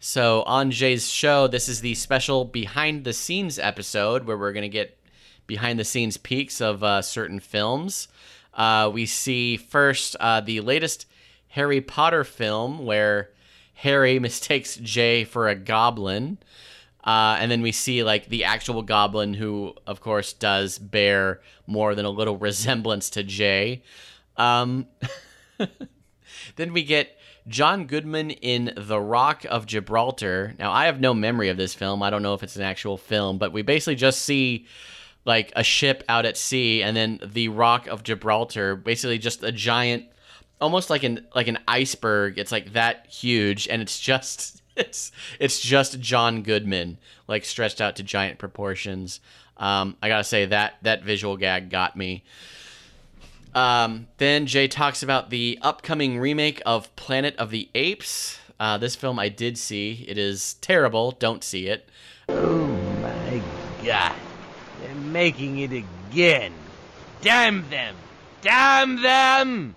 So, 0.00 0.42
on 0.42 0.70
Jay's 0.70 1.08
show, 1.08 1.46
this 1.46 1.66
is 1.66 1.80
the 1.80 1.94
special 1.94 2.44
behind 2.44 3.04
the 3.04 3.14
scenes 3.14 3.58
episode 3.58 4.26
where 4.26 4.36
we're 4.36 4.52
to 4.64 4.68
get 4.68 4.98
behind 5.46 5.78
the 5.78 5.84
scenes 5.86 6.18
peeks 6.18 6.60
of 6.60 6.84
uh, 6.84 7.00
certain 7.00 7.40
films. 7.40 8.08
Uh, 8.52 8.90
we 8.92 9.06
see 9.06 9.56
first 9.56 10.14
uh, 10.20 10.42
the 10.42 10.60
latest 10.60 11.06
Harry 11.48 11.80
Potter 11.80 12.22
film 12.22 12.84
where 12.84 13.30
Harry 13.72 14.18
mistakes 14.28 14.76
Jay 14.76 15.24
for 15.24 15.48
a 15.48 15.54
goblin. 15.54 16.36
Uh, 17.02 17.38
and 17.40 17.50
then 17.50 17.62
we 17.62 17.72
see 17.72 18.04
like 18.04 18.26
the 18.26 18.44
actual 18.44 18.82
goblin, 18.82 19.32
who 19.32 19.74
of 19.86 20.02
course 20.02 20.34
does 20.34 20.78
bear 20.78 21.40
more 21.66 21.94
than 21.94 22.04
a 22.04 22.10
little 22.10 22.36
resemblance 22.46 23.08
to 23.08 23.22
Jay. 23.22 23.82
Um, 24.36 24.86
then 26.56 26.74
we 26.74 26.84
get 26.84 27.16
John 27.48 27.86
Goodman 27.86 28.30
in 28.30 28.72
The 28.76 29.00
Rock 29.00 29.44
of 29.48 29.66
Gibraltar. 29.66 30.54
Now, 30.58 30.72
I 30.72 30.86
have 30.86 31.00
no 31.00 31.14
memory 31.14 31.48
of 31.48 31.56
this 31.56 31.74
film. 31.74 32.02
I 32.02 32.10
don't 32.10 32.22
know 32.22 32.34
if 32.34 32.42
it's 32.42 32.56
an 32.56 32.62
actual 32.62 32.96
film, 32.96 33.38
but 33.38 33.52
we 33.52 33.62
basically 33.62 33.96
just 33.96 34.22
see 34.22 34.66
like 35.24 35.52
a 35.56 35.62
ship 35.62 36.02
out 36.08 36.24
at 36.24 36.36
sea 36.36 36.82
and 36.82 36.96
then 36.96 37.20
the 37.24 37.48
Rock 37.48 37.86
of 37.86 38.02
Gibraltar, 38.02 38.76
basically 38.76 39.18
just 39.18 39.42
a 39.42 39.52
giant 39.52 40.06
almost 40.60 40.90
like 40.90 41.02
an 41.02 41.26
like 41.34 41.48
an 41.48 41.58
iceberg. 41.66 42.38
It's 42.38 42.52
like 42.52 42.74
that 42.74 43.06
huge 43.06 43.68
and 43.68 43.80
it's 43.82 43.98
just 43.98 44.62
it's 44.76 45.12
it's 45.38 45.60
just 45.60 46.00
John 46.00 46.42
Goodman 46.42 46.98
like 47.28 47.44
stretched 47.44 47.80
out 47.80 47.96
to 47.96 48.02
giant 48.02 48.38
proportions. 48.38 49.20
Um, 49.56 49.96
I 50.02 50.08
gotta 50.08 50.24
say 50.24 50.46
that 50.46 50.74
that 50.82 51.04
visual 51.04 51.36
gag 51.36 51.70
got 51.70 51.96
me. 51.96 52.24
Um, 53.54 54.06
then 54.18 54.46
Jay 54.46 54.68
talks 54.68 55.02
about 55.02 55.30
the 55.30 55.58
upcoming 55.62 56.18
remake 56.18 56.62
of 56.64 56.94
Planet 56.96 57.36
of 57.36 57.50
the 57.50 57.68
Apes. 57.74 58.38
Uh, 58.58 58.78
this 58.78 58.94
film 58.94 59.18
I 59.18 59.28
did 59.28 59.58
see. 59.58 60.04
It 60.06 60.18
is 60.18 60.54
terrible. 60.54 61.12
Don't 61.12 61.42
see 61.42 61.66
it. 61.66 61.88
Oh 62.28 62.66
my 63.02 63.42
god. 63.84 64.14
They're 64.82 64.94
making 64.94 65.58
it 65.58 65.72
again. 65.72 66.52
Damn 67.20 67.68
them! 67.68 67.96
Damn 68.40 69.02
them! 69.02 69.76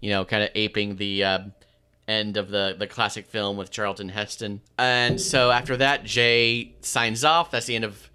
You 0.00 0.10
know, 0.10 0.24
kind 0.24 0.42
of 0.42 0.50
aping 0.54 0.96
the 0.96 1.24
uh, 1.24 1.38
end 2.06 2.36
of 2.36 2.50
the, 2.50 2.76
the 2.78 2.86
classic 2.86 3.26
film 3.26 3.56
with 3.56 3.70
Charlton 3.70 4.10
Heston. 4.10 4.60
And 4.78 5.20
so 5.20 5.50
after 5.50 5.76
that, 5.78 6.04
Jay 6.04 6.74
signs 6.80 7.24
off. 7.24 7.50
That's 7.50 7.66
the 7.66 7.76
end 7.76 7.84
of 7.84 8.10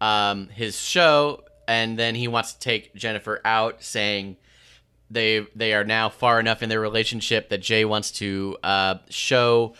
um, 0.00 0.48
his 0.48 0.78
show. 0.78 1.44
And 1.68 1.98
then 1.98 2.14
he 2.14 2.28
wants 2.28 2.54
to 2.54 2.58
take 2.58 2.94
Jennifer 2.94 3.40
out, 3.44 3.82
saying 3.82 4.36
they 5.10 5.46
they 5.54 5.74
are 5.74 5.84
now 5.84 6.08
far 6.08 6.40
enough 6.40 6.62
in 6.62 6.68
their 6.68 6.80
relationship 6.80 7.48
that 7.50 7.62
Jay 7.62 7.84
wants 7.84 8.10
to 8.12 8.56
uh, 8.62 8.96
show 9.08 9.74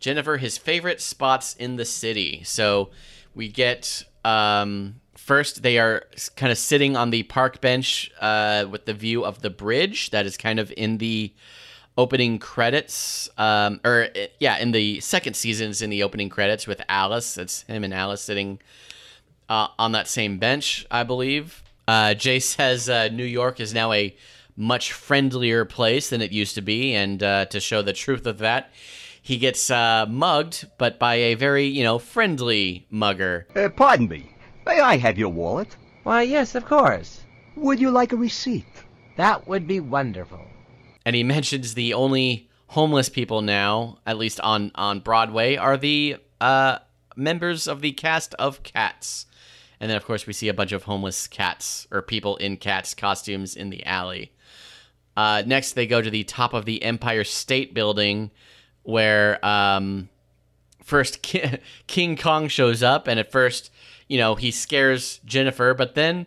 Jennifer 0.00 0.36
his 0.36 0.58
favorite 0.58 1.00
spots 1.00 1.54
in 1.56 1.76
the 1.76 1.84
city. 1.84 2.42
So 2.44 2.90
we 3.34 3.48
get 3.48 4.04
um, 4.24 5.00
first 5.16 5.62
they 5.62 5.78
are 5.78 6.04
kind 6.36 6.50
of 6.50 6.58
sitting 6.58 6.96
on 6.96 7.10
the 7.10 7.22
park 7.24 7.60
bench 7.60 8.10
uh, 8.20 8.64
with 8.70 8.86
the 8.86 8.94
view 8.94 9.24
of 9.24 9.42
the 9.42 9.50
bridge 9.50 10.10
that 10.10 10.24
is 10.24 10.36
kind 10.36 10.58
of 10.58 10.72
in 10.76 10.98
the 10.98 11.32
opening 11.98 12.38
credits 12.38 13.28
um, 13.36 13.80
or 13.84 14.08
yeah 14.38 14.56
in 14.58 14.70
the 14.70 15.00
second 15.00 15.34
seasons 15.34 15.82
in 15.82 15.90
the 15.90 16.02
opening 16.02 16.28
credits 16.28 16.66
with 16.66 16.80
alice 16.88 17.36
it's 17.36 17.62
him 17.62 17.82
and 17.82 17.92
alice 17.92 18.22
sitting 18.22 18.58
uh, 19.48 19.68
on 19.78 19.92
that 19.92 20.08
same 20.08 20.38
bench 20.38 20.86
i 20.90 21.02
believe 21.02 21.62
uh, 21.86 22.14
jay 22.14 22.38
says 22.40 22.88
uh, 22.88 23.08
new 23.08 23.24
york 23.24 23.60
is 23.60 23.72
now 23.74 23.92
a 23.92 24.14
much 24.56 24.92
friendlier 24.92 25.64
place 25.64 26.10
than 26.10 26.20
it 26.20 26.32
used 26.32 26.54
to 26.54 26.60
be 26.62 26.94
and 26.94 27.22
uh, 27.22 27.44
to 27.46 27.60
show 27.60 27.80
the 27.82 27.92
truth 27.92 28.26
of 28.26 28.38
that 28.38 28.70
he 29.22 29.36
gets 29.38 29.70
uh, 29.70 30.04
mugged 30.08 30.66
but 30.78 30.98
by 30.98 31.14
a 31.14 31.34
very 31.34 31.66
you 31.66 31.84
know 31.84 31.98
friendly 31.98 32.86
mugger 32.90 33.46
Uh, 33.54 33.68
pardon 33.68 34.08
me. 34.08 34.30
May 34.66 34.80
I 34.80 34.96
have 34.98 35.16
your 35.18 35.30
wallet? 35.30 35.76
Why, 36.02 36.22
yes, 36.22 36.54
of 36.54 36.64
course. 36.66 37.22
Would 37.56 37.80
you 37.80 37.90
like 37.90 38.12
a 38.12 38.16
receipt? 38.16 38.66
That 39.16 39.46
would 39.48 39.66
be 39.66 39.80
wonderful. 39.80 40.44
and 41.06 41.16
he 41.16 41.22
mentions 41.36 41.74
the 41.74 41.94
only 41.94 42.50
homeless 42.68 43.08
people 43.08 43.40
now, 43.42 43.98
at 44.06 44.18
least 44.18 44.40
on 44.40 44.70
on 44.74 45.00
Broadway, 45.00 45.56
are 45.56 45.76
the 45.78 46.16
uh, 46.40 46.78
members 47.16 47.66
of 47.66 47.80
the 47.80 47.92
cast 47.92 48.34
of 48.34 48.62
Cats. 48.62 49.24
And 49.80 49.90
then, 49.90 49.96
of 49.96 50.04
course, 50.04 50.26
we 50.26 50.32
see 50.32 50.48
a 50.48 50.54
bunch 50.54 50.72
of 50.72 50.84
homeless 50.84 51.26
cats 51.26 51.86
or 51.90 52.02
people 52.02 52.36
in 52.36 52.56
cats 52.56 52.94
costumes 52.94 53.54
in 53.54 53.70
the 53.70 53.84
alley. 53.86 54.32
Uh, 55.16 55.42
next, 55.46 55.72
they 55.72 55.86
go 55.86 56.00
to 56.00 56.10
the 56.10 56.24
top 56.24 56.54
of 56.54 56.64
the 56.64 56.82
Empire 56.82 57.24
State 57.24 57.74
Building, 57.74 58.30
where 58.82 59.44
um, 59.44 60.08
first 60.82 61.22
Ki- 61.22 61.58
King 61.86 62.16
Kong 62.16 62.48
shows 62.48 62.82
up, 62.82 63.06
and 63.06 63.18
at 63.20 63.30
first, 63.30 63.70
you 64.08 64.18
know, 64.18 64.34
he 64.34 64.50
scares 64.50 65.20
Jennifer, 65.24 65.74
but 65.74 65.94
then 65.94 66.26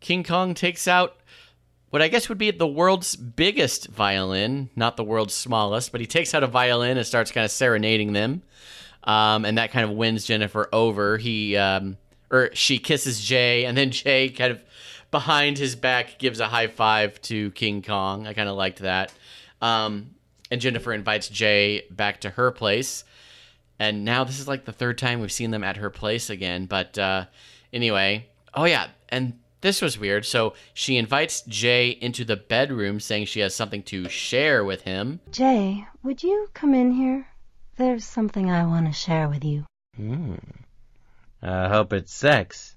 King 0.00 0.22
Kong 0.22 0.54
takes 0.54 0.86
out 0.86 1.16
what 1.90 2.02
I 2.02 2.08
guess 2.08 2.28
would 2.28 2.38
be 2.38 2.50
the 2.50 2.66
world's 2.66 3.16
biggest 3.16 3.88
violin, 3.88 4.70
not 4.74 4.96
the 4.96 5.04
world's 5.04 5.34
smallest, 5.34 5.92
but 5.92 6.00
he 6.00 6.06
takes 6.06 6.34
out 6.34 6.42
a 6.42 6.46
violin 6.46 6.96
and 6.96 7.06
starts 7.06 7.30
kind 7.30 7.44
of 7.44 7.50
serenading 7.50 8.12
them. 8.12 8.42
Um, 9.04 9.44
and 9.44 9.58
that 9.58 9.72
kind 9.72 9.84
of 9.84 9.94
wins 9.94 10.24
Jennifer 10.24 10.68
over. 10.72 11.18
He, 11.18 11.56
um, 11.56 11.98
or 12.32 12.50
she 12.54 12.78
kisses 12.78 13.22
Jay, 13.22 13.64
and 13.64 13.76
then 13.76 13.90
Jay 13.92 14.30
kind 14.30 14.50
of 14.50 14.60
behind 15.12 15.58
his 15.58 15.76
back 15.76 16.18
gives 16.18 16.40
a 16.40 16.48
high 16.48 16.66
five 16.66 17.20
to 17.22 17.52
King 17.52 17.82
Kong. 17.82 18.26
I 18.26 18.32
kind 18.32 18.48
of 18.48 18.56
liked 18.56 18.80
that. 18.80 19.12
Um, 19.60 20.14
and 20.50 20.60
Jennifer 20.60 20.92
invites 20.92 21.28
Jay 21.28 21.84
back 21.90 22.22
to 22.22 22.30
her 22.30 22.50
place. 22.50 23.04
And 23.78 24.04
now 24.04 24.24
this 24.24 24.40
is 24.40 24.48
like 24.48 24.64
the 24.64 24.72
third 24.72 24.98
time 24.98 25.20
we've 25.20 25.32
seen 25.32 25.50
them 25.50 25.64
at 25.64 25.76
her 25.76 25.90
place 25.90 26.30
again. 26.30 26.66
But 26.66 26.98
uh, 26.98 27.26
anyway, 27.72 28.26
oh 28.54 28.64
yeah, 28.64 28.88
and 29.08 29.38
this 29.60 29.80
was 29.80 29.98
weird. 29.98 30.24
So 30.24 30.54
she 30.74 30.96
invites 30.96 31.42
Jay 31.42 31.90
into 31.90 32.24
the 32.24 32.36
bedroom, 32.36 33.00
saying 33.00 33.26
she 33.26 33.40
has 33.40 33.54
something 33.54 33.82
to 33.84 34.08
share 34.08 34.64
with 34.64 34.82
him. 34.82 35.20
Jay, 35.30 35.86
would 36.02 36.22
you 36.22 36.48
come 36.54 36.74
in 36.74 36.92
here? 36.92 37.28
There's 37.76 38.04
something 38.04 38.50
I 38.50 38.66
want 38.66 38.86
to 38.86 38.92
share 38.92 39.28
with 39.28 39.44
you. 39.44 39.64
Hmm. 39.96 40.34
I 41.42 41.68
hope 41.68 41.92
it's 41.92 42.12
sex. 42.12 42.76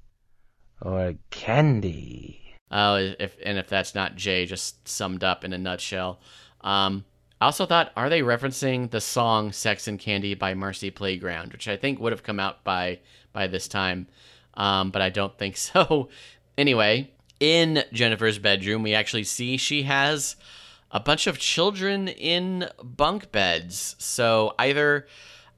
Or 0.81 1.15
candy. 1.29 2.55
Oh, 2.71 2.95
if 2.95 3.37
and 3.43 3.57
if 3.57 3.67
that's 3.67 3.95
not 3.95 4.15
Jay, 4.15 4.45
just 4.45 4.87
summed 4.87 5.23
up 5.23 5.43
in 5.43 5.53
a 5.53 5.57
nutshell. 5.57 6.19
Um, 6.61 7.05
I 7.39 7.45
also 7.45 7.65
thought, 7.65 7.91
are 7.95 8.09
they 8.09 8.21
referencing 8.21 8.89
the 8.89 9.01
song 9.01 9.51
"Sex 9.51 9.87
and 9.87 9.99
Candy" 9.99 10.33
by 10.33 10.53
Marcy 10.53 10.89
Playground, 10.89 11.53
which 11.53 11.67
I 11.67 11.77
think 11.77 11.99
would 11.99 12.11
have 12.11 12.23
come 12.23 12.39
out 12.39 12.63
by 12.63 12.99
by 13.33 13.47
this 13.47 13.67
time, 13.67 14.07
um, 14.55 14.91
but 14.91 15.01
I 15.01 15.09
don't 15.09 15.37
think 15.37 15.57
so. 15.57 16.09
anyway, 16.57 17.11
in 17.39 17.83
Jennifer's 17.93 18.39
bedroom, 18.39 18.83
we 18.83 18.93
actually 18.93 19.25
see 19.25 19.57
she 19.57 19.83
has 19.83 20.35
a 20.91 20.99
bunch 20.99 21.27
of 21.27 21.37
children 21.37 22.07
in 22.07 22.69
bunk 22.81 23.31
beds. 23.31 23.95
So 23.99 24.55
either 24.57 25.07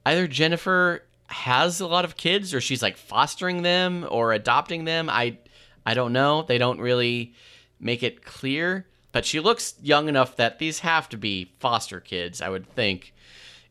either 0.05 0.27
Jennifer 0.27 1.03
has 1.27 1.79
a 1.79 1.87
lot 1.87 2.05
of 2.05 2.17
kids 2.17 2.53
or 2.53 2.61
she's 2.61 2.81
like 2.81 2.97
fostering 2.97 3.61
them 3.61 4.05
or 4.09 4.33
adopting 4.33 4.85
them. 4.85 5.09
I 5.09 5.37
I 5.85 5.93
don't 5.93 6.13
know. 6.13 6.41
They 6.41 6.57
don't 6.57 6.79
really 6.79 7.33
make 7.79 8.03
it 8.03 8.23
clear, 8.23 8.87
but 9.11 9.25
she 9.25 9.39
looks 9.39 9.75
young 9.81 10.09
enough 10.09 10.35
that 10.37 10.59
these 10.59 10.79
have 10.79 11.07
to 11.09 11.17
be 11.17 11.53
foster 11.59 11.99
kids, 11.99 12.41
I 12.41 12.49
would 12.49 12.67
think. 12.73 13.13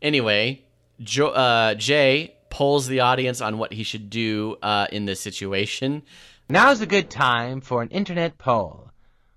Anyway, 0.01 0.65
jo- 1.01 1.29
uh, 1.29 1.75
Jay 1.75 2.35
polls 2.51 2.87
the 2.87 3.01
audience 3.01 3.41
on 3.41 3.59
what 3.59 3.73
he 3.73 3.83
should 3.83 4.09
do 4.09 4.57
uh, 4.63 4.87
in 4.93 5.05
this 5.05 5.21
situation. 5.21 6.03
Now's 6.49 6.81
a 6.81 6.87
good 6.87 7.11
time 7.11 7.61
for 7.61 7.83
an 7.83 7.89
internet 7.91 8.39
poll. 8.39 8.91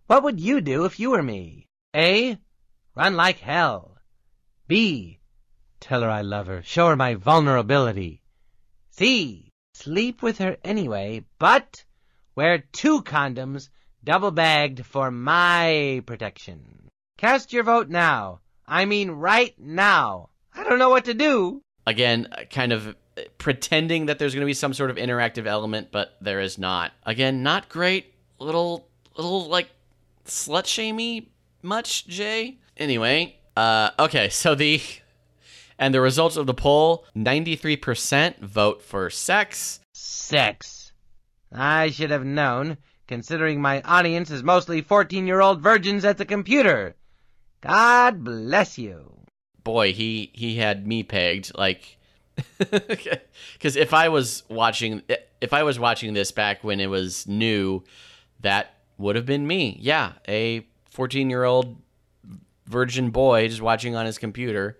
What 0.07 0.23
would 0.23 0.39
you 0.39 0.61
do 0.61 0.85
if 0.85 0.99
you 0.99 1.11
were 1.11 1.23
me? 1.23 1.67
A. 1.95 2.37
Run 2.95 3.15
like 3.15 3.39
hell. 3.39 3.97
B. 4.67 5.18
Tell 5.79 6.01
her 6.01 6.09
I 6.09 6.21
love 6.21 6.47
her. 6.47 6.61
Show 6.63 6.87
her 6.87 6.95
my 6.95 7.15
vulnerability. 7.15 8.21
See, 8.91 9.49
Sleep 9.79 10.21
with 10.21 10.39
her 10.39 10.57
anyway, 10.61 11.23
but 11.37 11.85
wear 12.35 12.65
two 12.73 13.01
condoms 13.01 13.69
double 14.03 14.29
bagged 14.29 14.85
for 14.85 15.09
my 15.09 16.03
protection. 16.05 16.89
Cast 17.17 17.53
your 17.53 17.63
vote 17.63 17.87
now. 17.87 18.41
I 18.67 18.83
mean 18.83 19.11
right 19.11 19.57
now. 19.57 20.31
I 20.53 20.65
don't 20.65 20.79
know 20.79 20.89
what 20.89 21.05
to 21.05 21.13
do. 21.13 21.61
Again, 21.87 22.27
uh, 22.29 22.43
kind 22.51 22.73
of 22.73 22.93
pretending 23.37 24.07
that 24.07 24.19
there's 24.19 24.33
going 24.33 24.41
to 24.41 24.45
be 24.45 24.53
some 24.53 24.73
sort 24.73 24.89
of 24.89 24.97
interactive 24.97 25.45
element, 25.45 25.93
but 25.93 26.17
there 26.19 26.41
is 26.41 26.57
not. 26.57 26.91
Again, 27.05 27.41
not 27.41 27.69
great. 27.69 28.13
Little, 28.37 28.85
little 29.15 29.47
like 29.47 29.69
slut 30.25 30.65
shamey 30.65 31.29
much, 31.61 32.05
Jay. 32.05 32.57
Anyway, 32.75 33.37
uh, 33.55 33.91
okay, 33.97 34.27
so 34.27 34.55
the 34.55 34.81
and 35.79 35.93
the 35.93 36.01
results 36.01 36.35
of 36.37 36.45
the 36.45 36.53
poll: 36.53 37.05
ninety-three 37.15 37.77
percent 37.77 38.39
vote 38.39 38.83
for 38.83 39.09
sex. 39.09 39.79
Sex. 39.93 40.91
I 41.51 41.89
should 41.89 42.11
have 42.11 42.25
known, 42.25 42.77
considering 43.07 43.61
my 43.61 43.81
audience 43.81 44.29
is 44.29 44.43
mostly 44.43 44.81
14 44.81 45.25
year 45.25 45.41
old 45.41 45.61
virgins 45.61 46.05
at 46.05 46.19
the 46.19 46.25
computer. 46.25 46.95
God 47.61 48.23
bless 48.23 48.77
you. 48.77 49.25
Boy, 49.63 49.93
he 49.93 50.31
he 50.33 50.57
had 50.57 50.87
me 50.87 51.03
pegged. 51.03 51.51
Like, 51.57 51.97
because 52.57 53.75
if 53.75 53.93
I 53.93 54.09
was 54.09 54.43
watching, 54.49 55.01
if 55.41 55.53
I 55.53 55.63
was 55.63 55.79
watching 55.79 56.13
this 56.13 56.31
back 56.31 56.63
when 56.63 56.79
it 56.79 56.87
was 56.87 57.27
new, 57.27 57.83
that 58.41 58.75
would 58.97 59.15
have 59.15 59.25
been 59.25 59.47
me. 59.47 59.77
Yeah, 59.81 60.13
a 60.27 60.65
14 60.91 61.29
year 61.29 61.43
old 61.43 61.77
virgin 62.65 63.09
boy 63.09 63.47
just 63.47 63.61
watching 63.61 63.95
on 63.95 64.05
his 64.05 64.17
computer. 64.17 64.77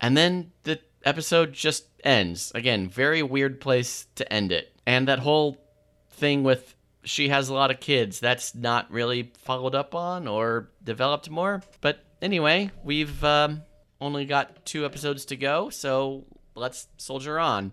And 0.00 0.16
then 0.16 0.52
the 0.64 0.80
episode 1.04 1.52
just 1.52 1.86
ends. 2.04 2.52
Again, 2.54 2.88
very 2.88 3.22
weird 3.22 3.60
place 3.60 4.06
to 4.16 4.32
end 4.32 4.52
it. 4.52 4.72
And 4.86 5.08
that 5.08 5.18
whole 5.20 5.58
thing 6.10 6.42
with 6.42 6.74
she 7.04 7.28
has 7.28 7.48
a 7.48 7.54
lot 7.54 7.70
of 7.70 7.80
kids, 7.80 8.20
that's 8.20 8.54
not 8.54 8.90
really 8.90 9.32
followed 9.38 9.74
up 9.74 9.94
on 9.94 10.28
or 10.28 10.70
developed 10.82 11.30
more. 11.30 11.62
But 11.80 12.04
anyway, 12.20 12.70
we've 12.84 13.22
um, 13.24 13.62
only 14.00 14.24
got 14.24 14.64
two 14.66 14.84
episodes 14.84 15.24
to 15.26 15.36
go, 15.36 15.70
so 15.70 16.24
let's 16.54 16.88
soldier 16.98 17.38
on. 17.38 17.72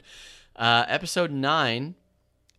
Uh, 0.56 0.86
episode 0.88 1.32
9, 1.32 1.96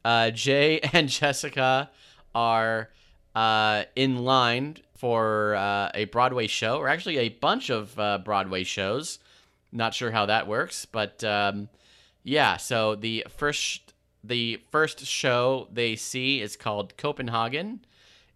uh, 0.04 0.30
Jay 0.30 0.80
and 0.92 1.08
Jessica 1.08 1.90
are 2.34 2.90
uh, 3.34 3.84
in 3.94 4.24
line 4.24 4.76
for 4.96 5.54
uh, 5.54 5.90
a 5.94 6.04
Broadway 6.06 6.46
show, 6.46 6.78
or 6.78 6.88
actually 6.88 7.18
a 7.18 7.28
bunch 7.28 7.70
of 7.70 7.98
uh, 7.98 8.18
Broadway 8.18 8.64
shows. 8.64 9.18
Not 9.76 9.92
sure 9.92 10.10
how 10.10 10.24
that 10.24 10.48
works, 10.48 10.86
but 10.86 11.22
um, 11.22 11.68
yeah. 12.22 12.56
So 12.56 12.94
the 12.94 13.26
first 13.28 13.92
the 14.24 14.58
first 14.70 15.04
show 15.04 15.68
they 15.70 15.96
see 15.96 16.40
is 16.40 16.56
called 16.56 16.96
Copenhagen. 16.96 17.84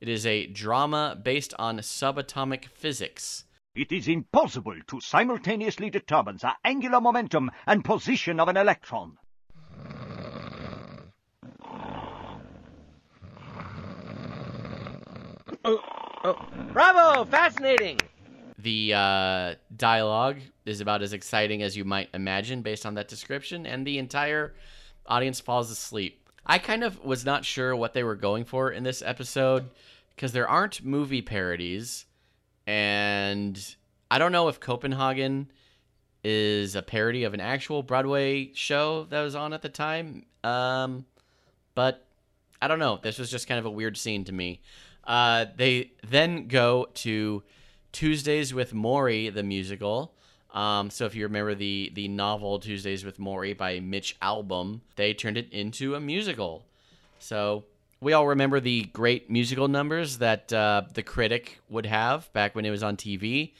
It 0.02 0.08
is 0.10 0.26
a 0.26 0.46
drama 0.46 1.18
based 1.20 1.54
on 1.58 1.78
subatomic 1.78 2.66
physics. 2.66 3.44
It 3.74 3.90
is 3.90 4.06
impossible 4.06 4.76
to 4.86 5.00
simultaneously 5.00 5.88
determine 5.88 6.36
the 6.36 6.52
angular 6.62 7.00
momentum 7.00 7.50
and 7.66 7.84
position 7.84 8.38
of 8.38 8.48
an 8.48 8.58
electron. 8.58 9.16
Oh, 15.64 15.80
oh, 16.24 16.36
bravo! 16.74 17.24
Fascinating. 17.24 17.98
The 18.62 18.92
uh, 18.94 19.54
dialogue 19.74 20.38
is 20.66 20.80
about 20.80 21.02
as 21.02 21.12
exciting 21.12 21.62
as 21.62 21.76
you 21.76 21.84
might 21.84 22.10
imagine 22.12 22.62
based 22.62 22.84
on 22.84 22.94
that 22.94 23.08
description, 23.08 23.64
and 23.64 23.86
the 23.86 23.98
entire 23.98 24.54
audience 25.06 25.40
falls 25.40 25.70
asleep. 25.70 26.28
I 26.44 26.58
kind 26.58 26.84
of 26.84 27.02
was 27.02 27.24
not 27.24 27.44
sure 27.44 27.74
what 27.74 27.94
they 27.94 28.02
were 28.02 28.16
going 28.16 28.44
for 28.44 28.70
in 28.70 28.82
this 28.82 29.02
episode 29.02 29.70
because 30.14 30.32
there 30.32 30.48
aren't 30.48 30.84
movie 30.84 31.22
parodies, 31.22 32.04
and 32.66 33.76
I 34.10 34.18
don't 34.18 34.32
know 34.32 34.48
if 34.48 34.60
Copenhagen 34.60 35.50
is 36.22 36.74
a 36.76 36.82
parody 36.82 37.24
of 37.24 37.32
an 37.32 37.40
actual 37.40 37.82
Broadway 37.82 38.52
show 38.52 39.04
that 39.04 39.22
was 39.22 39.34
on 39.34 39.54
at 39.54 39.62
the 39.62 39.70
time. 39.70 40.26
Um, 40.44 41.06
but 41.74 42.04
I 42.60 42.68
don't 42.68 42.78
know. 42.78 42.98
This 43.02 43.18
was 43.18 43.30
just 43.30 43.48
kind 43.48 43.58
of 43.58 43.64
a 43.64 43.70
weird 43.70 43.96
scene 43.96 44.24
to 44.24 44.32
me. 44.32 44.60
Uh, 45.04 45.46
they 45.56 45.92
then 46.06 46.46
go 46.46 46.88
to 46.94 47.42
Tuesdays 47.92 48.54
with 48.54 48.72
Morrie, 48.72 49.32
the 49.32 49.42
musical. 49.42 50.12
Um, 50.52 50.90
so 50.90 51.06
if 51.06 51.14
you 51.14 51.24
remember 51.24 51.54
the 51.54 51.92
the 51.94 52.08
novel 52.08 52.58
Tuesdays 52.58 53.04
with 53.04 53.18
Morrie 53.18 53.56
by 53.56 53.80
Mitch 53.80 54.18
Albom, 54.20 54.80
they 54.96 55.14
turned 55.14 55.36
it 55.36 55.52
into 55.52 55.94
a 55.94 56.00
musical. 56.00 56.64
So 57.18 57.64
we 58.00 58.12
all 58.12 58.26
remember 58.26 58.60
the 58.60 58.84
great 58.92 59.30
musical 59.30 59.68
numbers 59.68 60.18
that 60.18 60.52
uh, 60.52 60.82
the 60.94 61.02
critic 61.02 61.60
would 61.68 61.86
have 61.86 62.32
back 62.32 62.54
when 62.54 62.64
it 62.64 62.70
was 62.70 62.82
on 62.82 62.96
TV. 62.96 63.52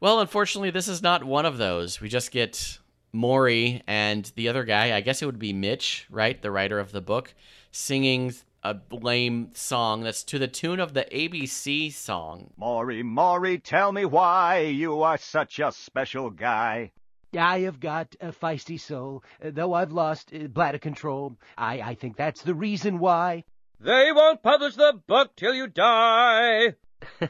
Well, 0.00 0.20
unfortunately, 0.20 0.70
this 0.70 0.88
is 0.88 1.02
not 1.02 1.24
one 1.24 1.46
of 1.46 1.58
those. 1.58 2.00
We 2.00 2.08
just 2.08 2.30
get 2.30 2.78
Morrie 3.14 3.82
and 3.86 4.30
the 4.36 4.48
other 4.48 4.64
guy, 4.64 4.96
I 4.96 5.00
guess 5.00 5.22
it 5.22 5.26
would 5.26 5.38
be 5.38 5.52
Mitch, 5.52 6.06
right? 6.10 6.40
The 6.40 6.50
writer 6.50 6.78
of 6.78 6.92
the 6.92 7.00
book, 7.00 7.34
singing 7.70 8.34
a 8.62 8.76
lame 8.90 9.50
song 9.54 10.02
that's 10.02 10.22
to 10.24 10.38
the 10.38 10.48
tune 10.48 10.78
of 10.78 10.94
the 10.94 11.04
ABC 11.12 11.92
song. 11.92 12.50
Morrie, 12.60 13.02
Morrie, 13.02 13.62
tell 13.62 13.90
me 13.92 14.04
why 14.04 14.60
you 14.60 15.02
are 15.02 15.18
such 15.18 15.58
a 15.58 15.72
special 15.72 16.30
guy. 16.30 16.92
I 17.36 17.60
have 17.60 17.80
got 17.80 18.14
a 18.20 18.30
feisty 18.30 18.78
soul, 18.78 19.24
though 19.40 19.72
I've 19.72 19.92
lost 19.92 20.32
uh, 20.34 20.48
bladder 20.48 20.78
control. 20.78 21.38
I, 21.56 21.80
I 21.80 21.94
think 21.94 22.16
that's 22.16 22.42
the 22.42 22.54
reason 22.54 22.98
why. 22.98 23.44
They 23.80 24.12
won't 24.12 24.42
publish 24.42 24.76
the 24.76 25.00
book 25.06 25.34
till 25.34 25.54
you 25.54 25.66
die. 25.66 26.74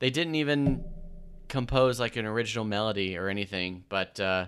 they 0.00 0.10
didn't 0.10 0.34
even 0.34 0.84
compose 1.48 2.00
like 2.00 2.16
an 2.16 2.26
original 2.26 2.64
melody 2.64 3.16
or 3.16 3.28
anything, 3.28 3.84
but 3.88 4.18
uh, 4.18 4.46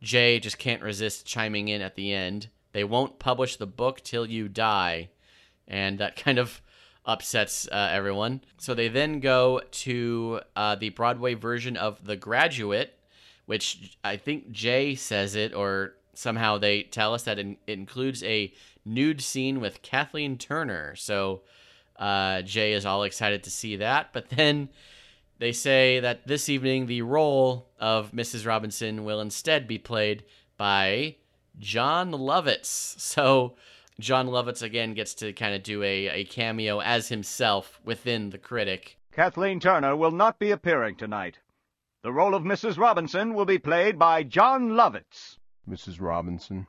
Jay 0.00 0.38
just 0.40 0.58
can't 0.58 0.82
resist 0.82 1.26
chiming 1.26 1.68
in 1.68 1.82
at 1.82 1.96
the 1.96 2.14
end. 2.14 2.48
They 2.72 2.84
won't 2.84 3.18
publish 3.18 3.56
the 3.56 3.66
book 3.66 4.00
till 4.02 4.26
you 4.26 4.48
die, 4.48 5.10
and 5.66 5.98
that 5.98 6.16
kind 6.16 6.38
of 6.38 6.60
upsets 7.04 7.66
uh, 7.70 7.90
everyone. 7.92 8.42
So 8.58 8.74
they 8.74 8.88
then 8.88 9.20
go 9.20 9.62
to 9.70 10.40
uh, 10.54 10.74
the 10.76 10.90
Broadway 10.90 11.34
version 11.34 11.76
of 11.76 12.04
The 12.04 12.16
Graduate, 12.16 12.94
which 13.46 13.96
I 14.04 14.16
think 14.16 14.52
Jay 14.52 14.94
says 14.94 15.34
it, 15.34 15.54
or 15.54 15.94
somehow 16.14 16.58
they 16.58 16.82
tell 16.82 17.14
us 17.14 17.24
that 17.24 17.38
it 17.38 17.58
includes 17.66 18.22
a 18.22 18.52
nude 18.84 19.20
scene 19.20 19.60
with 19.60 19.82
Kathleen 19.82 20.38
Turner. 20.38 20.94
So 20.96 21.42
uh, 21.98 22.42
Jay 22.42 22.72
is 22.72 22.86
all 22.86 23.02
excited 23.02 23.42
to 23.44 23.50
see 23.50 23.76
that. 23.76 24.12
But 24.12 24.30
then 24.30 24.68
they 25.38 25.52
say 25.52 26.00
that 26.00 26.26
this 26.26 26.48
evening 26.48 26.86
the 26.86 27.02
role 27.02 27.68
of 27.78 28.12
Mrs. 28.12 28.46
Robinson 28.46 29.04
will 29.04 29.20
instead 29.20 29.66
be 29.66 29.78
played 29.78 30.24
by 30.56 31.16
Jon 31.60 32.10
Lovitz. 32.10 32.98
So 32.98 33.54
Jon 34.00 34.28
Lovitz 34.28 34.62
again 34.62 34.94
gets 34.94 35.14
to 35.16 35.32
kind 35.34 35.54
of 35.54 35.62
do 35.62 35.82
a, 35.82 36.08
a 36.08 36.24
cameo 36.24 36.80
as 36.80 37.08
himself 37.08 37.80
within 37.84 38.30
the 38.30 38.38
critic. 38.38 38.96
Kathleen 39.12 39.60
Turner 39.60 39.94
will 39.94 40.10
not 40.10 40.38
be 40.38 40.50
appearing 40.50 40.96
tonight. 40.96 41.38
The 42.02 42.12
role 42.12 42.34
of 42.34 42.42
Mrs. 42.42 42.78
Robinson 42.78 43.34
will 43.34 43.44
be 43.44 43.58
played 43.58 43.98
by 43.98 44.22
Jon 44.22 44.70
Lovitz. 44.70 45.36
Mrs. 45.68 46.00
Robinson, 46.00 46.66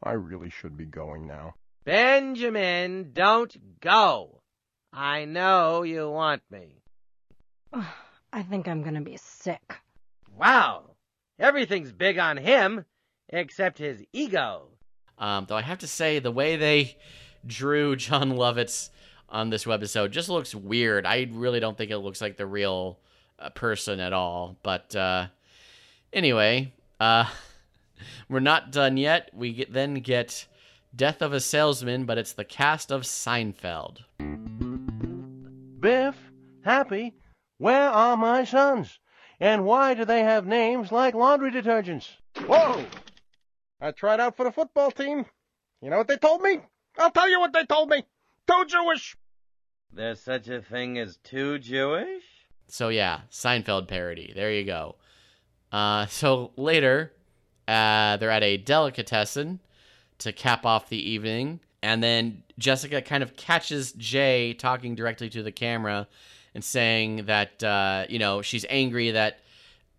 I 0.00 0.12
really 0.12 0.48
should 0.48 0.76
be 0.76 0.86
going 0.86 1.26
now. 1.26 1.54
Benjamin, 1.84 3.10
don't 3.12 3.80
go. 3.80 4.40
I 4.92 5.24
know 5.24 5.82
you 5.82 6.08
want 6.08 6.42
me. 6.50 6.82
I 8.32 8.42
think 8.44 8.68
I'm 8.68 8.82
gonna 8.84 9.00
be 9.00 9.16
sick. 9.16 9.74
Wow. 10.38 10.96
Everything's 11.38 11.92
big 11.92 12.18
on 12.18 12.36
him 12.36 12.84
except 13.28 13.78
his 13.78 14.02
ego. 14.12 14.68
Um, 15.18 15.46
though 15.48 15.56
I 15.56 15.62
have 15.62 15.78
to 15.78 15.86
say, 15.86 16.18
the 16.18 16.30
way 16.30 16.56
they 16.56 16.96
drew 17.46 17.96
Jon 17.96 18.32
Lovitz 18.32 18.90
on 19.28 19.50
this 19.50 19.64
webisode 19.64 20.10
just 20.10 20.28
looks 20.28 20.54
weird. 20.54 21.06
I 21.06 21.28
really 21.32 21.60
don't 21.60 21.76
think 21.76 21.90
it 21.90 21.98
looks 21.98 22.20
like 22.20 22.36
the 22.36 22.46
real 22.46 22.98
uh, 23.38 23.50
person 23.50 24.00
at 24.00 24.12
all. 24.12 24.56
But 24.62 24.94
uh, 24.94 25.26
anyway, 26.12 26.72
uh, 27.00 27.28
we're 28.28 28.40
not 28.40 28.72
done 28.72 28.96
yet. 28.96 29.30
We 29.32 29.52
get, 29.52 29.72
then 29.72 29.94
get 29.94 30.46
Death 30.94 31.22
of 31.22 31.32
a 31.32 31.40
Salesman, 31.40 32.04
but 32.04 32.18
it's 32.18 32.32
the 32.32 32.44
cast 32.44 32.92
of 32.92 33.02
Seinfeld. 33.02 33.98
Biff, 35.80 36.16
Happy, 36.64 37.12
where 37.58 37.90
are 37.90 38.16
my 38.16 38.42
sons? 38.44 38.98
And 39.38 39.66
why 39.66 39.92
do 39.92 40.06
they 40.06 40.20
have 40.20 40.46
names 40.46 40.90
like 40.90 41.14
laundry 41.14 41.50
detergents? 41.50 42.08
Whoa! 42.46 42.86
I 43.80 43.90
tried 43.90 44.20
out 44.20 44.36
for 44.36 44.44
the 44.44 44.52
football 44.52 44.90
team. 44.90 45.26
You 45.80 45.90
know 45.90 45.98
what 45.98 46.08
they 46.08 46.16
told 46.16 46.42
me? 46.42 46.60
I'll 46.98 47.10
tell 47.10 47.28
you 47.28 47.40
what 47.40 47.52
they 47.52 47.64
told 47.64 47.90
me. 47.90 48.04
Too 48.46 48.64
Jewish. 48.66 49.16
There's 49.92 50.20
such 50.20 50.48
a 50.48 50.60
thing 50.60 50.98
as 50.98 51.18
too 51.18 51.58
Jewish? 51.58 52.24
So 52.66 52.88
yeah, 52.88 53.20
Seinfeld 53.30 53.88
parody. 53.88 54.32
There 54.34 54.52
you 54.52 54.64
go. 54.64 54.96
Uh, 55.70 56.06
so 56.06 56.52
later, 56.56 57.12
uh, 57.68 58.16
they're 58.16 58.30
at 58.30 58.42
a 58.42 58.56
delicatessen 58.56 59.60
to 60.18 60.32
cap 60.32 60.64
off 60.64 60.88
the 60.88 61.10
evening, 61.10 61.60
and 61.82 62.02
then 62.02 62.42
Jessica 62.58 63.02
kind 63.02 63.22
of 63.22 63.36
catches 63.36 63.92
Jay 63.92 64.54
talking 64.54 64.94
directly 64.94 65.28
to 65.30 65.42
the 65.42 65.52
camera 65.52 66.08
and 66.54 66.64
saying 66.64 67.26
that 67.26 67.62
uh, 67.62 68.06
you 68.08 68.18
know 68.18 68.42
she's 68.42 68.64
angry 68.68 69.10
that 69.10 69.40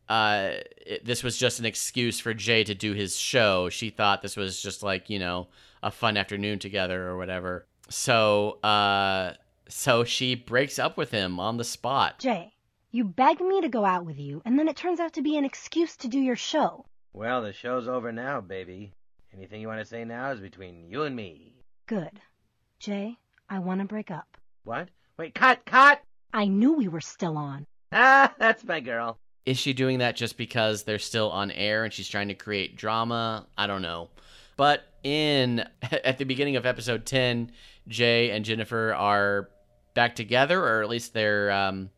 uh, 0.09 0.51
it, 0.77 1.05
this 1.05 1.23
was 1.23 1.37
just 1.37 1.59
an 1.59 1.65
excuse 1.65 2.19
for 2.19 2.33
Jay 2.33 2.63
to 2.63 2.75
do 2.75 2.93
his 2.93 3.17
show. 3.17 3.69
She 3.69 3.89
thought 3.89 4.21
this 4.21 4.35
was 4.35 4.61
just 4.61 4.83
like 4.83 5.09
you 5.09 5.19
know 5.19 5.47
a 5.83 5.91
fun 5.91 6.17
afternoon 6.17 6.59
together 6.59 7.07
or 7.07 7.17
whatever. 7.17 7.65
So 7.89 8.59
uh, 8.63 9.33
so 9.67 10.03
she 10.03 10.35
breaks 10.35 10.79
up 10.79 10.97
with 10.97 11.11
him 11.11 11.39
on 11.39 11.57
the 11.57 11.63
spot. 11.63 12.19
Jay, 12.19 12.53
you 12.91 13.03
begged 13.03 13.41
me 13.41 13.61
to 13.61 13.69
go 13.69 13.85
out 13.85 14.05
with 14.05 14.19
you, 14.19 14.41
and 14.45 14.57
then 14.57 14.67
it 14.67 14.75
turns 14.75 14.99
out 14.99 15.13
to 15.13 15.21
be 15.21 15.37
an 15.37 15.45
excuse 15.45 15.95
to 15.97 16.07
do 16.07 16.19
your 16.19 16.35
show. 16.35 16.85
Well, 17.13 17.41
the 17.41 17.53
show's 17.53 17.87
over 17.87 18.11
now, 18.11 18.41
baby. 18.41 18.91
Anything 19.33 19.61
you 19.61 19.67
want 19.67 19.79
to 19.79 19.85
say 19.85 20.05
now 20.05 20.31
is 20.31 20.39
between 20.39 20.89
you 20.89 21.03
and 21.03 21.15
me. 21.15 21.53
Good. 21.87 22.21
Jay, 22.79 23.17
I 23.49 23.59
want 23.59 23.81
to 23.81 23.85
break 23.85 24.11
up. 24.11 24.37
What? 24.63 24.89
Wait, 25.17 25.35
cut, 25.35 25.65
cut! 25.65 26.01
I 26.33 26.45
knew 26.45 26.73
we 26.73 26.87
were 26.87 27.01
still 27.01 27.37
on. 27.37 27.65
Ah, 27.91 28.33
that's 28.39 28.63
my 28.63 28.79
girl. 28.79 29.17
Is 29.45 29.57
she 29.57 29.73
doing 29.73 29.99
that 29.99 30.15
just 30.15 30.37
because 30.37 30.83
they're 30.83 30.99
still 30.99 31.29
on 31.31 31.51
air 31.51 31.83
and 31.83 31.93
she's 31.93 32.07
trying 32.09 32.29
to 32.29 32.33
create 32.33 32.75
drama? 32.75 33.45
I 33.57 33.67
don't 33.67 33.81
know. 33.81 34.09
But 34.57 34.83
in 35.03 35.67
at 36.03 36.17
the 36.17 36.25
beginning 36.25 36.55
of 36.55 36.65
episode 36.65 37.05
10, 37.05 37.51
Jay 37.87 38.31
and 38.31 38.43
Jennifer 38.43 38.93
are 38.93 39.49
back 39.93 40.15
together 40.15 40.61
or 40.63 40.81
at 40.81 40.89
least 40.89 41.13
they're 41.13 41.51
um, 41.51 41.89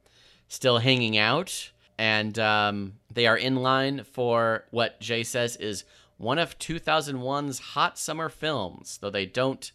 still 0.47 0.77
hanging 0.77 1.17
out. 1.17 1.71
and 1.97 2.37
um, 2.37 2.93
they 3.11 3.25
are 3.25 3.37
in 3.37 3.55
line 3.55 4.03
for 4.03 4.65
what 4.71 4.99
Jay 4.99 5.23
says 5.23 5.55
is 5.55 5.83
one 6.17 6.39
of 6.39 6.57
2001's 6.59 7.59
hot 7.59 7.97
summer 7.97 8.29
films, 8.29 8.97
though 9.01 9.09
they 9.09 9.25
don't 9.25 9.71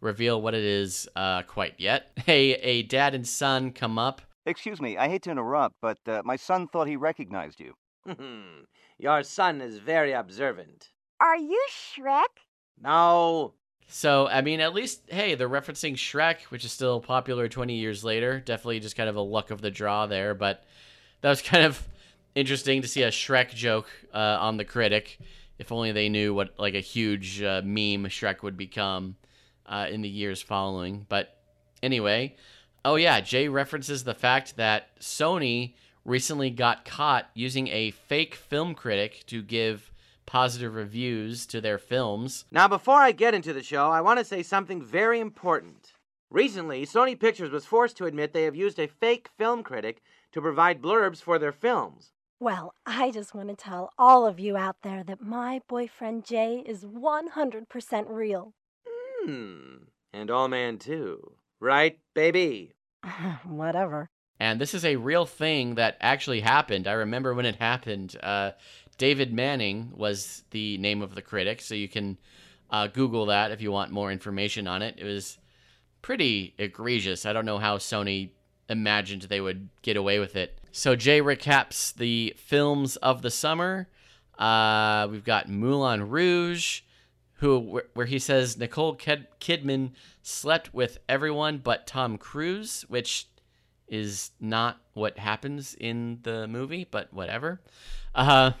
reveal 0.00 0.40
what 0.40 0.54
it 0.54 0.64
is 0.64 1.08
uh, 1.16 1.42
quite 1.42 1.74
yet. 1.78 2.10
A, 2.28 2.52
a 2.54 2.82
dad 2.82 3.14
and 3.14 3.26
son 3.26 3.72
come 3.72 3.98
up. 3.98 4.22
Excuse 4.48 4.80
me, 4.80 4.96
I 4.96 5.08
hate 5.08 5.22
to 5.24 5.30
interrupt, 5.30 5.76
but 5.82 5.98
uh, 6.06 6.22
my 6.24 6.36
son 6.36 6.68
thought 6.68 6.88
he 6.88 6.96
recognized 6.96 7.60
you. 7.60 7.74
Your 8.98 9.22
son 9.22 9.60
is 9.60 9.76
very 9.78 10.12
observant. 10.12 10.88
Are 11.20 11.36
you 11.36 11.62
Shrek? 11.70 12.24
No. 12.80 13.52
So, 13.88 14.26
I 14.26 14.40
mean, 14.40 14.60
at 14.60 14.72
least, 14.72 15.02
hey, 15.08 15.34
they're 15.34 15.48
referencing 15.48 15.94
Shrek, 15.94 16.42
which 16.44 16.64
is 16.64 16.72
still 16.72 17.00
popular 17.00 17.46
20 17.46 17.74
years 17.74 18.02
later. 18.04 18.40
Definitely 18.40 18.80
just 18.80 18.96
kind 18.96 19.08
of 19.10 19.16
a 19.16 19.20
luck 19.20 19.50
of 19.50 19.60
the 19.60 19.70
draw 19.70 20.06
there, 20.06 20.34
but 20.34 20.64
that 21.20 21.28
was 21.28 21.42
kind 21.52 21.64
of 21.64 21.86
interesting 22.34 22.80
to 22.82 22.88
see 22.88 23.02
a 23.02 23.10
Shrek 23.10 23.54
joke 23.54 23.88
uh, 24.14 24.38
on 24.40 24.56
the 24.56 24.64
critic. 24.64 25.18
If 25.58 25.72
only 25.72 25.92
they 25.92 26.08
knew 26.08 26.32
what, 26.32 26.54
like, 26.58 26.74
a 26.74 26.80
huge 26.80 27.42
uh, 27.42 27.60
meme 27.64 28.04
Shrek 28.06 28.42
would 28.42 28.56
become 28.56 29.16
uh, 29.66 29.88
in 29.90 30.00
the 30.00 30.08
years 30.08 30.40
following. 30.40 31.04
But 31.08 31.36
anyway, 31.82 32.36
oh 32.84 32.96
yeah, 32.96 33.20
Jay 33.20 33.48
references 33.48 34.04
the 34.04 34.14
fact 34.14 34.56
that 34.56 34.98
Sony 35.00 35.74
recently 36.04 36.50
got 36.50 36.84
caught 36.84 37.30
using 37.34 37.68
a 37.68 37.90
fake 37.90 38.34
film 38.34 38.74
critic 38.74 39.24
to 39.26 39.42
give 39.42 39.92
positive 40.26 40.74
reviews 40.74 41.46
to 41.46 41.60
their 41.60 41.78
films. 41.78 42.44
Now, 42.50 42.68
before 42.68 42.96
I 42.96 43.12
get 43.12 43.34
into 43.34 43.52
the 43.52 43.62
show, 43.62 43.90
I 43.90 44.00
want 44.00 44.18
to 44.18 44.24
say 44.24 44.42
something 44.42 44.82
very 44.82 45.20
important. 45.20 45.92
Recently, 46.30 46.84
Sony 46.84 47.18
Pictures 47.18 47.50
was 47.50 47.64
forced 47.64 47.96
to 47.96 48.04
admit 48.04 48.34
they 48.34 48.42
have 48.42 48.54
used 48.54 48.78
a 48.78 48.86
fake 48.86 49.30
film 49.38 49.62
critic 49.62 50.02
to 50.32 50.42
provide 50.42 50.82
blurbs 50.82 51.22
for 51.22 51.38
their 51.38 51.52
films. 51.52 52.12
Well, 52.40 52.74
I 52.86 53.10
just 53.10 53.34
want 53.34 53.48
to 53.48 53.56
tell 53.56 53.90
all 53.98 54.26
of 54.26 54.38
you 54.38 54.56
out 54.56 54.76
there 54.82 55.02
that 55.02 55.22
my 55.22 55.60
boyfriend 55.66 56.24
Jay 56.24 56.62
is 56.64 56.84
100% 56.84 58.04
real. 58.08 58.52
Hmm. 59.24 59.76
And 60.12 60.30
All 60.30 60.48
Man 60.48 60.78
too. 60.78 61.37
Right, 61.60 61.98
baby? 62.14 62.72
Whatever. 63.44 64.08
And 64.40 64.60
this 64.60 64.74
is 64.74 64.84
a 64.84 64.96
real 64.96 65.26
thing 65.26 65.74
that 65.74 65.96
actually 66.00 66.40
happened. 66.40 66.86
I 66.86 66.92
remember 66.92 67.34
when 67.34 67.46
it 67.46 67.56
happened. 67.56 68.16
Uh, 68.22 68.52
David 68.96 69.32
Manning 69.32 69.92
was 69.96 70.44
the 70.50 70.78
name 70.78 71.02
of 71.02 71.14
the 71.14 71.22
critic, 71.22 71.60
so 71.60 71.74
you 71.74 71.88
can 71.88 72.18
uh, 72.70 72.86
Google 72.86 73.26
that 73.26 73.50
if 73.50 73.60
you 73.60 73.72
want 73.72 73.90
more 73.90 74.12
information 74.12 74.68
on 74.68 74.82
it. 74.82 74.94
It 74.98 75.04
was 75.04 75.38
pretty 76.02 76.54
egregious. 76.58 77.26
I 77.26 77.32
don't 77.32 77.46
know 77.46 77.58
how 77.58 77.78
Sony 77.78 78.30
imagined 78.68 79.22
they 79.22 79.40
would 79.40 79.68
get 79.82 79.96
away 79.96 80.18
with 80.18 80.36
it. 80.36 80.60
So 80.72 80.94
Jay 80.94 81.20
recaps 81.20 81.94
the 81.94 82.34
films 82.36 82.96
of 82.96 83.22
the 83.22 83.30
summer. 83.30 83.88
Uh, 84.38 85.08
we've 85.10 85.24
got 85.24 85.48
Moulin 85.48 86.08
Rouge, 86.08 86.82
who 87.38 87.80
where 87.94 88.06
he 88.06 88.18
says 88.18 88.58
Nicole 88.58 88.96
Kidman 88.96 89.92
slept 90.22 90.74
with 90.74 90.98
everyone 91.08 91.58
but 91.58 91.86
Tom 91.86 92.18
Cruise, 92.18 92.84
which 92.88 93.26
is 93.88 94.30
not 94.40 94.78
what 94.94 95.18
happens 95.18 95.74
in 95.74 96.18
the 96.22 96.46
movie, 96.46 96.86
but 96.90 97.12
whatever. 97.12 97.60
Uh, 98.14 98.52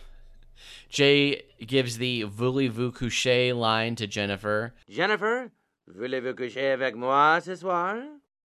Jay 0.88 1.42
gives 1.66 1.98
the 1.98 2.22
voulez-vous 2.22 2.92
coucher 2.92 3.52
line 3.52 3.94
to 3.96 4.06
Jennifer. 4.06 4.72
Jennifer, 4.88 5.50
voulez-vous 5.86 6.34
coucher 6.34 6.72
avec 6.72 6.96
moi 6.96 7.40
ce 7.40 7.54
soir? 7.56 7.96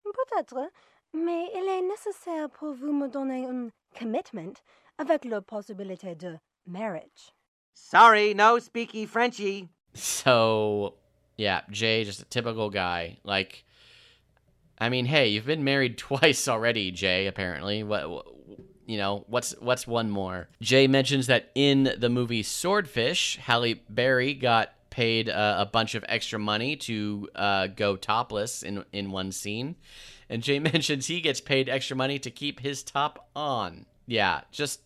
Peut-être, 0.04 0.70
mais 1.12 1.48
il 1.54 1.68
est 1.68 1.82
nécessaire 1.82 2.48
pour 2.50 2.74
vous 2.74 2.92
me 2.92 3.08
donner 3.08 3.46
un 3.46 3.70
commitment 3.98 4.54
avec 4.98 5.24
la 5.24 5.40
possibilité 5.40 6.14
de 6.14 6.38
marriage. 6.66 7.32
Sorry, 7.74 8.34
no 8.34 8.58
speaky 8.58 9.06
Frenchy. 9.06 9.68
So, 9.99 10.94
yeah, 11.36 11.62
Jay, 11.70 12.05
just 12.05 12.20
a 12.22 12.24
typical 12.24 12.70
guy. 12.70 13.18
Like, 13.24 13.64
I 14.78 14.88
mean, 14.88 15.07
hey, 15.07 15.28
you've 15.28 15.46
been 15.46 15.64
married 15.64 15.99
twice 15.99 16.49
already, 16.49 16.90
Jay. 16.90 17.26
Apparently, 17.26 17.82
what, 17.82 18.26
you 18.86 18.96
know, 18.96 19.24
what's 19.28 19.53
what's 19.61 19.86
one 19.86 20.11
more? 20.11 20.49
Jay 20.61 20.86
mentions 20.86 21.26
that 21.26 21.51
in 21.55 21.94
the 21.99 22.09
movie 22.09 22.42
Swordfish, 22.42 23.36
Halle 23.36 23.74
Berry 23.88 24.34
got 24.34 24.72
paid 24.90 25.28
uh, 25.28 25.57
a 25.59 25.66
bunch 25.66 25.94
of 25.94 26.05
extra 26.09 26.38
money 26.38 26.74
to 26.74 27.28
uh, 27.34 27.66
go 27.68 27.96
topless 27.96 28.62
in 28.62 28.84
in 28.92 29.11
one 29.11 29.30
scene, 29.30 29.76
and 30.28 30.42
Jay 30.42 30.59
mentions 30.72 31.07
he 31.07 31.20
gets 31.20 31.40
paid 31.40 31.68
extra 31.68 31.96
money 31.96 32.18
to 32.18 32.30
keep 32.30 32.61
his 32.61 32.82
top 32.82 33.28
on. 33.36 33.84
Yeah, 34.07 34.40
just 34.51 34.80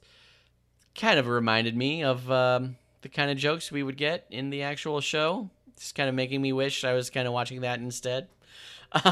kind 0.95 1.19
of 1.19 1.29
reminded 1.29 1.77
me 1.77 2.03
of 2.03 2.31
um, 2.31 2.77
the 3.03 3.09
kind 3.09 3.31
of 3.31 3.37
jokes 3.37 3.71
we 3.71 3.83
would 3.83 3.97
get 3.97 4.27
in 4.31 4.51
the 4.51 4.63
actual 4.63 5.01
show. 5.01 5.51
Just 5.77 5.95
kind 5.95 6.09
of 6.09 6.15
making 6.15 6.41
me 6.41 6.53
wish 6.53 6.85
I 6.85 6.95
was 6.95 7.11
kind 7.11 7.27
of 7.27 7.35
watching 7.35 7.61
that 7.61 7.79
instead. 7.79 8.29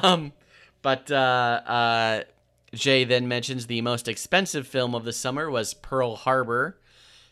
Um, 0.03 0.35
but 0.83 1.11
uh, 1.11 1.15
uh, 1.15 2.23
Jay 2.75 3.05
then 3.05 3.29
mentions 3.29 3.67
the 3.67 3.81
most 3.81 4.09
expensive 4.09 4.67
film 4.67 4.95
of 4.95 5.05
the 5.05 5.13
summer 5.13 5.51
was 5.51 5.73
Pearl 5.73 6.17
Harbor, 6.17 6.79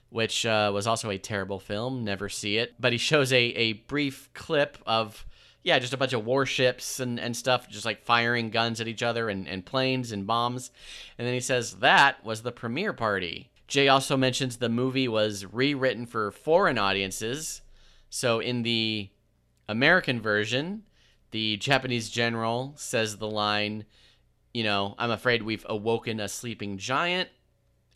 which 0.09 0.47
uh, 0.47 0.71
was 0.73 0.87
also 0.87 1.11
a 1.11 1.19
terrible 1.19 1.59
film. 1.59 2.05
Never 2.05 2.31
see 2.31 2.57
it. 2.57 2.75
But 2.81 2.93
he 2.93 2.99
shows 2.99 3.33
a, 3.35 3.37
a 3.39 3.73
brief 3.75 4.31
clip 4.33 4.79
of, 4.87 5.27
yeah, 5.63 5.79
just 5.79 5.93
a 5.93 5.99
bunch 5.99 6.15
of 6.15 6.25
warships 6.25 7.01
and, 7.01 7.21
and 7.21 7.37
stuff, 7.37 7.69
just 7.69 7.85
like 7.85 8.05
firing 8.05 8.49
guns 8.49 8.81
at 8.81 8.89
each 8.89 9.03
other 9.03 9.29
and, 9.29 9.47
and 9.47 9.65
planes 9.65 10.11
and 10.11 10.27
bombs. 10.27 10.71
And 11.19 11.27
then 11.27 11.35
he 11.35 11.41
says 11.41 11.75
that 11.81 12.25
was 12.25 12.43
the 12.43 12.53
premiere 12.53 12.95
party. 12.95 13.51
Jay 13.69 13.87
also 13.87 14.16
mentions 14.16 14.57
the 14.57 14.71
movie 14.71 15.07
was 15.07 15.45
rewritten 15.45 16.07
for 16.07 16.31
foreign 16.31 16.79
audiences. 16.79 17.61
So 18.09 18.41
in 18.41 18.62
the 18.62 19.11
American 19.69 20.23
version, 20.23 20.85
the 21.33 21.59
Japanese 21.59 22.09
general 22.09 22.73
says 22.77 23.19
the 23.19 23.29
line, 23.29 23.85
you 24.55 24.64
know, 24.64 24.95
I'm 24.99 25.11
afraid 25.11 25.43
we've 25.43 25.66
awoken 25.69 26.19
a 26.19 26.29
sleeping 26.29 26.79
giant 26.79 27.29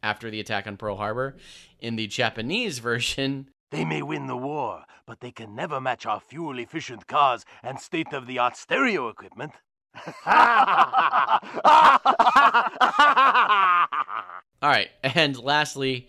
after 0.03 0.31
the 0.31 0.41
attack 0.41 0.67
on 0.67 0.77
Pearl 0.77 0.97
Harbor. 0.97 1.37
In 1.81 1.97
the 1.97 2.07
Japanese 2.07 2.79
version, 2.79 3.49
they 3.71 3.87
may 3.87 4.03
win 4.03 4.27
the 4.27 4.37
war, 4.37 4.85
but 5.07 5.21
they 5.21 5.31
can 5.31 5.55
never 5.55 5.81
match 5.81 6.05
our 6.05 6.21
fuel 6.21 6.59
efficient 6.59 7.07
cars 7.07 7.47
and 7.63 7.81
state 7.81 8.13
of 8.13 8.27
the 8.27 8.39
art 8.39 8.59
stereo 8.59 9.09
equipment. 9.09 9.53
All 14.63 14.71
right, 14.71 14.91
and 15.03 15.37
lastly, 15.39 16.09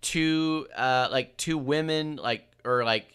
two 0.00 0.66
uh, 0.74 1.08
like 1.10 1.36
two 1.36 1.58
women 1.58 2.16
like 2.16 2.44
or 2.64 2.84
like 2.84 3.06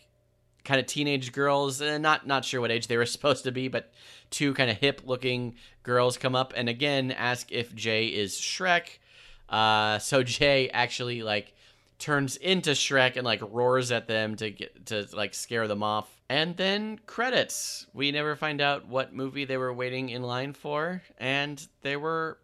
kind 0.64 0.80
of 0.80 0.86
teenage 0.86 1.32
girls, 1.32 1.82
uh, 1.82 1.98
not 1.98 2.28
not 2.28 2.46
sure 2.46 2.62
what 2.62 2.72
age 2.72 2.88
they 2.88 2.98
were 2.98 3.06
supposed 3.18 3.44
to 3.46 3.52
be, 3.52 3.68
but 3.68 3.92
two 4.30 4.54
kind 4.54 4.70
of 4.70 4.78
hip 4.78 5.02
looking 5.06 5.56
girls 5.84 6.18
come 6.18 6.36
up 6.36 6.54
and 6.56 6.70
again 6.70 7.12
ask 7.12 7.52
if 7.52 7.74
Jay 7.74 8.08
is 8.08 8.36
Shrek. 8.36 9.00
Uh, 9.50 9.98
so 10.00 10.24
Jay 10.24 10.70
actually 10.70 11.24
like 11.24 11.54
turns 11.98 12.36
into 12.38 12.72
Shrek 12.72 13.16
and 13.16 13.26
like 13.26 13.42
roars 13.42 13.92
at 13.92 14.08
them 14.08 14.36
to 14.36 14.52
get 14.52 14.86
to 14.88 15.08
like 15.14 15.34
scare 15.34 15.68
them 15.68 15.82
off. 15.82 16.14
And 16.30 16.58
then 16.58 17.00
credits. 17.06 17.88
We 17.94 18.12
never 18.12 18.36
find 18.36 18.60
out 18.60 18.86
what 18.88 19.16
movie 19.16 19.46
they 19.46 19.56
were 19.56 19.74
waiting 19.74 20.10
in 20.10 20.22
line 20.24 20.52
for, 20.52 21.02
and 21.18 21.66
there 21.84 22.00
were 22.00 22.38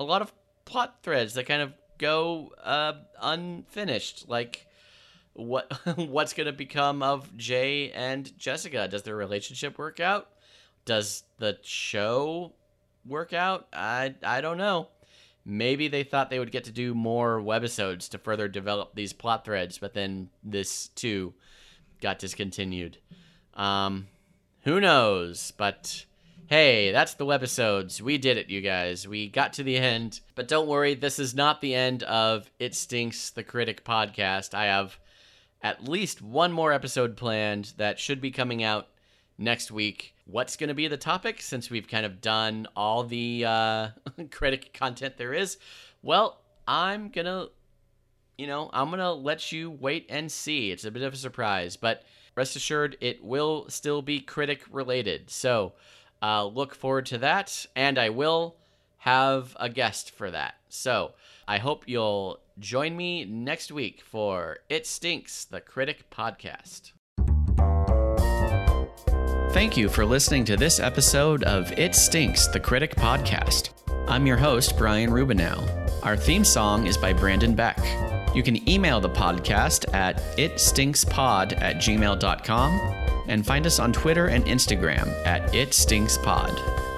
a 0.00 0.02
lot 0.02 0.20
of 0.20 0.32
plot 0.70 0.98
threads 1.02 1.34
that 1.34 1.44
kind 1.44 1.62
of 1.62 1.72
go 1.98 2.52
uh, 2.62 2.92
unfinished. 3.20 4.28
Like, 4.28 4.66
what 5.34 5.70
what's 5.96 6.32
going 6.32 6.46
to 6.46 6.52
become 6.52 7.02
of 7.02 7.36
Jay 7.36 7.90
and 7.92 8.36
Jessica? 8.38 8.88
Does 8.88 9.02
their 9.02 9.16
relationship 9.16 9.78
work 9.78 10.00
out? 10.00 10.28
Does 10.84 11.24
the 11.38 11.58
show 11.62 12.52
work 13.04 13.32
out? 13.32 13.66
I 13.72 14.14
I 14.22 14.40
don't 14.40 14.58
know. 14.58 14.88
Maybe 15.44 15.88
they 15.88 16.04
thought 16.04 16.30
they 16.30 16.38
would 16.38 16.52
get 16.52 16.64
to 16.64 16.72
do 16.72 16.94
more 16.94 17.40
webisodes 17.40 18.08
to 18.10 18.18
further 18.18 18.46
develop 18.46 18.94
these 18.94 19.12
plot 19.12 19.44
threads, 19.44 19.78
but 19.78 19.94
then 19.94 20.28
this 20.44 20.88
too 20.88 21.34
got 22.00 22.18
discontinued. 22.18 22.98
Um, 23.54 24.06
who 24.64 24.80
knows? 24.80 25.52
But 25.56 26.04
Hey, 26.50 26.90
that's 26.90 27.14
the 27.14 27.24
webisodes. 27.24 28.00
We 28.00 28.18
did 28.18 28.36
it, 28.36 28.50
you 28.50 28.60
guys. 28.60 29.06
We 29.06 29.28
got 29.28 29.52
to 29.52 29.62
the 29.62 29.76
end. 29.76 30.18
But 30.34 30.48
don't 30.48 30.66
worry, 30.66 30.94
this 30.94 31.20
is 31.20 31.32
not 31.32 31.60
the 31.60 31.76
end 31.76 32.02
of 32.02 32.50
It 32.58 32.74
Stinks 32.74 33.30
the 33.30 33.44
Critic 33.44 33.84
podcast. 33.84 34.52
I 34.52 34.64
have 34.64 34.98
at 35.62 35.88
least 35.88 36.20
one 36.20 36.50
more 36.50 36.72
episode 36.72 37.16
planned 37.16 37.74
that 37.76 38.00
should 38.00 38.20
be 38.20 38.32
coming 38.32 38.64
out 38.64 38.88
next 39.38 39.70
week. 39.70 40.12
What's 40.26 40.56
going 40.56 40.66
to 40.66 40.74
be 40.74 40.88
the 40.88 40.96
topic 40.96 41.40
since 41.40 41.70
we've 41.70 41.86
kind 41.86 42.04
of 42.04 42.20
done 42.20 42.66
all 42.74 43.04
the 43.04 43.44
uh, 43.46 43.88
critic 44.32 44.74
content 44.74 45.18
there 45.18 45.32
is? 45.32 45.56
Well, 46.02 46.40
I'm 46.66 47.10
going 47.10 47.26
to, 47.26 47.50
you 48.36 48.48
know, 48.48 48.70
I'm 48.72 48.88
going 48.88 48.98
to 48.98 49.12
let 49.12 49.52
you 49.52 49.70
wait 49.70 50.06
and 50.08 50.32
see. 50.32 50.72
It's 50.72 50.84
a 50.84 50.90
bit 50.90 51.04
of 51.04 51.12
a 51.12 51.16
surprise, 51.16 51.76
but 51.76 52.02
rest 52.34 52.56
assured 52.56 52.96
it 53.00 53.22
will 53.22 53.68
still 53.68 54.02
be 54.02 54.18
critic 54.18 54.64
related. 54.72 55.30
So, 55.30 55.74
uh, 56.22 56.44
look 56.46 56.74
forward 56.74 57.06
to 57.06 57.18
that, 57.18 57.66
and 57.74 57.98
I 57.98 58.10
will 58.10 58.56
have 58.98 59.56
a 59.58 59.68
guest 59.68 60.10
for 60.10 60.30
that. 60.30 60.54
So 60.68 61.12
I 61.48 61.58
hope 61.58 61.84
you'll 61.86 62.40
join 62.58 62.96
me 62.96 63.24
next 63.24 63.72
week 63.72 64.02
for 64.02 64.58
It 64.68 64.86
Stinks, 64.86 65.44
the 65.44 65.60
Critic 65.60 66.10
Podcast. 66.10 66.92
Thank 69.52 69.76
you 69.76 69.88
for 69.88 70.04
listening 70.04 70.44
to 70.44 70.56
this 70.56 70.78
episode 70.78 71.42
of 71.42 71.72
It 71.72 71.94
Stinks, 71.94 72.46
the 72.46 72.60
Critic 72.60 72.94
Podcast. 72.94 73.70
I'm 74.06 74.26
your 74.26 74.36
host, 74.36 74.76
Brian 74.78 75.10
Rubinow. 75.10 76.04
Our 76.04 76.16
theme 76.16 76.44
song 76.44 76.86
is 76.86 76.96
by 76.96 77.12
Brandon 77.12 77.54
Beck. 77.54 77.78
You 78.34 78.42
can 78.42 78.68
email 78.68 79.00
the 79.00 79.10
podcast 79.10 79.92
at 79.92 80.18
itstinkspod 80.36 81.60
at 81.60 81.76
gmail.com 81.76 83.09
and 83.30 83.46
find 83.46 83.66
us 83.66 83.78
on 83.78 83.92
Twitter 83.92 84.26
and 84.26 84.44
Instagram 84.44 85.08
at 85.24 85.50
itstinkspod. 85.52 86.89